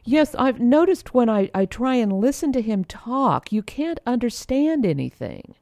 Yes, 0.02 0.34
I've 0.36 0.58
noticed 0.58 1.14
when 1.14 1.28
I, 1.28 1.50
I 1.54 1.66
try 1.66 1.96
and 1.96 2.12
listen 2.12 2.50
to 2.52 2.62
him 2.62 2.84
talk, 2.84 3.52
you 3.52 3.62
can't 3.62 4.00
understand 4.06 4.84
anything. 4.84 5.54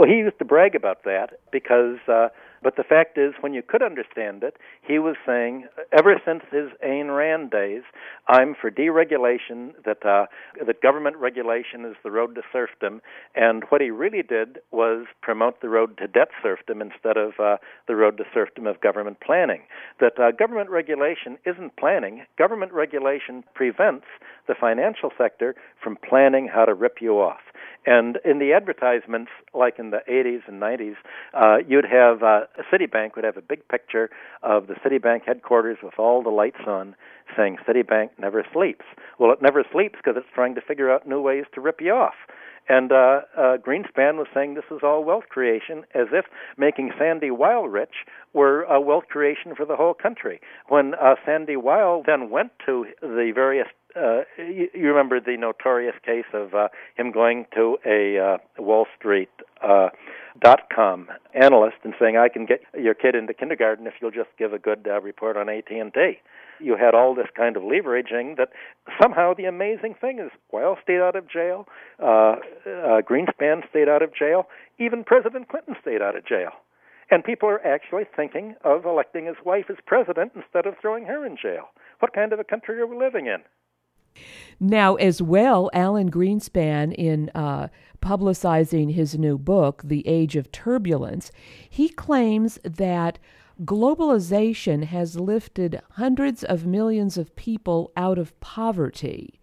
Well, 0.00 0.08
he 0.08 0.16
used 0.16 0.38
to 0.38 0.46
brag 0.46 0.74
about 0.74 1.04
that 1.04 1.40
because 1.52 1.98
uh, 2.08 2.28
but 2.62 2.76
the 2.76 2.84
fact 2.84 3.16
is, 3.16 3.32
when 3.40 3.54
you 3.54 3.62
could 3.62 3.82
understand 3.82 4.42
it, 4.42 4.56
he 4.82 4.98
was 4.98 5.16
saying, 5.26 5.66
ever 5.92 6.20
since 6.24 6.42
his 6.50 6.68
Ayn 6.84 7.16
Rand 7.16 7.50
days, 7.50 7.82
I'm 8.28 8.54
for 8.54 8.70
deregulation, 8.70 9.72
that, 9.84 10.04
uh, 10.04 10.26
that 10.64 10.82
government 10.82 11.16
regulation 11.16 11.84
is 11.84 11.96
the 12.02 12.10
road 12.10 12.34
to 12.34 12.42
serfdom. 12.52 13.00
And 13.34 13.64
what 13.70 13.80
he 13.80 13.90
really 13.90 14.22
did 14.22 14.58
was 14.70 15.06
promote 15.22 15.60
the 15.60 15.68
road 15.68 15.96
to 15.98 16.06
debt 16.06 16.28
serfdom 16.42 16.82
instead 16.82 17.16
of 17.16 17.32
uh, 17.40 17.56
the 17.88 17.96
road 17.96 18.18
to 18.18 18.24
serfdom 18.34 18.66
of 18.66 18.80
government 18.80 19.18
planning. 19.24 19.62
That 19.98 20.18
uh, 20.18 20.32
government 20.32 20.70
regulation 20.70 21.38
isn't 21.46 21.76
planning, 21.76 22.26
government 22.36 22.72
regulation 22.72 23.42
prevents 23.54 24.06
the 24.48 24.54
financial 24.54 25.10
sector 25.16 25.54
from 25.82 25.96
planning 25.96 26.48
how 26.52 26.64
to 26.64 26.74
rip 26.74 26.98
you 27.00 27.20
off. 27.20 27.40
And 27.86 28.18
in 28.24 28.38
the 28.38 28.52
advertisements, 28.52 29.30
like 29.54 29.78
in 29.78 29.90
the 29.90 30.00
80s 30.08 30.46
and 30.46 30.60
90s, 30.60 30.96
uh, 31.32 31.58
you'd 31.66 31.86
have 31.86 32.22
uh, 32.22 32.40
Citibank 32.72 33.16
would 33.16 33.24
have 33.24 33.36
a 33.36 33.42
big 33.42 33.66
picture 33.68 34.10
of 34.42 34.66
the 34.66 34.74
Citibank 34.74 35.24
headquarters 35.26 35.78
with 35.82 35.94
all 35.98 36.22
the 36.22 36.30
lights 36.30 36.60
on, 36.66 36.94
saying 37.36 37.58
Citibank 37.66 38.10
never 38.18 38.44
sleeps. 38.52 38.84
Well, 39.18 39.32
it 39.32 39.42
never 39.42 39.64
sleeps 39.72 39.96
because 39.96 40.16
it's 40.16 40.34
trying 40.34 40.54
to 40.54 40.60
figure 40.60 40.90
out 40.90 41.08
new 41.08 41.20
ways 41.20 41.44
to 41.54 41.60
rip 41.60 41.80
you 41.80 41.92
off. 41.92 42.14
And 42.68 42.92
uh, 42.92 43.22
uh, 43.36 43.56
Greenspan 43.56 44.16
was 44.16 44.28
saying 44.32 44.54
this 44.54 44.64
is 44.70 44.80
all 44.84 45.02
wealth 45.02 45.24
creation, 45.28 45.84
as 45.94 46.08
if 46.12 46.26
making 46.56 46.92
Sandy 46.96 47.30
Weill 47.30 47.66
rich 47.66 48.06
were 48.32 48.62
a 48.62 48.80
wealth 48.80 49.08
creation 49.08 49.56
for 49.56 49.66
the 49.66 49.74
whole 49.74 49.94
country. 49.94 50.40
When 50.68 50.94
uh, 50.94 51.16
Sandy 51.26 51.56
Weill 51.56 52.04
then 52.06 52.30
went 52.30 52.52
to 52.66 52.86
the 53.02 53.32
various 53.34 53.66
uh, 53.96 54.20
you, 54.38 54.68
you 54.72 54.88
remember 54.88 55.20
the 55.20 55.36
notorious 55.36 55.96
case 56.04 56.26
of 56.32 56.54
uh, 56.54 56.68
him 56.96 57.10
going 57.10 57.46
to 57.54 57.76
a 57.84 58.18
uh, 58.18 58.38
Wall 58.62 58.86
Street 58.96 59.30
uh, 59.62 59.88
dot 60.38 60.68
com 60.74 61.08
analyst 61.34 61.76
and 61.82 61.94
saying, 61.98 62.16
"I 62.16 62.28
can 62.28 62.46
get 62.46 62.62
your 62.78 62.94
kid 62.94 63.14
into 63.14 63.34
kindergarten 63.34 63.86
if 63.86 63.94
you'll 64.00 64.10
just 64.10 64.30
give 64.38 64.52
a 64.52 64.58
good 64.58 64.86
uh, 64.88 65.00
report 65.00 65.36
on 65.36 65.48
AT 65.48 65.70
and 65.70 65.92
T." 65.92 66.20
You 66.60 66.76
had 66.76 66.94
all 66.94 67.14
this 67.14 67.28
kind 67.34 67.56
of 67.56 67.62
leveraging 67.62 68.36
that 68.36 68.50
somehow 69.00 69.32
the 69.32 69.46
amazing 69.46 69.94
thing 69.98 70.18
is, 70.18 70.30
Weill 70.52 70.76
stayed 70.82 71.00
out 71.00 71.16
of 71.16 71.26
jail, 71.26 71.66
uh, 71.98 72.36
uh, 72.66 73.00
Greenspan 73.00 73.66
stayed 73.70 73.88
out 73.88 74.02
of 74.02 74.14
jail, 74.14 74.46
even 74.78 75.02
President 75.02 75.48
Clinton 75.48 75.74
stayed 75.80 76.02
out 76.02 76.16
of 76.16 76.26
jail. 76.26 76.50
And 77.10 77.24
people 77.24 77.48
are 77.48 77.66
actually 77.66 78.04
thinking 78.14 78.54
of 78.62 78.84
electing 78.84 79.26
his 79.26 79.36
wife 79.44 79.64
as 79.68 79.78
president 79.84 80.32
instead 80.36 80.66
of 80.66 80.74
throwing 80.80 81.06
her 81.06 81.26
in 81.26 81.36
jail. 81.36 81.70
What 81.98 82.12
kind 82.12 82.32
of 82.32 82.38
a 82.38 82.44
country 82.44 82.78
are 82.78 82.86
we 82.86 82.96
living 82.96 83.26
in? 83.26 83.42
Now, 84.60 84.96
as 84.96 85.22
well, 85.22 85.70
Alan 85.72 86.10
Greenspan, 86.10 86.92
in 86.92 87.30
uh, 87.30 87.68
publicizing 88.00 88.92
his 88.92 89.18
new 89.18 89.38
book, 89.38 89.82
The 89.84 90.06
Age 90.06 90.36
of 90.36 90.50
Turbulence, 90.52 91.30
he 91.68 91.88
claims 91.88 92.58
that 92.64 93.18
globalization 93.64 94.84
has 94.84 95.18
lifted 95.18 95.80
hundreds 95.92 96.42
of 96.42 96.66
millions 96.66 97.18
of 97.18 97.36
people 97.36 97.92
out 97.96 98.18
of 98.18 98.38
poverty. 98.40 99.38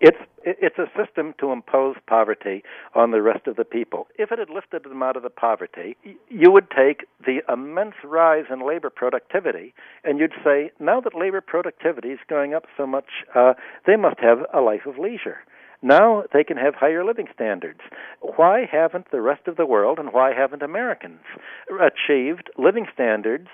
It's 0.00 0.18
it's 0.42 0.78
a 0.78 0.86
system 0.96 1.34
to 1.38 1.52
impose 1.52 1.96
poverty 2.06 2.62
on 2.94 3.10
the 3.10 3.20
rest 3.20 3.46
of 3.46 3.56
the 3.56 3.64
people. 3.64 4.08
If 4.16 4.32
it 4.32 4.38
had 4.38 4.48
lifted 4.48 4.84
them 4.84 5.02
out 5.02 5.16
of 5.16 5.22
the 5.22 5.30
poverty, 5.30 5.96
you 6.30 6.50
would 6.50 6.70
take 6.70 7.04
the 7.24 7.40
immense 7.52 7.96
rise 8.02 8.46
in 8.50 8.66
labor 8.66 8.90
productivity 8.90 9.74
and 10.02 10.18
you'd 10.18 10.32
say, 10.42 10.70
now 10.80 11.00
that 11.02 11.14
labor 11.14 11.42
productivity 11.42 12.08
is 12.08 12.20
going 12.28 12.54
up 12.54 12.64
so 12.76 12.86
much, 12.86 13.04
uh, 13.34 13.52
they 13.86 13.96
must 13.96 14.18
have 14.20 14.38
a 14.54 14.60
life 14.60 14.86
of 14.86 14.98
leisure. 14.98 15.40
Now 15.82 16.24
they 16.32 16.44
can 16.44 16.56
have 16.56 16.74
higher 16.74 17.04
living 17.04 17.28
standards. 17.34 17.80
Why 18.20 18.68
haven't 18.70 19.10
the 19.10 19.20
rest 19.20 19.48
of 19.48 19.56
the 19.56 19.66
world 19.66 19.98
and 19.98 20.12
why 20.12 20.32
haven't 20.34 20.62
Americans 20.62 21.20
achieved 21.80 22.50
living 22.58 22.86
standards 22.92 23.48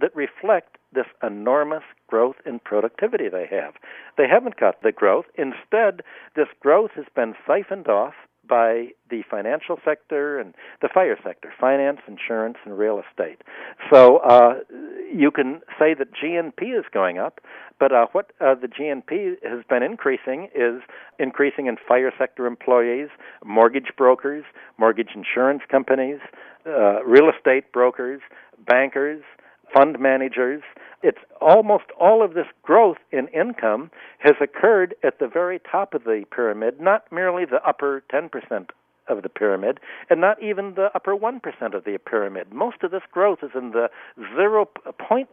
that 0.00 0.14
reflect 0.14 0.78
this 0.92 1.06
enormous 1.22 1.82
growth 2.08 2.36
in 2.46 2.58
productivity 2.58 3.28
they 3.28 3.46
have. 3.50 3.74
They 4.16 4.28
haven't 4.28 4.58
got 4.58 4.82
the 4.82 4.92
growth. 4.92 5.26
Instead, 5.36 6.02
this 6.36 6.48
growth 6.60 6.92
has 6.96 7.06
been 7.14 7.34
siphoned 7.46 7.88
off 7.88 8.14
by 8.48 8.88
the 9.10 9.22
financial 9.30 9.78
sector 9.84 10.38
and 10.38 10.54
the 10.82 10.88
fire 10.92 11.18
sector, 11.24 11.52
finance, 11.58 12.00
insurance, 12.06 12.58
and 12.64 12.76
real 12.78 13.00
estate. 13.00 13.42
So 13.90 14.18
uh, 14.18 14.60
you 15.12 15.30
can 15.30 15.60
say 15.78 15.94
that 15.94 16.08
GNP 16.12 16.78
is 16.78 16.84
going 16.92 17.18
up, 17.18 17.40
but 17.78 17.92
uh, 17.92 18.06
what 18.12 18.32
uh, 18.40 18.54
the 18.54 18.68
GNP 18.68 19.36
has 19.42 19.64
been 19.68 19.82
increasing 19.82 20.48
is 20.54 20.82
increasing 21.18 21.66
in 21.66 21.76
fire 21.88 22.12
sector 22.16 22.46
employees, 22.46 23.08
mortgage 23.44 23.92
brokers, 23.96 24.44
mortgage 24.78 25.10
insurance 25.14 25.62
companies, 25.70 26.18
uh, 26.66 27.02
real 27.04 27.30
estate 27.30 27.72
brokers, 27.72 28.20
bankers, 28.66 29.22
fund 29.74 29.98
managers. 29.98 30.62
It's 31.02 31.18
almost 31.40 31.84
all 32.00 32.24
of 32.24 32.34
this 32.34 32.46
growth 32.62 32.98
in 33.10 33.28
income 33.28 33.90
has 34.18 34.34
occurred 34.40 34.94
at 35.02 35.18
the 35.18 35.28
very 35.28 35.58
top 35.58 35.94
of 35.94 36.04
the 36.04 36.24
pyramid, 36.34 36.80
not 36.80 37.10
merely 37.12 37.44
the 37.44 37.62
upper 37.66 38.02
10% 38.12 38.30
of 39.08 39.22
the 39.22 39.28
pyramid, 39.28 39.80
and 40.10 40.20
not 40.20 40.42
even 40.42 40.74
the 40.74 40.88
upper 40.94 41.14
1% 41.14 41.40
of 41.74 41.84
the 41.84 41.98
pyramid. 41.98 42.52
Most 42.52 42.82
of 42.82 42.90
this 42.90 43.02
growth 43.12 43.38
is 43.42 43.50
in 43.54 43.70
the 43.70 43.88
0.1% 44.36 45.26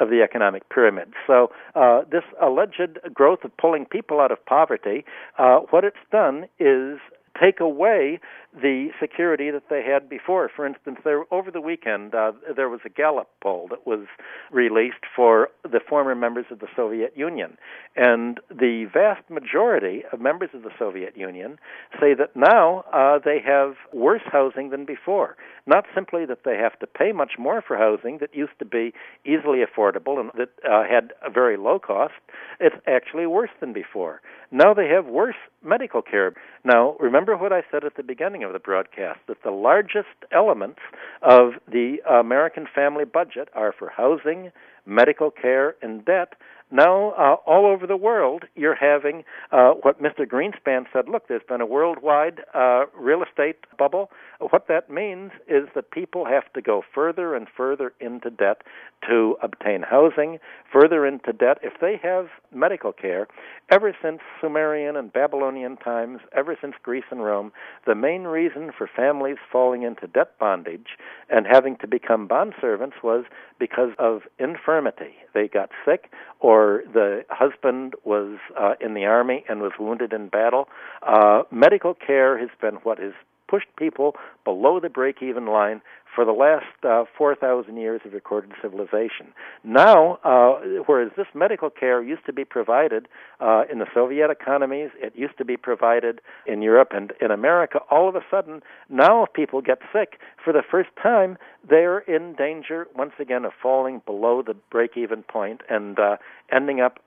of 0.00 0.10
the 0.10 0.22
economic 0.22 0.68
pyramid. 0.68 1.12
So, 1.26 1.50
uh, 1.74 2.02
this 2.10 2.22
alleged 2.40 2.98
growth 3.12 3.40
of 3.44 3.56
pulling 3.56 3.86
people 3.86 4.20
out 4.20 4.30
of 4.30 4.44
poverty, 4.46 5.04
uh, 5.38 5.60
what 5.70 5.84
it's 5.84 5.96
done 6.12 6.46
is 6.58 6.98
take 7.40 7.60
away 7.60 8.20
the 8.60 8.88
security 9.00 9.50
that 9.50 9.64
they 9.70 9.82
had 9.82 10.08
before. 10.08 10.50
For 10.54 10.66
instance, 10.66 10.98
there 11.04 11.24
over 11.30 11.50
the 11.50 11.60
weekend 11.60 12.14
uh, 12.14 12.32
there 12.54 12.68
was 12.68 12.80
a 12.84 12.88
Gallup 12.88 13.28
poll 13.42 13.68
that 13.70 13.86
was 13.86 14.06
released 14.50 15.04
for 15.14 15.48
the 15.62 15.80
former 15.88 16.14
members 16.14 16.46
of 16.50 16.58
the 16.60 16.66
Soviet 16.74 17.12
Union, 17.16 17.56
and 17.96 18.40
the 18.50 18.86
vast 18.92 19.28
majority 19.30 20.02
of 20.12 20.20
members 20.20 20.50
of 20.54 20.62
the 20.62 20.70
Soviet 20.78 21.16
Union 21.16 21.58
say 22.00 22.14
that 22.14 22.34
now 22.34 22.84
uh, 22.92 23.18
they 23.24 23.38
have 23.44 23.74
worse 23.92 24.22
housing 24.26 24.70
than 24.70 24.84
before. 24.84 25.36
Not 25.66 25.84
simply 25.94 26.24
that 26.26 26.44
they 26.44 26.56
have 26.56 26.78
to 26.78 26.86
pay 26.86 27.12
much 27.12 27.32
more 27.38 27.62
for 27.66 27.76
housing 27.76 28.18
that 28.18 28.34
used 28.34 28.58
to 28.58 28.64
be 28.64 28.92
easily 29.24 29.58
affordable 29.64 30.18
and 30.18 30.30
that 30.36 30.50
uh, 30.68 30.84
had 30.88 31.12
a 31.24 31.30
very 31.30 31.56
low 31.56 31.78
cost. 31.78 32.14
It's 32.58 32.76
actually 32.86 33.26
worse 33.26 33.50
than 33.60 33.72
before. 33.72 34.22
Now 34.50 34.72
they 34.72 34.88
have 34.88 35.06
worse 35.06 35.36
medical 35.62 36.02
care. 36.02 36.32
Now, 36.64 36.96
remember 36.98 37.36
what 37.36 37.52
I 37.52 37.62
said 37.70 37.84
at 37.84 37.96
the 37.96 38.02
beginning 38.02 38.44
of 38.48 38.52
the 38.52 38.58
broadcast 38.58 39.20
that 39.28 39.42
the 39.44 39.50
largest 39.50 40.08
elements 40.32 40.80
of 41.22 41.52
the 41.70 41.98
American 42.08 42.66
family 42.72 43.04
budget 43.04 43.48
are 43.54 43.72
for 43.78 43.88
housing, 43.88 44.50
medical 44.86 45.30
care, 45.30 45.76
and 45.82 46.04
debt. 46.04 46.34
Now, 46.70 47.12
uh, 47.12 47.36
all 47.46 47.64
over 47.66 47.86
the 47.86 47.96
world, 47.96 48.44
you're 48.54 48.74
having 48.74 49.24
uh, 49.52 49.70
what 49.82 50.02
Mr. 50.02 50.26
Greenspan 50.26 50.84
said 50.92 51.08
look, 51.08 51.28
there's 51.28 51.42
been 51.48 51.62
a 51.62 51.66
worldwide 51.66 52.40
uh, 52.52 52.84
real 52.98 53.22
estate 53.22 53.56
bubble. 53.78 54.10
What 54.40 54.68
that 54.68 54.88
means 54.88 55.32
is 55.48 55.68
that 55.74 55.90
people 55.90 56.24
have 56.24 56.52
to 56.52 56.62
go 56.62 56.82
further 56.94 57.34
and 57.34 57.48
further 57.56 57.92
into 57.98 58.30
debt 58.30 58.62
to 59.08 59.36
obtain 59.42 59.82
housing, 59.82 60.38
further 60.72 61.04
into 61.04 61.32
debt. 61.32 61.58
If 61.60 61.80
they 61.80 61.98
have 62.04 62.28
medical 62.54 62.92
care, 62.92 63.26
ever 63.68 63.96
since 64.00 64.20
Sumerian 64.40 64.94
and 64.94 65.12
Babylonian 65.12 65.76
times, 65.76 66.20
ever 66.32 66.56
since 66.60 66.74
Greece 66.84 67.04
and 67.10 67.24
Rome, 67.24 67.50
the 67.84 67.96
main 67.96 68.24
reason 68.24 68.70
for 68.76 68.86
families 68.86 69.38
falling 69.50 69.82
into 69.82 70.06
debt 70.06 70.38
bondage 70.38 70.96
and 71.28 71.44
having 71.44 71.76
to 71.78 71.88
become 71.88 72.28
bond 72.28 72.54
servants 72.60 72.98
was 73.02 73.24
because 73.58 73.90
of 73.98 74.22
infirmity. 74.38 75.16
They 75.34 75.48
got 75.48 75.70
sick, 75.84 76.12
or 76.38 76.84
the 76.92 77.24
husband 77.28 77.94
was 78.04 78.38
uh, 78.56 78.74
in 78.80 78.94
the 78.94 79.04
army 79.04 79.44
and 79.48 79.60
was 79.60 79.72
wounded 79.80 80.12
in 80.12 80.28
battle. 80.28 80.68
Uh, 81.02 81.42
medical 81.50 81.92
care 81.92 82.38
has 82.38 82.50
been 82.60 82.76
what 82.76 83.00
has 83.00 83.14
pushed 83.48 83.74
people 83.76 84.14
below 84.44 84.78
the 84.80 84.88
break 84.88 85.22
even 85.22 85.46
line 85.46 85.80
for 86.14 86.24
the 86.24 86.32
last 86.32 86.64
uh, 86.84 87.04
4,000 87.16 87.76
years 87.76 88.00
of 88.04 88.12
recorded 88.12 88.52
civilization. 88.60 89.32
Now, 89.62 90.18
uh, 90.24 90.82
whereas 90.86 91.12
this 91.16 91.26
medical 91.34 91.70
care 91.70 92.02
used 92.02 92.26
to 92.26 92.32
be 92.32 92.44
provided 92.44 93.08
uh, 93.40 93.62
in 93.70 93.78
the 93.78 93.86
Soviet 93.94 94.30
economies, 94.30 94.90
it 94.96 95.12
used 95.14 95.38
to 95.38 95.44
be 95.44 95.56
provided 95.56 96.20
in 96.46 96.62
Europe 96.62 96.88
and 96.92 97.12
in 97.20 97.30
America, 97.30 97.78
all 97.90 98.08
of 98.08 98.16
a 98.16 98.22
sudden, 98.30 98.62
now 98.88 99.24
if 99.24 99.32
people 99.32 99.60
get 99.60 99.78
sick, 99.92 100.18
for 100.42 100.52
the 100.52 100.62
first 100.68 100.90
time, 101.00 101.38
they're 101.68 102.00
in 102.00 102.34
danger, 102.34 102.86
once 102.96 103.12
again, 103.20 103.44
of 103.44 103.52
falling 103.62 104.02
below 104.04 104.42
the 104.42 104.54
break 104.70 104.96
even 104.96 105.22
point 105.22 105.60
and 105.68 105.98
uh, 105.98 106.16
ending 106.50 106.80
up 106.80 106.98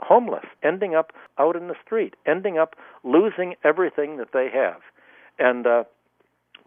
homeless, 0.00 0.44
ending 0.62 0.94
up 0.94 1.12
out 1.38 1.56
in 1.56 1.68
the 1.68 1.74
street, 1.84 2.14
ending 2.26 2.58
up 2.58 2.76
losing 3.02 3.54
everything 3.64 4.16
that 4.18 4.28
they 4.32 4.48
have. 4.52 4.80
And 5.38 5.66
uh, 5.66 5.84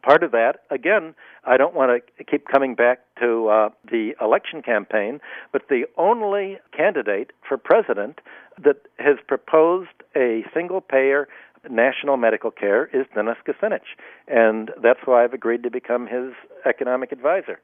part 0.01 0.24
of 0.24 0.32
that, 0.32 0.61
again, 0.69 1.15
I 1.43 1.57
don't 1.57 1.74
want 1.74 2.03
to 2.17 2.24
keep 2.24 2.47
coming 2.47 2.76
back 2.76 2.99
to 3.19 3.47
uh, 3.49 3.69
the 3.89 4.13
election 4.22 4.61
campaign, 4.61 5.19
but 5.51 5.63
the 5.69 5.84
only 5.97 6.59
candidate 6.76 7.32
for 7.47 7.57
president 7.57 8.19
that 8.63 8.78
has 8.99 9.17
proposed 9.28 9.89
a 10.15 10.43
single 10.53 10.82
payer 10.82 11.28
national 11.69 12.17
medical 12.17 12.51
care 12.51 12.86
is 12.88 13.05
Dennis 13.13 13.38
Kucinich. 13.47 13.95
And 14.28 14.72
that's 14.82 15.01
why 15.05 15.24
I've 15.24 15.34
agreed 15.34 15.63
to 15.63 15.69
become 15.69 16.07
his 16.07 16.34
economic 16.65 17.11
advisor. 17.11 17.59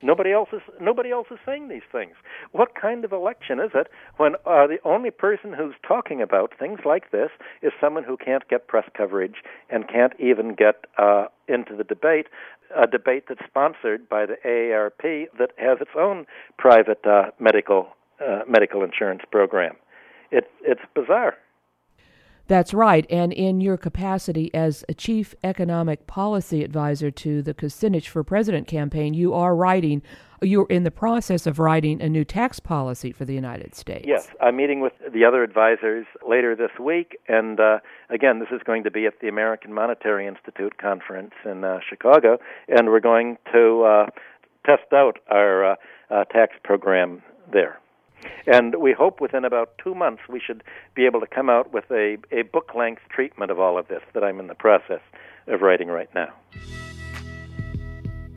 Nobody 0.00 0.32
else 0.32 0.50
is 0.52 0.62
nobody 0.80 1.10
else 1.10 1.26
is 1.30 1.38
saying 1.44 1.68
these 1.68 1.82
things. 1.90 2.14
What 2.52 2.76
kind 2.80 3.04
of 3.04 3.12
election 3.12 3.58
is 3.58 3.70
it 3.74 3.88
when 4.16 4.36
uh, 4.46 4.66
the 4.68 4.78
only 4.84 5.10
person 5.10 5.52
who's 5.52 5.74
talking 5.86 6.22
about 6.22 6.52
things 6.56 6.80
like 6.84 7.10
this 7.10 7.30
is 7.62 7.72
someone 7.80 8.04
who 8.04 8.16
can't 8.16 8.46
get 8.48 8.68
press 8.68 8.88
coverage 8.96 9.42
and 9.70 9.88
can't 9.88 10.12
even 10.20 10.54
get 10.54 10.84
uh, 10.98 11.26
into 11.48 11.74
the 11.74 11.82
debate, 11.82 12.26
a 12.76 12.86
debate 12.86 13.24
that's 13.28 13.44
sponsored 13.44 14.08
by 14.08 14.24
the 14.24 14.36
AARP 14.44 15.26
that 15.36 15.50
has 15.56 15.78
its 15.80 15.90
own 15.98 16.26
private 16.58 17.04
uh, 17.04 17.30
medical 17.40 17.88
uh, 18.20 18.40
medical 18.48 18.84
insurance 18.84 19.22
program. 19.32 19.74
It's 20.30 20.46
it's 20.62 20.82
bizarre. 20.94 21.34
That's 22.48 22.72
right. 22.72 23.06
And 23.10 23.30
in 23.32 23.60
your 23.60 23.76
capacity 23.76 24.52
as 24.54 24.82
a 24.88 24.94
chief 24.94 25.34
economic 25.44 26.06
policy 26.06 26.64
advisor 26.64 27.10
to 27.10 27.42
the 27.42 27.52
Kucinich 27.52 28.08
for 28.08 28.24
President 28.24 28.66
campaign, 28.66 29.12
you 29.12 29.34
are 29.34 29.54
writing, 29.54 30.02
you're 30.40 30.66
in 30.70 30.82
the 30.82 30.90
process 30.90 31.46
of 31.46 31.58
writing 31.58 32.00
a 32.00 32.08
new 32.08 32.24
tax 32.24 32.58
policy 32.58 33.12
for 33.12 33.26
the 33.26 33.34
United 33.34 33.74
States. 33.74 34.06
Yes, 34.08 34.28
I'm 34.40 34.56
meeting 34.56 34.80
with 34.80 34.94
the 35.12 35.26
other 35.26 35.42
advisors 35.42 36.06
later 36.26 36.56
this 36.56 36.70
week. 36.80 37.18
And 37.28 37.60
uh, 37.60 37.80
again, 38.08 38.38
this 38.38 38.48
is 38.50 38.62
going 38.64 38.82
to 38.84 38.90
be 38.90 39.04
at 39.04 39.20
the 39.20 39.28
American 39.28 39.74
Monetary 39.74 40.26
Institute 40.26 40.78
conference 40.78 41.34
in 41.44 41.64
uh, 41.64 41.80
Chicago. 41.86 42.38
And 42.66 42.88
we're 42.88 43.00
going 43.00 43.36
to 43.52 43.82
uh, 43.84 44.06
test 44.64 44.90
out 44.94 45.18
our 45.30 45.72
uh, 45.72 45.76
uh, 46.10 46.24
tax 46.24 46.54
program 46.64 47.22
there. 47.52 47.78
And 48.46 48.76
we 48.76 48.92
hope 48.92 49.20
within 49.20 49.44
about 49.44 49.76
two 49.82 49.94
months 49.94 50.22
we 50.28 50.40
should 50.40 50.62
be 50.94 51.06
able 51.06 51.20
to 51.20 51.26
come 51.26 51.50
out 51.50 51.72
with 51.72 51.84
a, 51.90 52.16
a 52.32 52.42
book 52.42 52.74
length 52.74 53.02
treatment 53.10 53.50
of 53.50 53.60
all 53.60 53.78
of 53.78 53.88
this 53.88 54.02
that 54.14 54.24
I'm 54.24 54.40
in 54.40 54.46
the 54.46 54.54
process 54.54 55.00
of 55.46 55.62
writing 55.62 55.88
right 55.88 56.08
now. 56.14 56.32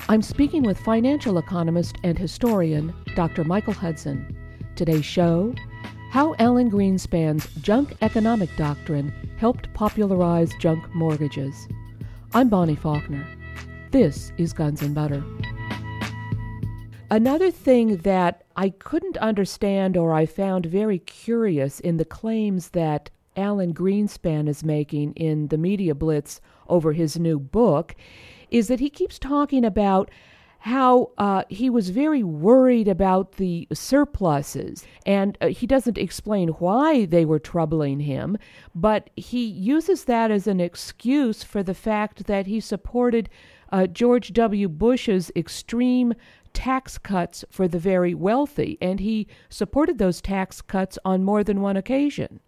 I'm 0.10 0.22
speaking 0.22 0.64
with 0.64 0.80
financial 0.80 1.38
economist 1.38 1.96
and 2.04 2.18
historian 2.18 2.94
Dr. 3.16 3.44
Michael 3.44 3.74
Hudson. 3.74 4.36
Today's 4.76 5.06
show 5.06 5.54
How 6.12 6.36
Alan 6.40 6.70
Greenspan's 6.70 7.48
junk 7.62 7.96
economic 8.02 8.54
doctrine 8.58 9.14
helped 9.38 9.74
popularize 9.74 10.54
junk 10.60 10.84
mortgages. 10.94 11.68
I'm 12.34 12.50
Bonnie 12.50 12.76
Faulkner. 12.76 13.26
This 13.92 14.32
is 14.38 14.54
Guns 14.54 14.82
and 14.82 14.96
Butter. 14.96 15.24
Another 17.12 17.52
thing 17.52 17.98
that 17.98 18.46
I 18.56 18.70
couldn't 18.70 19.18
understand 19.18 19.98
or 19.98 20.14
I 20.14 20.26
found 20.26 20.66
very 20.66 20.98
curious 20.98 21.82
in 21.82 21.98
the 21.98 22.06
claims 22.06 22.70
that 22.70 23.10
Alan 23.36 23.74
Greenspan 23.74 24.48
is 24.48 24.64
making 24.64 25.12
in 25.16 25.50
the 25.50 25.58
media 25.58 25.94
blitz 25.94 26.40
over 26.70 26.94
his 26.94 27.20
new 27.20 27.38
book 27.38 27.96
is 28.50 28.70
that 28.70 28.80
he 28.80 28.90
keeps 28.90 29.20
talking 29.20 29.66
about 29.66 30.10
how 30.60 31.10
uh, 31.18 31.44
he 31.50 31.70
was 31.70 31.90
very 31.90 32.24
worried 32.24 32.88
about 32.88 33.34
the 33.34 33.68
surpluses. 33.74 34.86
And 35.06 35.38
uh, 35.42 35.48
he 35.48 35.68
doesn't 35.68 35.98
explain 35.98 36.50
why 36.50 37.06
they 37.06 37.26
were 37.26 37.40
troubling 37.40 38.00
him, 38.00 38.38
but 38.74 39.10
he 39.18 39.44
uses 39.44 40.06
that 40.06 40.32
as 40.32 40.48
an 40.48 40.62
excuse 40.62 41.44
for 41.44 41.62
the 41.62 41.74
fact 41.74 42.28
that 42.28 42.48
he 42.48 42.62
supported 42.62 43.28
uh, 43.72 43.88
George 43.88 44.34
W. 44.34 44.70
Bush's 44.70 45.32
extreme 45.36 46.14
tax 46.54 46.98
cuts 46.98 47.44
for 47.50 47.68
the 47.68 47.80
very 47.80 48.14
wealthy, 48.14 48.78
and 48.82 49.00
he 49.00 49.28
supported 49.50 49.98
those 49.98 50.22
tax 50.22 50.62
cuts 50.62 50.98
on 51.06 51.24
more 51.24 51.44
than 51.44 51.62
one 51.62 51.78
occasion. 51.78 52.40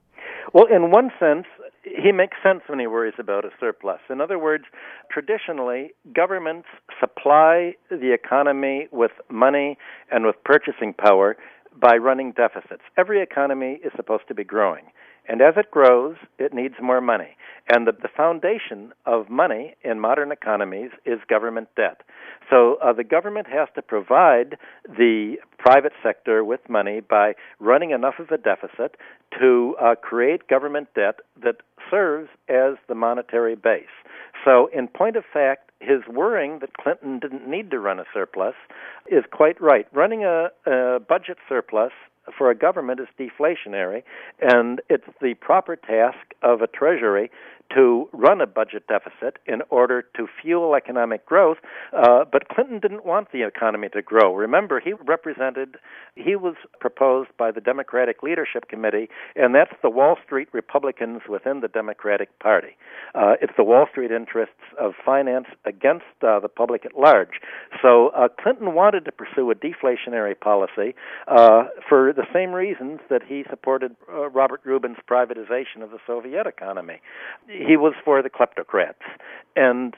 Well, 0.53 0.65
in 0.65 0.91
one 0.91 1.09
sense, 1.19 1.45
he 1.83 2.11
makes 2.11 2.37
sense 2.43 2.61
when 2.67 2.79
he 2.79 2.87
worries 2.87 3.15
about 3.17 3.45
a 3.45 3.49
surplus. 3.59 3.99
In 4.09 4.21
other 4.21 4.39
words, 4.39 4.65
traditionally, 5.11 5.91
governments 6.13 6.67
supply 6.99 7.73
the 7.89 8.13
economy 8.13 8.87
with 8.91 9.11
money 9.29 9.77
and 10.11 10.25
with 10.25 10.35
purchasing 10.43 10.93
power 10.93 11.35
by 11.79 11.95
running 11.95 12.31
deficits. 12.33 12.83
Every 12.97 13.21
economy 13.21 13.79
is 13.83 13.91
supposed 13.95 14.27
to 14.27 14.35
be 14.35 14.43
growing. 14.43 14.85
And 15.27 15.41
as 15.41 15.53
it 15.57 15.71
grows, 15.71 16.15
it 16.37 16.53
needs 16.53 16.75
more 16.81 17.01
money. 17.01 17.35
And 17.69 17.87
the, 17.87 17.93
the 17.93 18.09
foundation 18.15 18.91
of 19.05 19.29
money 19.29 19.75
in 19.83 19.99
modern 19.99 20.31
economies 20.31 20.91
is 21.05 21.19
government 21.29 21.69
debt. 21.77 22.01
So 22.49 22.77
uh, 22.83 22.91
the 22.91 23.05
government 23.05 23.47
has 23.47 23.69
to 23.75 23.81
provide 23.81 24.57
the 24.85 25.37
private 25.57 25.93
sector 26.03 26.43
with 26.43 26.59
money 26.69 26.99
by 26.99 27.33
running 27.59 27.91
enough 27.91 28.15
of 28.19 28.29
a 28.31 28.37
deficit 28.37 28.97
to 29.39 29.75
uh, 29.81 29.95
create 29.95 30.47
government 30.49 30.89
debt 30.93 31.19
that 31.41 31.57
serves 31.89 32.29
as 32.49 32.75
the 32.87 32.95
monetary 32.95 33.55
base. 33.55 33.85
So, 34.43 34.69
in 34.73 34.87
point 34.87 35.15
of 35.15 35.23
fact, 35.31 35.71
his 35.79 36.01
worrying 36.09 36.59
that 36.59 36.75
Clinton 36.77 37.19
didn't 37.19 37.47
need 37.47 37.71
to 37.71 37.79
run 37.79 37.99
a 37.99 38.05
surplus 38.13 38.55
is 39.09 39.23
quite 39.31 39.59
right. 39.61 39.87
Running 39.93 40.23
a, 40.23 40.49
a 40.65 40.99
budget 40.99 41.37
surplus 41.47 41.91
for 42.37 42.49
a 42.49 42.55
government 42.55 42.99
is 42.99 43.07
deflationary, 43.19 44.03
and 44.41 44.81
it's 44.89 45.07
the 45.21 45.33
proper 45.35 45.75
task 45.75 46.33
of 46.41 46.61
a 46.61 46.67
treasury 46.67 47.29
to 47.73 48.07
run 48.11 48.41
a 48.41 48.47
budget 48.47 48.87
deficit 48.87 49.37
in 49.45 49.61
order 49.69 50.03
to 50.15 50.27
fuel 50.41 50.75
economic 50.75 51.25
growth. 51.25 51.57
Uh, 51.91 52.25
but 52.29 52.47
Clinton 52.49 52.79
didn't 52.79 53.05
want 53.05 53.31
the 53.31 53.45
economy 53.45 53.89
to 53.89 54.01
grow. 54.01 54.33
Remember, 54.33 54.79
he 54.79 54.93
represented, 54.93 55.77
he 56.15 56.35
was 56.35 56.55
proposed 56.79 57.29
by 57.37 57.51
the 57.51 57.61
Democratic 57.61 58.23
Leadership 58.23 58.67
Committee, 58.67 59.09
and 59.35 59.55
that's 59.55 59.73
the 59.81 59.89
Wall 59.89 60.17
Street 60.25 60.47
Republicans 60.51 61.21
within 61.27 61.61
the 61.61 61.67
Democratic 61.67 62.37
Party. 62.39 62.77
Uh, 63.15 63.33
it's 63.41 63.53
the 63.57 63.63
Wall 63.63 63.87
Street 63.91 64.11
interests 64.11 64.53
of 64.79 64.93
finance 65.03 65.47
against 65.65 66.05
uh, 66.21 66.39
the 66.39 66.49
public 66.49 66.85
at 66.85 66.97
large. 66.97 67.41
So 67.81 68.09
uh, 68.09 68.27
Clinton 68.41 68.73
wanted 68.73 69.05
to 69.05 69.11
pursue 69.11 69.49
a 69.51 69.55
deflationary 69.55 70.39
policy 70.39 70.95
uh, 71.27 71.65
for 71.87 72.13
the 72.13 72.25
same 72.33 72.51
reasons 72.51 72.99
that 73.09 73.21
he 73.27 73.43
supported 73.49 73.95
uh, 74.11 74.29
Robert 74.29 74.61
Rubin's 74.63 74.97
privatization 75.09 75.81
of 75.81 75.91
the 75.91 75.99
Soviet 76.05 76.45
economy 76.47 76.99
he 77.65 77.77
was 77.77 77.93
for 78.03 78.21
the 78.21 78.29
kleptocrats. 78.29 78.93
And 79.55 79.95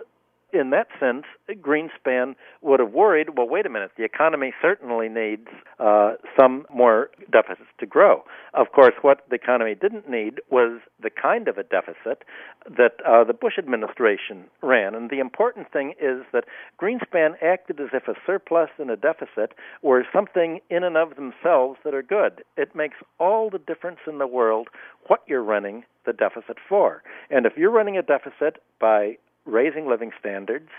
in 0.55 0.69
that 0.71 0.87
sense, 0.99 1.25
Greenspan 1.49 2.35
would 2.61 2.79
have 2.79 2.91
worried, 2.91 3.37
well, 3.37 3.47
wait 3.47 3.65
a 3.65 3.69
minute, 3.69 3.91
the 3.97 4.03
economy 4.03 4.53
certainly 4.61 5.09
needs 5.09 5.47
uh, 5.79 6.13
some 6.39 6.65
more 6.73 7.09
deficits 7.31 7.69
to 7.79 7.85
grow. 7.85 8.23
Of 8.53 8.67
course, 8.73 8.93
what 9.01 9.25
the 9.29 9.35
economy 9.35 9.75
didn't 9.75 10.09
need 10.09 10.41
was 10.49 10.79
the 11.01 11.09
kind 11.09 11.47
of 11.47 11.57
a 11.57 11.63
deficit 11.63 12.23
that 12.65 12.93
uh, 13.05 13.23
the 13.23 13.33
Bush 13.33 13.57
administration 13.57 14.45
ran. 14.61 14.95
And 14.95 15.09
the 15.09 15.19
important 15.19 15.71
thing 15.71 15.93
is 16.01 16.23
that 16.33 16.45
Greenspan 16.81 17.33
acted 17.41 17.79
as 17.79 17.89
if 17.93 18.07
a 18.07 18.15
surplus 18.25 18.69
and 18.79 18.89
a 18.89 18.97
deficit 18.97 19.53
were 19.81 20.05
something 20.11 20.59
in 20.69 20.83
and 20.83 20.97
of 20.97 21.15
themselves 21.15 21.79
that 21.83 21.93
are 21.93 22.03
good. 22.03 22.43
It 22.57 22.75
makes 22.75 22.97
all 23.19 23.49
the 23.49 23.59
difference 23.59 23.99
in 24.07 24.17
the 24.17 24.27
world 24.27 24.69
what 25.07 25.21
you're 25.27 25.43
running 25.43 25.83
the 26.05 26.13
deficit 26.13 26.57
for. 26.69 27.03
And 27.29 27.45
if 27.45 27.53
you're 27.57 27.71
running 27.71 27.97
a 27.97 28.01
deficit 28.01 28.61
by 28.79 29.17
raising 29.45 29.87
living 29.87 30.11
standards, 30.19 30.69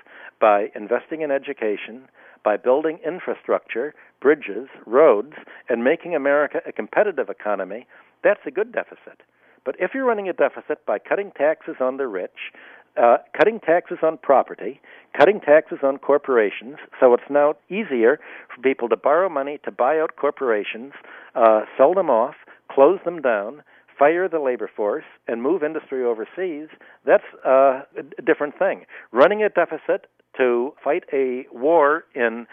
by 0.41 0.71
investing 0.75 1.23
in 1.23 1.31
education, 1.31 2.09
by 2.45 2.57
building 2.57 2.99
infrastructure, 3.05 3.95
bridges, 4.21 4.69
roads, 4.87 5.35
and 5.69 5.83
making 5.83 6.15
America 6.15 6.61
a 6.67 6.73
competitive 6.73 7.29
economy, 7.29 7.87
that's 8.23 8.41
a 8.47 8.51
good 8.51 8.73
deficit. 8.73 9.23
But 9.65 9.77
if 9.81 9.93
you're 9.95 10.05
running 10.05 10.29
a 10.29 10.33
deficit 10.33 10.85
by 10.87 10.99
cutting 10.99 11.33
taxes 11.37 11.77
on 11.81 11.97
the 11.97 12.07
rich, 12.07 12.53
uh, 12.97 13.19
cutting 13.37 13.61
taxes 13.61 13.99
on 14.03 14.17
property, 14.19 14.81
cutting 15.19 15.41
taxes 15.41 15.79
on 15.83 15.99
corporations, 15.99 16.77
so 17.01 17.13
it's 17.15 17.31
now 17.31 17.55
easier 17.69 18.19
for 18.55 18.63
people 18.63 18.89
to 18.89 18.97
borrow 18.97 19.29
money 19.29 19.59
to 19.65 19.71
buy 19.71 19.99
out 19.99 20.17
corporations, 20.17 20.93
uh, 21.35 21.63
sell 21.77 21.95
them 21.95 22.09
off, 22.09 22.37
close 22.71 23.01
them 23.05 23.21
down, 23.21 23.63
fire 23.99 24.29
the 24.29 24.39
labor 24.39 24.71
force 24.75 25.05
and 25.27 25.43
move 25.43 25.63
industry 25.63 26.05
overseas, 26.05 26.69
that's 27.05 27.25
a 27.45 27.83
different 28.25 28.59
thing. 28.59 28.87
Running 29.13 29.43
a 29.43 29.49
deficit 29.49 30.07
to 30.37 30.75
fight 30.83 31.05
a 31.13 31.47
war 31.53 32.05
in 32.15 32.47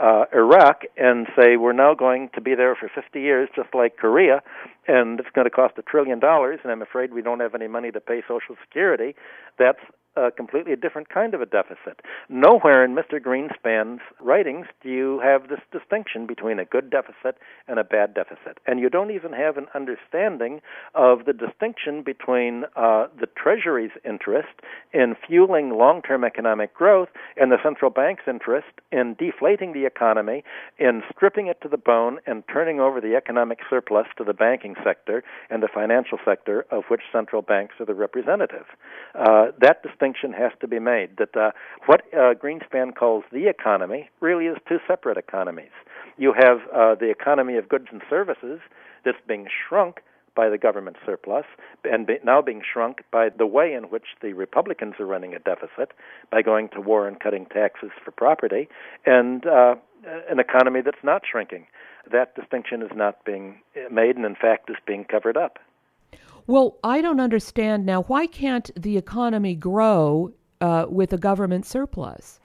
uh, 0.00 0.24
Iraq 0.32 0.82
and 0.96 1.26
say 1.36 1.56
we're 1.56 1.72
now 1.72 1.94
going 1.94 2.30
to 2.34 2.40
be 2.40 2.54
there 2.54 2.74
for 2.74 2.90
50 2.94 3.20
years, 3.20 3.48
just 3.54 3.68
like 3.74 3.96
Korea, 3.96 4.42
and 4.86 5.18
it's 5.18 5.28
going 5.34 5.46
to 5.46 5.50
cost 5.50 5.74
a 5.78 5.82
trillion 5.82 6.20
dollars, 6.20 6.60
and 6.62 6.72
I'm 6.72 6.82
afraid 6.82 7.12
we 7.12 7.22
don't 7.22 7.40
have 7.40 7.54
any 7.54 7.68
money 7.68 7.90
to 7.90 8.00
pay 8.00 8.22
Social 8.26 8.56
Security. 8.64 9.14
That's 9.58 9.80
a 10.20 10.30
completely 10.30 10.76
different 10.76 11.08
kind 11.08 11.34
of 11.34 11.40
a 11.40 11.46
deficit. 11.46 12.00
Nowhere 12.28 12.84
in 12.84 12.94
Mr. 12.94 13.20
Greenspan's 13.20 14.00
writings 14.20 14.66
do 14.82 14.88
you 14.88 15.20
have 15.20 15.48
this 15.48 15.60
distinction 15.72 16.26
between 16.26 16.58
a 16.58 16.64
good 16.64 16.90
deficit 16.90 17.38
and 17.68 17.78
a 17.78 17.84
bad 17.84 18.14
deficit. 18.14 18.58
And 18.66 18.80
you 18.80 18.90
don't 18.90 19.10
even 19.10 19.32
have 19.32 19.56
an 19.56 19.66
understanding 19.74 20.60
of 20.94 21.24
the 21.24 21.32
distinction 21.32 22.02
between 22.02 22.64
uh, 22.76 23.06
the 23.18 23.26
Treasury's 23.36 23.90
interest 24.04 24.48
in 24.92 25.16
fueling 25.26 25.70
long 25.70 26.02
term 26.02 26.24
economic 26.24 26.74
growth 26.74 27.08
and 27.36 27.50
the 27.50 27.62
central 27.62 27.90
bank's 27.90 28.24
interest 28.26 28.68
in 28.92 29.16
deflating 29.18 29.72
the 29.72 29.86
economy, 29.86 30.44
in 30.78 31.02
stripping 31.14 31.46
it 31.46 31.60
to 31.62 31.68
the 31.68 31.78
bone, 31.78 32.18
and 32.26 32.44
turning 32.52 32.80
over 32.80 33.00
the 33.00 33.14
economic 33.16 33.60
surplus 33.68 34.06
to 34.18 34.24
the 34.24 34.34
banking 34.34 34.74
sector 34.84 35.22
and 35.48 35.62
the 35.62 35.68
financial 35.72 36.18
sector, 36.24 36.66
of 36.70 36.84
which 36.88 37.02
central 37.12 37.42
banks 37.42 37.74
are 37.80 37.86
the 37.86 37.94
representative. 37.94 38.66
Uh, 39.14 39.46
that 39.60 39.82
distinction 39.82 40.09
has 40.32 40.52
to 40.60 40.68
be 40.68 40.78
made 40.78 41.16
that 41.18 41.36
uh, 41.36 41.50
what 41.86 42.02
uh, 42.12 42.34
Greenspan 42.34 42.94
calls 42.94 43.24
the 43.32 43.48
economy 43.48 44.10
really 44.20 44.46
is 44.46 44.56
two 44.68 44.78
separate 44.86 45.16
economies. 45.16 45.72
You 46.16 46.32
have 46.32 46.58
uh, 46.74 46.94
the 46.94 47.10
economy 47.10 47.56
of 47.56 47.68
goods 47.68 47.86
and 47.90 48.02
services 48.08 48.60
that's 49.04 49.18
being 49.26 49.46
shrunk 49.68 50.00
by 50.34 50.48
the 50.48 50.58
government 50.58 50.96
surplus 51.04 51.44
and 51.84 52.06
be, 52.06 52.18
now 52.24 52.40
being 52.40 52.62
shrunk 52.72 53.02
by 53.10 53.28
the 53.28 53.46
way 53.46 53.72
in 53.72 53.84
which 53.84 54.06
the 54.22 54.32
Republicans 54.32 54.94
are 54.98 55.06
running 55.06 55.34
a 55.34 55.38
deficit 55.38 55.92
by 56.30 56.42
going 56.42 56.68
to 56.70 56.80
war 56.80 57.08
and 57.08 57.20
cutting 57.20 57.46
taxes 57.46 57.90
for 58.04 58.10
property, 58.10 58.68
and 59.06 59.46
uh, 59.46 59.74
an 60.30 60.38
economy 60.38 60.80
that's 60.82 61.02
not 61.02 61.22
shrinking. 61.30 61.66
That 62.10 62.34
distinction 62.34 62.82
is 62.82 62.90
not 62.94 63.24
being 63.24 63.60
made, 63.90 64.16
and 64.16 64.24
in 64.24 64.34
fact 64.34 64.70
is 64.70 64.76
being 64.86 65.04
covered 65.04 65.36
up. 65.36 65.58
Well, 66.46 66.78
I 66.82 67.00
don't 67.00 67.20
understand 67.20 67.86
now. 67.86 68.02
Why 68.02 68.26
can't 68.26 68.70
the 68.80 68.96
economy 68.96 69.54
grow 69.54 70.32
uh, 70.60 70.86
with 70.88 71.12
a 71.12 71.18
government 71.18 71.66
surplus? 71.66 72.40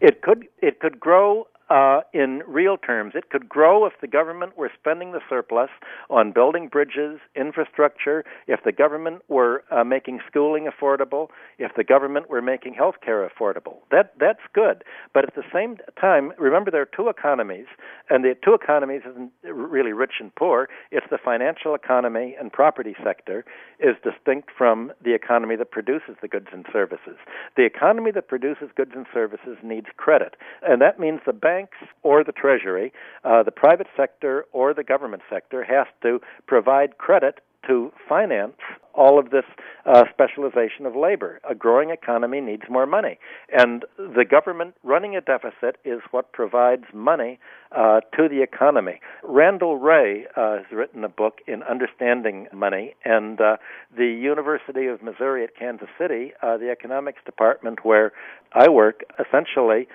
It 0.00 0.22
could. 0.22 0.46
It 0.62 0.80
could 0.80 0.98
grow 0.98 1.46
uh, 1.70 2.00
in 2.12 2.42
real 2.46 2.76
terms. 2.76 3.12
It 3.14 3.30
could 3.30 3.48
grow 3.48 3.86
if 3.86 3.92
the 4.00 4.08
government 4.08 4.58
were 4.58 4.70
spending 4.78 5.12
the 5.12 5.20
surplus 5.28 5.70
on 6.10 6.32
building 6.32 6.68
bridges, 6.68 7.20
infrastructure, 7.36 8.24
if 8.48 8.60
the 8.64 8.72
government 8.72 9.22
were 9.28 9.62
uh, 9.70 9.84
making 9.84 10.20
schooling 10.28 10.68
affordable, 10.68 11.28
if 11.58 11.70
the 11.76 11.84
government 11.84 12.28
were 12.28 12.42
making 12.42 12.74
health 12.74 12.96
care 13.04 13.28
affordable. 13.28 13.76
That 13.90 14.14
that's 14.18 14.40
good. 14.52 14.82
But 15.14 15.24
at 15.24 15.34
the 15.36 15.44
same 15.52 15.76
time, 16.00 16.32
remember 16.38 16.70
there 16.70 16.82
are 16.82 16.90
two 16.96 17.08
economies, 17.08 17.66
and 18.08 18.24
the 18.24 18.34
two 18.44 18.54
economies 18.54 19.02
isn't 19.08 19.30
really 19.44 19.92
rich 19.92 20.14
and 20.18 20.34
poor. 20.34 20.68
It's 20.90 21.06
the 21.10 21.18
financial 21.24 21.74
economy 21.74 22.36
and 22.38 22.52
property 22.52 22.96
sector 23.04 23.44
is 23.78 23.94
distinct 24.02 24.48
from 24.56 24.92
the 25.04 25.14
economy 25.14 25.54
that 25.56 25.70
produces 25.70 26.16
the 26.20 26.28
goods 26.28 26.48
and 26.52 26.66
services. 26.72 27.16
The 27.56 27.64
economy 27.64 28.10
that 28.10 28.26
produces 28.26 28.70
goods 28.76 28.92
and 28.94 29.06
services 29.14 29.56
needs 29.62 29.86
credit, 29.96 30.34
and 30.62 30.82
that 30.82 30.98
means 30.98 31.20
the 31.24 31.32
bank 31.32 31.59
banks 31.60 31.76
or 32.02 32.24
the 32.24 32.32
Treasury, 32.32 32.92
uh, 33.24 33.42
the 33.42 33.50
private 33.50 33.86
sector 33.96 34.44
or 34.52 34.74
the 34.74 34.84
government 34.84 35.22
sector 35.28 35.64
has 35.64 35.86
to 36.02 36.20
provide 36.46 36.98
credit 36.98 37.40
to 37.66 37.92
finance 38.08 38.56
all 38.94 39.18
of 39.18 39.30
this 39.30 39.44
uh, 39.84 40.04
specialization 40.10 40.86
of 40.86 40.96
labor. 40.96 41.40
A 41.48 41.54
growing 41.54 41.90
economy 41.90 42.40
needs 42.40 42.62
more 42.70 42.86
money, 42.86 43.18
and 43.52 43.84
the 43.98 44.24
government 44.28 44.74
running 44.82 45.14
a 45.14 45.20
deficit 45.20 45.76
is 45.84 46.00
what 46.10 46.32
provides 46.32 46.84
money 46.94 47.38
uh, 47.76 48.00
to 48.16 48.28
the 48.28 48.42
economy. 48.42 49.00
Randall 49.22 49.76
Wray 49.76 50.26
uh, 50.36 50.56
has 50.56 50.66
written 50.72 51.04
a 51.04 51.08
book 51.08 51.40
in 51.46 51.62
Understanding 51.62 52.48
Money, 52.52 52.94
and 53.04 53.40
uh, 53.40 53.58
the 53.94 54.06
University 54.06 54.86
of 54.86 55.02
Missouri 55.02 55.44
at 55.44 55.54
Kansas 55.54 55.88
City, 55.98 56.32
uh, 56.42 56.56
the 56.56 56.70
economics 56.70 57.20
department 57.26 57.84
where 57.84 58.12
I 58.54 58.70
work, 58.70 59.02
essentially 59.18 59.86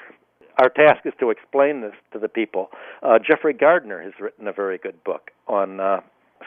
our 0.58 0.70
task 0.70 1.06
is 1.06 1.14
to 1.20 1.30
explain 1.30 1.82
this 1.82 1.94
to 2.14 2.20
the 2.20 2.30
people. 2.30 2.70
Uh, 3.04 3.20
Jeffrey 3.20 3.54
Gardner 3.54 4.02
has 4.02 4.14
written 4.20 4.48
a 4.48 4.54
very 4.54 4.78
good 4.78 5.04
book 5.04 5.32
on 5.48 5.80
uh, 5.80 6.02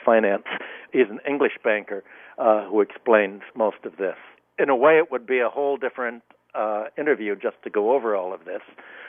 finance. 0.04 0.44
He's 0.92 1.08
an 1.10 1.20
English 1.28 1.52
banker 1.62 2.04
uh, 2.38 2.66
who 2.66 2.80
explains 2.80 3.42
most 3.54 3.78
of 3.84 3.96
this. 3.96 4.16
In 4.58 4.70
a 4.70 4.76
way, 4.76 4.98
it 4.98 5.10
would 5.10 5.26
be 5.26 5.40
a 5.40 5.48
whole 5.48 5.76
different 5.76 6.22
uh, 6.54 6.84
interview 6.96 7.36
just 7.36 7.56
to 7.64 7.70
go 7.70 7.94
over 7.94 8.16
all 8.16 8.32
of 8.32 8.44
this. 8.44 8.62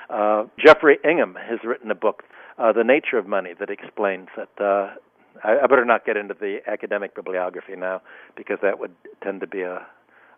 Uh, 0.09 0.45
Geoffrey 0.63 0.97
Ingham 1.03 1.35
has 1.35 1.59
written 1.63 1.89
a 1.91 1.95
book, 1.95 2.23
uh, 2.57 2.73
The 2.73 2.83
Nature 2.83 3.17
of 3.17 3.27
Money, 3.27 3.53
that 3.59 3.69
explains 3.69 4.27
that. 4.35 4.97
I, 5.43 5.59
I 5.63 5.67
better 5.67 5.85
not 5.85 6.05
get 6.05 6.17
into 6.17 6.33
the 6.33 6.59
academic 6.67 7.15
bibliography 7.15 7.75
now 7.77 8.01
because 8.35 8.57
that 8.61 8.79
would 8.79 8.91
tend 9.23 9.41
to 9.41 9.47
be 9.47 9.61
a, 9.61 9.85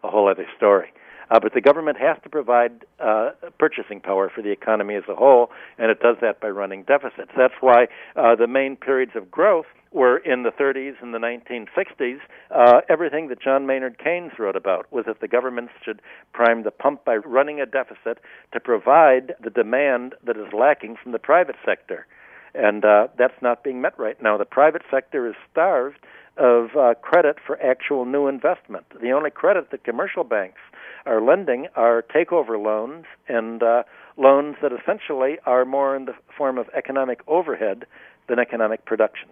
a 0.04 0.10
whole 0.10 0.30
other 0.30 0.46
story. 0.58 0.94
Uh, 1.32 1.40
but 1.40 1.54
the 1.54 1.62
government 1.62 1.98
has 1.98 2.18
to 2.24 2.30
provide 2.30 2.86
uh, 3.00 3.32
purchasing 3.58 4.02
power 4.02 4.30
for 4.34 4.42
the 4.42 4.52
economy 4.52 4.96
as 4.96 5.04
a 5.10 5.16
whole, 5.16 5.50
and 5.78 5.90
it 5.90 6.00
does 6.02 6.18
that 6.22 6.42
by 6.42 6.50
running 6.50 6.84
deficits. 6.84 7.32
That's 7.38 7.54
why 7.62 7.88
uh, 8.18 8.36
the 8.36 8.48
main 8.48 8.76
periods 8.76 9.14
of 9.16 9.32
growth 9.32 9.66
were 9.94 10.18
in 10.18 10.44
the 10.44 10.52
30s 10.52 10.96
and 11.02 11.14
the 11.14 11.20
1960s. 11.20 12.20
Uh, 12.50 12.82
everything 12.90 13.30
that 13.30 13.42
John 13.42 13.66
Maynard 13.66 13.98
Keynes 13.98 14.34
wrote 14.38 14.56
about 14.58 14.92
was 14.92 15.06
that 15.06 15.22
the 15.22 15.28
government 15.28 15.70
should 15.84 16.02
prime 16.34 16.64
the 16.64 16.72
pump 16.72 17.06
by 17.06 17.16
running 17.16 17.62
a 17.62 17.66
deficit 17.66 18.20
to 18.54 18.60
provide 18.60 19.34
the 19.42 19.50
demand 19.50 20.16
that 20.26 20.38
is 20.38 20.52
lacking 20.54 20.98
from 21.02 21.14
the 21.14 21.20
private 21.20 21.56
sector. 21.66 22.08
And 22.54 22.84
uh, 22.84 23.08
that's 23.18 23.42
not 23.42 23.64
being 23.64 23.80
met 23.80 23.98
right 23.98 24.22
now. 24.22 24.38
The 24.38 24.46
private 24.46 24.82
sector 24.92 25.28
is 25.28 25.36
starved 25.52 26.00
of 26.38 26.76
uh, 26.78 26.94
credit 27.02 27.38
for 27.46 27.62
actual 27.62 28.06
new 28.06 28.28
investment. 28.28 28.86
The 29.02 29.12
only 29.12 29.30
credit 29.30 29.72
that 29.72 29.84
commercial 29.84 30.24
banks 30.24 30.60
are 31.06 31.22
lending 31.22 31.68
are 31.76 32.04
takeover 32.04 32.62
loans 32.62 33.06
and 33.28 33.64
uh, 33.64 33.84
loans 34.18 34.56
that 34.62 34.72
essentially 34.72 35.38
are 35.46 35.66
more 35.66 35.96
in 35.96 36.06
the 36.06 36.14
form 36.38 36.58
of 36.58 36.68
economic 36.76 37.22
overhead 37.28 37.86
than 38.28 38.40
economic 38.40 38.86
production. 38.86 39.30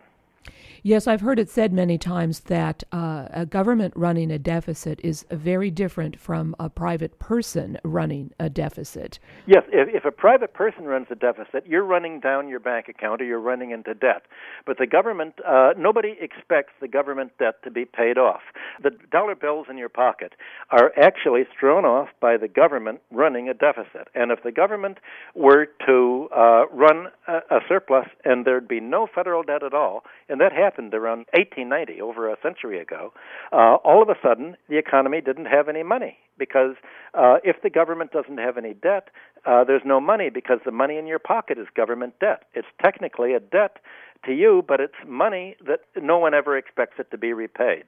Yes, 0.83 1.07
I've 1.07 1.21
heard 1.21 1.39
it 1.39 1.49
said 1.49 1.73
many 1.73 1.97
times 1.97 2.41
that 2.41 2.83
uh, 2.91 3.27
a 3.31 3.45
government 3.45 3.93
running 3.97 4.31
a 4.31 4.39
deficit 4.39 4.99
is 5.03 5.25
very 5.29 5.69
different 5.69 6.19
from 6.19 6.55
a 6.59 6.69
private 6.69 7.19
person 7.19 7.77
running 7.83 8.31
a 8.39 8.49
deficit. 8.49 9.19
Yes, 9.45 9.63
if, 9.71 9.89
if 9.93 10.05
a 10.05 10.11
private 10.11 10.53
person 10.53 10.85
runs 10.85 11.07
a 11.09 11.15
deficit, 11.15 11.65
you're 11.67 11.83
running 11.83 12.19
down 12.19 12.47
your 12.47 12.59
bank 12.59 12.87
account 12.87 13.21
or 13.21 13.25
you're 13.25 13.39
running 13.39 13.71
into 13.71 13.93
debt. 13.93 14.23
But 14.65 14.77
the 14.77 14.87
government, 14.87 15.35
uh, 15.45 15.71
nobody 15.77 16.15
expects 16.21 16.73
the 16.79 16.87
government 16.87 17.31
debt 17.39 17.61
to 17.63 17.71
be 17.71 17.85
paid 17.85 18.17
off. 18.17 18.41
The 18.81 18.91
dollar 19.11 19.35
bills 19.35 19.67
in 19.69 19.77
your 19.77 19.89
pocket 19.89 20.33
are 20.69 20.93
actually 20.97 21.43
thrown 21.59 21.83
off 21.83 22.09
by 22.21 22.37
the 22.37 22.47
government 22.47 23.01
running 23.11 23.49
a 23.49 23.53
deficit. 23.53 24.07
And 24.15 24.31
if 24.31 24.43
the 24.43 24.51
government 24.51 24.99
were 25.35 25.67
to 25.85 26.29
uh, 26.35 26.67
run 26.71 27.07
a, 27.27 27.37
a 27.49 27.59
surplus 27.67 28.07
and 28.23 28.45
there'd 28.45 28.67
be 28.67 28.79
no 28.79 29.07
federal 29.13 29.43
debt 29.43 29.63
at 29.63 29.73
all, 29.73 30.03
and 30.29 30.39
that 30.39 30.53
happened 30.69 30.93
around 30.93 31.25
1890, 31.33 31.99
over 31.99 32.29
a 32.29 32.37
century 32.43 32.79
ago, 32.79 33.11
uh, 33.51 33.75
all 33.83 34.03
of 34.03 34.09
a 34.09 34.15
sudden 34.21 34.55
the 34.69 34.77
economy 34.77 35.19
didn't 35.19 35.45
have 35.45 35.67
any 35.67 35.81
money 35.81 36.17
because 36.37 36.75
uh, 37.15 37.37
if 37.43 37.55
the 37.63 37.69
government 37.71 38.11
doesn't 38.11 38.37
have 38.37 38.55
any 38.55 38.73
debt, 38.75 39.09
uh, 39.45 39.63
there's 39.63 39.81
no 39.83 39.99
money 39.99 40.29
because 40.29 40.59
the 40.65 40.71
money 40.71 40.97
in 40.97 41.07
your 41.07 41.17
pocket 41.17 41.57
is 41.57 41.65
government 41.75 42.13
debt. 42.19 42.43
It's 42.53 42.67
technically 42.81 43.33
a 43.33 43.39
debt 43.39 43.77
to 44.25 44.31
you, 44.31 44.63
but 44.67 44.79
it's 44.79 44.93
money 45.07 45.55
that 45.65 45.79
no 45.95 46.19
one 46.19 46.35
ever 46.35 46.55
expects 46.55 46.99
it 46.99 47.09
to 47.09 47.17
be 47.17 47.33
repaid. 47.33 47.85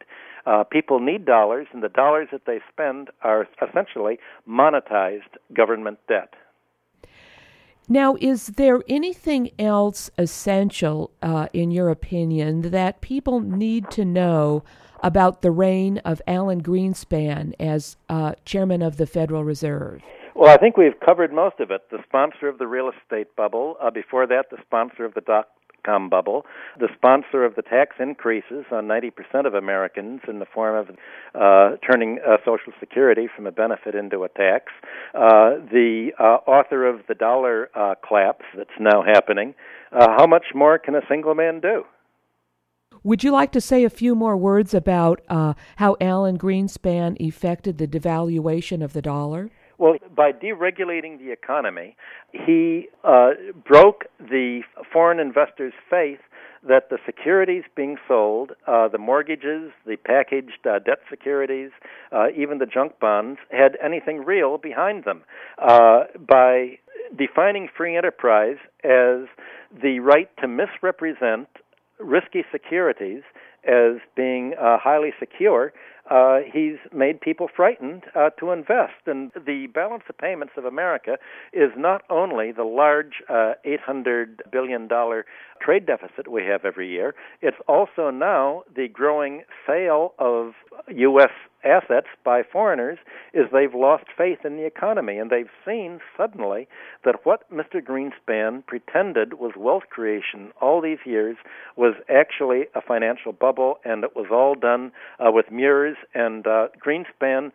Uh, 0.48 0.64
people 0.64 1.00
need 1.00 1.26
dollars, 1.26 1.68
and 1.72 1.84
the 1.84 1.90
dollars 1.90 2.30
that 2.32 2.46
they 2.48 2.60
spend 2.72 3.10
are 3.22 3.48
essentially 3.62 4.18
monetized 4.50 5.38
government 5.54 6.00
debt. 6.08 6.34
Now, 7.92 8.16
is 8.22 8.48
there 8.48 8.82
anything 8.88 9.52
else 9.60 10.10
essential, 10.18 11.12
uh, 11.22 11.50
in 11.52 11.72
your 11.72 11.90
opinion, 11.90 12.72
that 12.72 13.02
people 13.02 13.42
need 13.42 13.92
to 13.92 14.06
know 14.06 14.64
about 15.04 15.42
the 15.42 15.52
reign 15.52 15.98
of 16.06 16.22
Alan 16.26 16.64
Greenspan 16.64 17.54
as 17.60 17.98
uh, 18.08 18.36
chairman 18.46 18.82
of 18.82 18.96
the 18.96 19.06
Federal 19.06 19.44
Reserve? 19.44 20.02
Well, 20.36 20.50
I 20.50 20.56
think 20.56 20.78
we've 20.78 20.98
covered 21.06 21.34
most 21.34 21.60
of 21.60 21.70
it. 21.70 21.82
The 21.92 22.02
sponsor 22.08 22.48
of 22.48 22.60
the 22.60 22.68
real 22.68 22.90
estate 22.90 23.36
bubble. 23.36 23.76
Uh, 23.82 23.92
before 23.92 24.26
that, 24.26 24.46
the 24.50 24.62
sponsor 24.62 25.04
of 25.04 25.14
the 25.14 25.20
dot 25.20 25.50
com 25.84 26.10
bubble, 26.10 26.46
the 26.80 26.88
sponsor 26.96 27.44
of 27.44 27.56
the 27.56 27.62
tax 27.62 27.96
increases 28.00 28.66
on 28.72 28.88
90% 28.88 29.46
of 29.46 29.54
Americans 29.54 30.22
in 30.28 30.40
the 30.40 30.46
form 30.46 30.76
of 30.76 30.96
uh, 31.36 31.78
turning 31.90 32.20
uh, 32.26 32.38
Social 32.46 32.74
Security 32.80 33.28
from 33.34 33.48
a 33.48 33.52
benefit 33.52 33.96
into 33.96 34.24
a 34.24 34.30
tax, 34.30 34.66
uh, 35.14 35.58
the 35.72 36.12
uh, 36.20 36.38
author 36.48 36.88
of 36.88 37.02
the 37.08 37.16
dollar 37.16 37.70
uh, 37.76 37.96
collapse 38.08 38.46
that's 38.56 38.70
now 38.80 39.04
happening. 39.04 39.54
Uh, 39.92 40.08
how 40.18 40.28
much 40.28 40.46
more 40.56 40.78
can 40.78 40.96
a 40.96 41.02
single 41.10 41.36
man 41.36 41.60
do? 41.60 41.84
Would 43.04 43.24
you 43.24 43.32
like 43.32 43.52
to 43.54 43.62
say 43.62 43.84
a 43.84 43.90
few 43.90 44.16
more 44.16 44.38
words 44.38 44.74
about 44.74 45.22
how 45.30 45.96
Alan 46.00 46.38
Greenspan 46.38 47.18
effected 47.20 47.78
the 47.78 47.88
devaluation 47.88 48.84
of 48.84 48.94
the 48.94 49.02
dollar? 49.02 49.50
Well, 49.82 49.96
by 50.16 50.32
deregulating 50.32 51.18
the 51.18 51.32
economy, 51.32 51.96
he 52.32 52.90
uh, 53.04 53.32
broke 53.68 54.06
the 54.20 54.62
foreign 54.94 55.20
investors' 55.20 55.74
faith 55.90 56.20
that 56.70 56.92
the 56.92 57.00
securities 57.04 57.64
being 57.76 57.98
sold, 58.08 58.52
uh, 58.68 58.90
the 58.90 59.00
mortgages, 59.00 59.72
the 59.88 59.96
packaged 59.98 60.68
uh, 60.70 60.78
debt 60.78 61.00
securities, 61.10 61.72
uh, 62.12 62.28
even 62.38 62.60
the 62.60 62.68
junk 62.68 63.00
bonds, 63.00 63.40
had 63.50 63.76
anything 63.84 64.24
real 64.24 64.60
behind 64.60 65.04
them. 65.04 65.24
Uh, 65.58 66.04
by 66.16 66.78
defining 67.18 67.68
free 67.76 67.98
enterprise 67.98 68.58
as 68.84 69.26
the 69.82 69.98
right 70.00 70.30
to 70.40 70.48
misrepresent 70.48 71.48
risky 72.00 72.44
securities 72.52 73.24
as 73.64 73.98
being 74.16 74.54
uh, 74.60 74.78
highly 74.78 75.12
secure, 75.20 75.74
uh, 76.10 76.40
he's 76.52 76.78
made 76.94 77.22
people 77.22 77.48
frightened 77.54 78.04
uh, 78.16 78.30
to 78.40 78.52
invest. 78.52 79.06
And 79.06 79.32
the 79.34 79.68
balance 79.74 80.04
of 80.10 80.18
payments 80.18 80.54
of 80.58 80.66
America 80.66 81.18
is 81.54 81.72
not 81.78 82.04
only 82.10 82.52
the 82.52 82.64
large 82.64 83.22
uh, 83.30 83.54
$800 83.66 84.40
billion 84.52 84.90
trade 85.62 85.86
deficit 85.86 86.30
we 86.30 86.44
have 86.44 86.66
every 86.66 86.90
year, 86.90 87.16
it's 87.42 87.58
also 87.68 88.10
now 88.10 88.64
the 88.76 88.88
growing 88.88 89.44
sale 89.68 90.14
of 90.20 90.54
U.S 90.88 91.32
assets 91.64 92.08
by 92.24 92.42
foreigners 92.44 92.98
is 93.34 93.46
they've 93.52 93.74
lost 93.74 94.06
faith 94.18 94.40
in 94.44 94.58
the 94.58 94.66
economy 94.66 95.18
and 95.18 95.30
they've 95.30 95.50
seen 95.66 96.00
suddenly 96.18 96.68
that 97.06 97.26
what 97.26 97.50
Mr. 97.52 97.82
Greenspan 97.82 98.66
pretended 98.66 99.36
was 99.36 99.54
wealth 99.58 99.84
creation 99.90 100.52
all 100.60 100.82
these 100.82 101.00
years 101.06 101.38
was 101.76 101.96
actually 102.10 102.66
a 102.76 102.82
financial 102.82 103.32
bubble 103.32 103.80
and 103.84 104.04
it 104.04 104.16
was 104.16 104.28
all 104.32 104.56
done 104.56 104.92
uh, 105.20 105.32
with 105.32 105.52
mirrors 105.52 105.91
and 106.14 106.46
uh, 106.48 106.68
Greenspan 106.84 107.52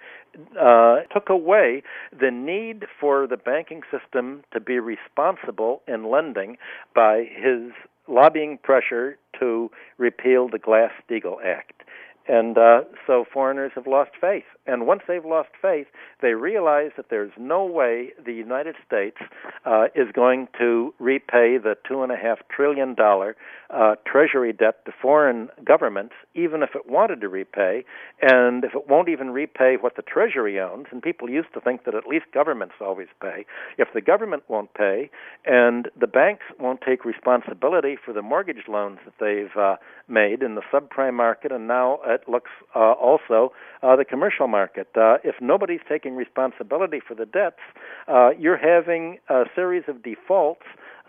uh, 0.60 1.00
took 1.12 1.28
away 1.28 1.82
the 2.18 2.30
need 2.30 2.84
for 3.00 3.26
the 3.26 3.36
banking 3.36 3.82
system 3.90 4.42
to 4.52 4.60
be 4.60 4.78
responsible 4.78 5.82
in 5.86 6.10
lending 6.10 6.56
by 6.94 7.24
his 7.30 7.72
lobbying 8.08 8.58
pressure 8.58 9.18
to 9.38 9.70
repeal 9.98 10.48
the 10.48 10.58
Glass-Steagall 10.58 11.44
Act. 11.44 11.82
And 12.28 12.58
uh, 12.58 12.80
so 13.06 13.24
foreigners 13.32 13.72
have 13.74 13.86
lost 13.86 14.10
faith. 14.20 14.44
And 14.66 14.86
once 14.86 15.02
they've 15.06 15.24
lost 15.24 15.50
faith, 15.62 15.86
they 16.20 16.32
realize 16.32 16.90
that 16.96 17.06
there's 17.08 17.30
no 17.38 17.64
way 17.64 18.12
the 18.24 18.32
United 18.32 18.74
States 18.84 19.18
uh, 19.64 19.84
is 19.94 20.08
going 20.12 20.48
to 20.58 20.92
repay 20.98 21.56
the 21.58 21.76
two 21.88 22.02
and 22.02 22.10
a 22.10 22.16
half 22.16 22.38
trillion 22.54 22.94
dollar 22.94 23.36
uh, 23.70 23.94
treasury 24.04 24.52
debt 24.52 24.84
to 24.84 24.92
foreign 25.00 25.48
governments, 25.64 26.14
even 26.34 26.62
if 26.62 26.70
it 26.74 26.88
wanted 26.88 27.20
to 27.20 27.28
repay, 27.28 27.84
and 28.22 28.64
if 28.64 28.74
it 28.74 28.88
won't 28.88 29.08
even 29.08 29.30
repay 29.30 29.76
what 29.80 29.96
the 29.96 30.02
treasury 30.02 30.60
owns. 30.60 30.86
And 30.90 31.02
people 31.02 31.30
used 31.30 31.52
to 31.54 31.60
think 31.60 31.84
that 31.84 31.94
at 31.94 32.06
least 32.06 32.26
governments 32.32 32.74
always 32.80 33.08
pay. 33.20 33.44
If 33.78 33.88
the 33.94 34.00
government 34.00 34.44
won't 34.48 34.74
pay, 34.74 35.10
and 35.44 35.88
the 35.98 36.06
banks 36.06 36.44
won't 36.58 36.80
take 36.80 37.04
responsibility 37.04 37.96
for 38.04 38.12
the 38.12 38.22
mortgage 38.22 38.68
loans 38.68 38.98
that 39.04 39.14
they've 39.20 39.56
uh, 39.60 39.76
made 40.08 40.42
in 40.42 40.54
the 40.54 40.62
subprime 40.72 41.14
market, 41.14 41.52
and 41.52 41.66
now 41.66 42.00
it 42.16 42.28
looks 42.28 42.50
uh, 42.74 42.92
also 42.92 43.52
uh, 43.82 43.96
the 43.96 44.04
commercial 44.04 44.48
market. 44.48 44.88
Uh, 44.96 45.18
if 45.22 45.36
nobody's 45.40 45.80
taking 45.88 46.16
responsibility 46.16 47.00
for 47.06 47.14
the 47.14 47.26
debts, 47.26 47.60
uh, 48.08 48.30
you're 48.38 48.56
having 48.56 49.18
a 49.28 49.44
series 49.54 49.84
of 49.88 50.02
defaults 50.02 50.66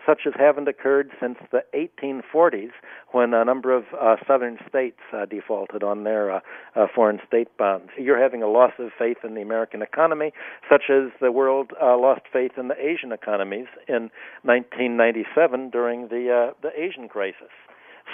such 0.08 0.22
as 0.26 0.32
haven't 0.38 0.68
occurred 0.68 1.10
since 1.20 1.36
the 1.50 1.62
1840s 1.74 2.70
when 3.12 3.34
a 3.34 3.44
number 3.44 3.76
of 3.76 3.84
uh, 4.00 4.16
southern 4.26 4.58
states 4.66 5.00
uh, 5.12 5.26
defaulted 5.26 5.82
on 5.82 6.04
their 6.04 6.30
uh, 6.30 6.40
uh, 6.74 6.86
foreign 6.94 7.20
state 7.26 7.54
bonds. 7.58 7.90
You're 7.98 8.20
having 8.20 8.42
a 8.42 8.48
loss 8.48 8.72
of 8.78 8.90
faith 8.98 9.18
in 9.22 9.34
the 9.34 9.42
American 9.42 9.82
economy, 9.82 10.32
such 10.70 10.84
as 10.88 11.10
the 11.20 11.30
world 11.30 11.72
uh, 11.80 11.98
lost 11.98 12.22
faith 12.32 12.52
in 12.56 12.68
the 12.68 12.76
Asian 12.82 13.12
economies 13.12 13.66
in 13.86 14.10
1997 14.44 15.70
during 15.70 16.08
the 16.08 16.32
uh, 16.32 16.54
the 16.62 16.70
Asian 16.80 17.08
crisis. 17.08 17.52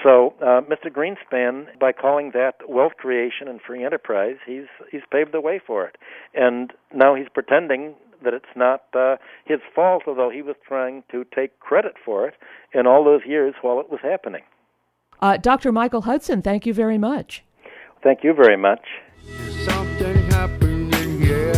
So, 0.02 0.34
uh, 0.40 0.60
Mr. 0.62 0.90
Greenspan, 0.90 1.78
by 1.78 1.92
calling 1.92 2.32
that 2.34 2.56
wealth 2.68 2.92
creation 2.98 3.48
and 3.48 3.60
free 3.60 3.84
enterprise, 3.84 4.36
he's 4.46 4.66
he's 4.90 5.02
paved 5.10 5.32
the 5.32 5.40
way 5.40 5.60
for 5.64 5.86
it, 5.86 5.96
and 6.34 6.72
now 6.94 7.14
he's 7.14 7.28
pretending 7.32 7.94
that 8.22 8.34
it's 8.34 8.44
not 8.56 8.82
uh, 8.94 9.16
his 9.44 9.60
fault, 9.74 10.04
although 10.06 10.30
he 10.30 10.42
was 10.42 10.56
trying 10.66 11.04
to 11.10 11.24
take 11.34 11.58
credit 11.60 11.94
for 12.04 12.26
it 12.26 12.34
in 12.72 12.86
all 12.86 13.04
those 13.04 13.22
years 13.26 13.54
while 13.62 13.80
it 13.80 13.90
was 13.90 14.00
happening. 14.02 14.42
Uh, 15.20 15.36
Dr. 15.36 15.72
Michael 15.72 16.02
Hudson, 16.02 16.42
thank 16.42 16.66
you 16.66 16.74
very 16.74 16.98
much. 16.98 17.44
Thank 18.02 18.24
you 18.24 18.34
very 18.34 18.56
much. 18.56 18.84
Something 19.64 20.16
happening 20.30 21.20
here. 21.20 21.54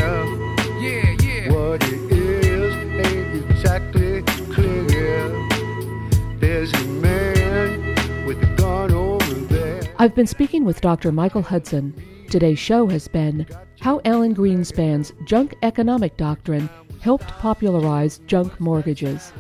I've 9.99 10.15
been 10.15 10.27
speaking 10.27 10.67
with 10.67 10.83
Dr. 10.83 11.11
Michael 11.11 11.41
Hudson. 11.41 11.95
Today's 12.29 12.59
show 12.59 12.87
has 12.89 13.09
been 13.09 13.47
How 13.81 14.03
Alan 14.05 14.35
Greenspan's 14.35 15.15
Junk 15.25 15.55
Economic 15.63 16.19
Doctrine 16.19 16.69
Helped 17.01 17.29
Popularize 17.29 18.21
Junk 18.27 18.61
Mortgages. 18.61 19.33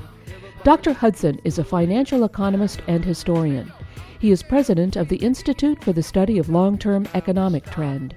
Dr. 0.64 0.94
Hudson 0.94 1.38
is 1.44 1.59
a 1.59 1.64
financial 1.64 2.24
economist 2.24 2.80
and 2.88 3.04
historian. 3.04 3.70
He 4.18 4.30
is 4.30 4.42
president 4.42 4.96
of 4.96 5.09
the 5.09 5.16
Institute 5.16 5.84
for 5.84 5.92
the 5.92 6.02
Study 6.02 6.38
of 6.38 6.48
Long 6.48 6.78
Term 6.78 7.07
Economic 7.12 7.66
Trend, 7.66 8.14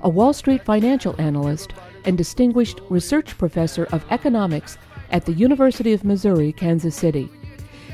a 0.00 0.08
Wall 0.08 0.32
Street 0.32 0.64
financial 0.64 1.14
analyst, 1.20 1.72
and 2.04 2.18
distinguished 2.18 2.80
research 2.90 3.38
professor 3.38 3.84
of 3.92 4.04
economics 4.10 4.76
at 5.12 5.24
the 5.24 5.34
University 5.34 5.92
of 5.92 6.02
Missouri, 6.02 6.52
Kansas 6.52 6.96
City. 6.96 7.30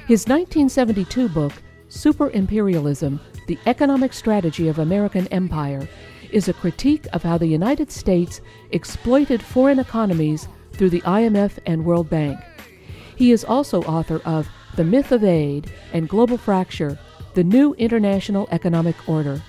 His 0.06 0.26
1972 0.28 1.28
book, 1.28 1.52
Super 1.88 2.30
Imperialism 2.30 3.20
The 3.46 3.58
Economic 3.66 4.12
Strategy 4.12 4.68
of 4.68 4.78
American 4.78 5.26
Empire, 5.28 5.88
is 6.32 6.48
a 6.48 6.52
critique 6.52 7.06
of 7.12 7.22
how 7.22 7.38
the 7.38 7.46
United 7.46 7.90
States 7.90 8.40
exploited 8.70 9.42
foreign 9.42 9.78
economies 9.78 10.48
through 10.72 10.90
the 10.90 11.02
IMF 11.02 11.58
and 11.66 11.84
World 11.84 12.08
Bank. 12.08 12.40
He 13.16 13.30
is 13.30 13.44
also 13.44 13.82
author 13.82 14.20
of 14.24 14.48
The 14.76 14.84
Myth 14.84 15.12
of 15.12 15.22
Aid 15.22 15.70
and 15.92 16.08
Global 16.08 16.38
Fracture 16.38 16.98
The 17.34 17.44
New 17.44 17.74
International 17.74 18.48
Economic 18.50 18.96
Order. 19.08 19.42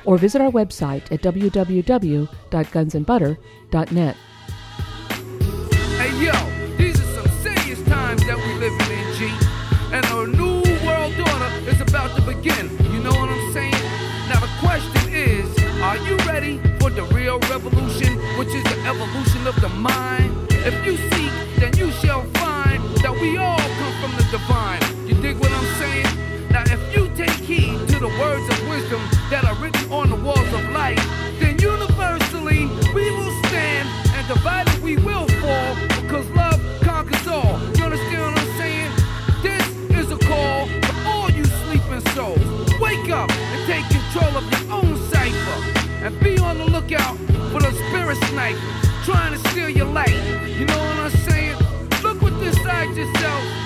or 0.06 0.18
visit 0.18 0.42
our 0.42 0.52
website 0.52 1.12
at 1.12 1.22
www.gunsandbutter.net. 1.22 4.16
Hey 5.98 6.12
yo, 6.24 6.32
these 6.78 6.98
are 7.00 7.22
some 7.22 7.28
serious 7.42 7.82
times 7.84 8.26
that 8.26 8.38
we 8.38 8.54
living 8.56 8.92
in, 8.92 9.14
G. 9.16 9.30
And 9.92 10.06
a 10.06 10.28
new 10.38 10.62
world 10.86 11.20
order 11.20 11.52
is 11.70 11.82
about 11.82 12.16
to 12.16 12.22
begin. 12.22 12.70
You 12.94 13.00
know 13.04 13.12
what 13.12 13.30
I'm 13.30 13.52
saying? 13.54 13.74
Now 14.30 14.40
the 14.40 14.48
question 14.60 15.14
is, 15.14 15.46
are 15.82 15.98
you 15.98 16.16
ready 16.26 16.60
for 16.80 16.90
the 16.90 17.04
real 17.14 17.40
revolution, 17.52 18.18
which 18.38 18.48
is 18.50 18.64
the 18.64 18.80
evolution 18.88 19.46
of 19.46 19.60
the 19.60 19.68
mind? 19.70 20.34
If 20.52 20.86
you 20.86 20.96
seek, 20.96 21.32
then 21.60 21.76
you 21.78 21.92
shall 21.92 22.24
find 22.40 22.82
that 23.04 23.12
we 23.20 23.38
all 23.38 23.58
come 23.58 23.94
from 24.02 24.16
the 24.16 24.24
divine. 24.32 24.87
to 27.98 28.04
the 28.04 28.20
words 28.20 28.48
of 28.50 28.70
wisdom 28.70 29.02
that 29.32 29.44
are 29.44 29.56
written 29.56 29.92
on 29.92 30.10
the 30.10 30.16
walls 30.16 30.54
of 30.54 30.70
life, 30.70 31.02
then 31.40 31.58
universally 31.58 32.68
we 32.94 33.10
will 33.10 33.34
stand, 33.46 33.90
and 34.14 34.28
divided 34.28 34.78
we 34.84 34.98
will 34.98 35.28
fall, 35.42 35.76
because 36.02 36.30
love 36.32 36.62
conquers 36.82 37.28
all. 37.28 37.58
You 37.76 37.86
understand 37.86 38.22
what 38.22 38.40
I'm 38.40 38.58
saying? 38.58 38.92
This 39.42 39.66
is 39.98 40.12
a 40.12 40.18
call 40.30 40.68
for 40.68 40.96
all 41.10 41.32
you 41.32 41.44
sleeping 41.66 42.06
souls. 42.14 42.40
Wake 42.80 43.10
up 43.10 43.32
and 43.32 43.66
take 43.66 43.86
control 43.90 44.38
of 44.38 44.46
your 44.52 44.74
own 44.78 44.96
cipher, 45.10 45.60
and 46.06 46.20
be 46.20 46.38
on 46.38 46.60
the 46.60 46.66
lookout 46.66 47.18
for 47.52 47.62
the 47.62 47.72
spirit 47.90 48.18
sniper 48.30 48.60
trying 49.06 49.34
to 49.34 49.40
steal 49.50 49.70
your 49.70 49.88
life. 49.88 50.14
You 50.46 50.66
know 50.66 50.78
what 50.78 50.98
I'm 50.98 51.12
saying? 51.30 51.58
Look 52.04 52.22
what 52.22 52.38
this 52.40 52.62
side 52.62 52.96
yourself. 52.96 53.57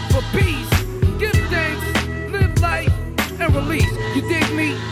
Release. 3.72 4.16
You 4.16 4.22
dig 4.24 4.54
me? 4.54 4.91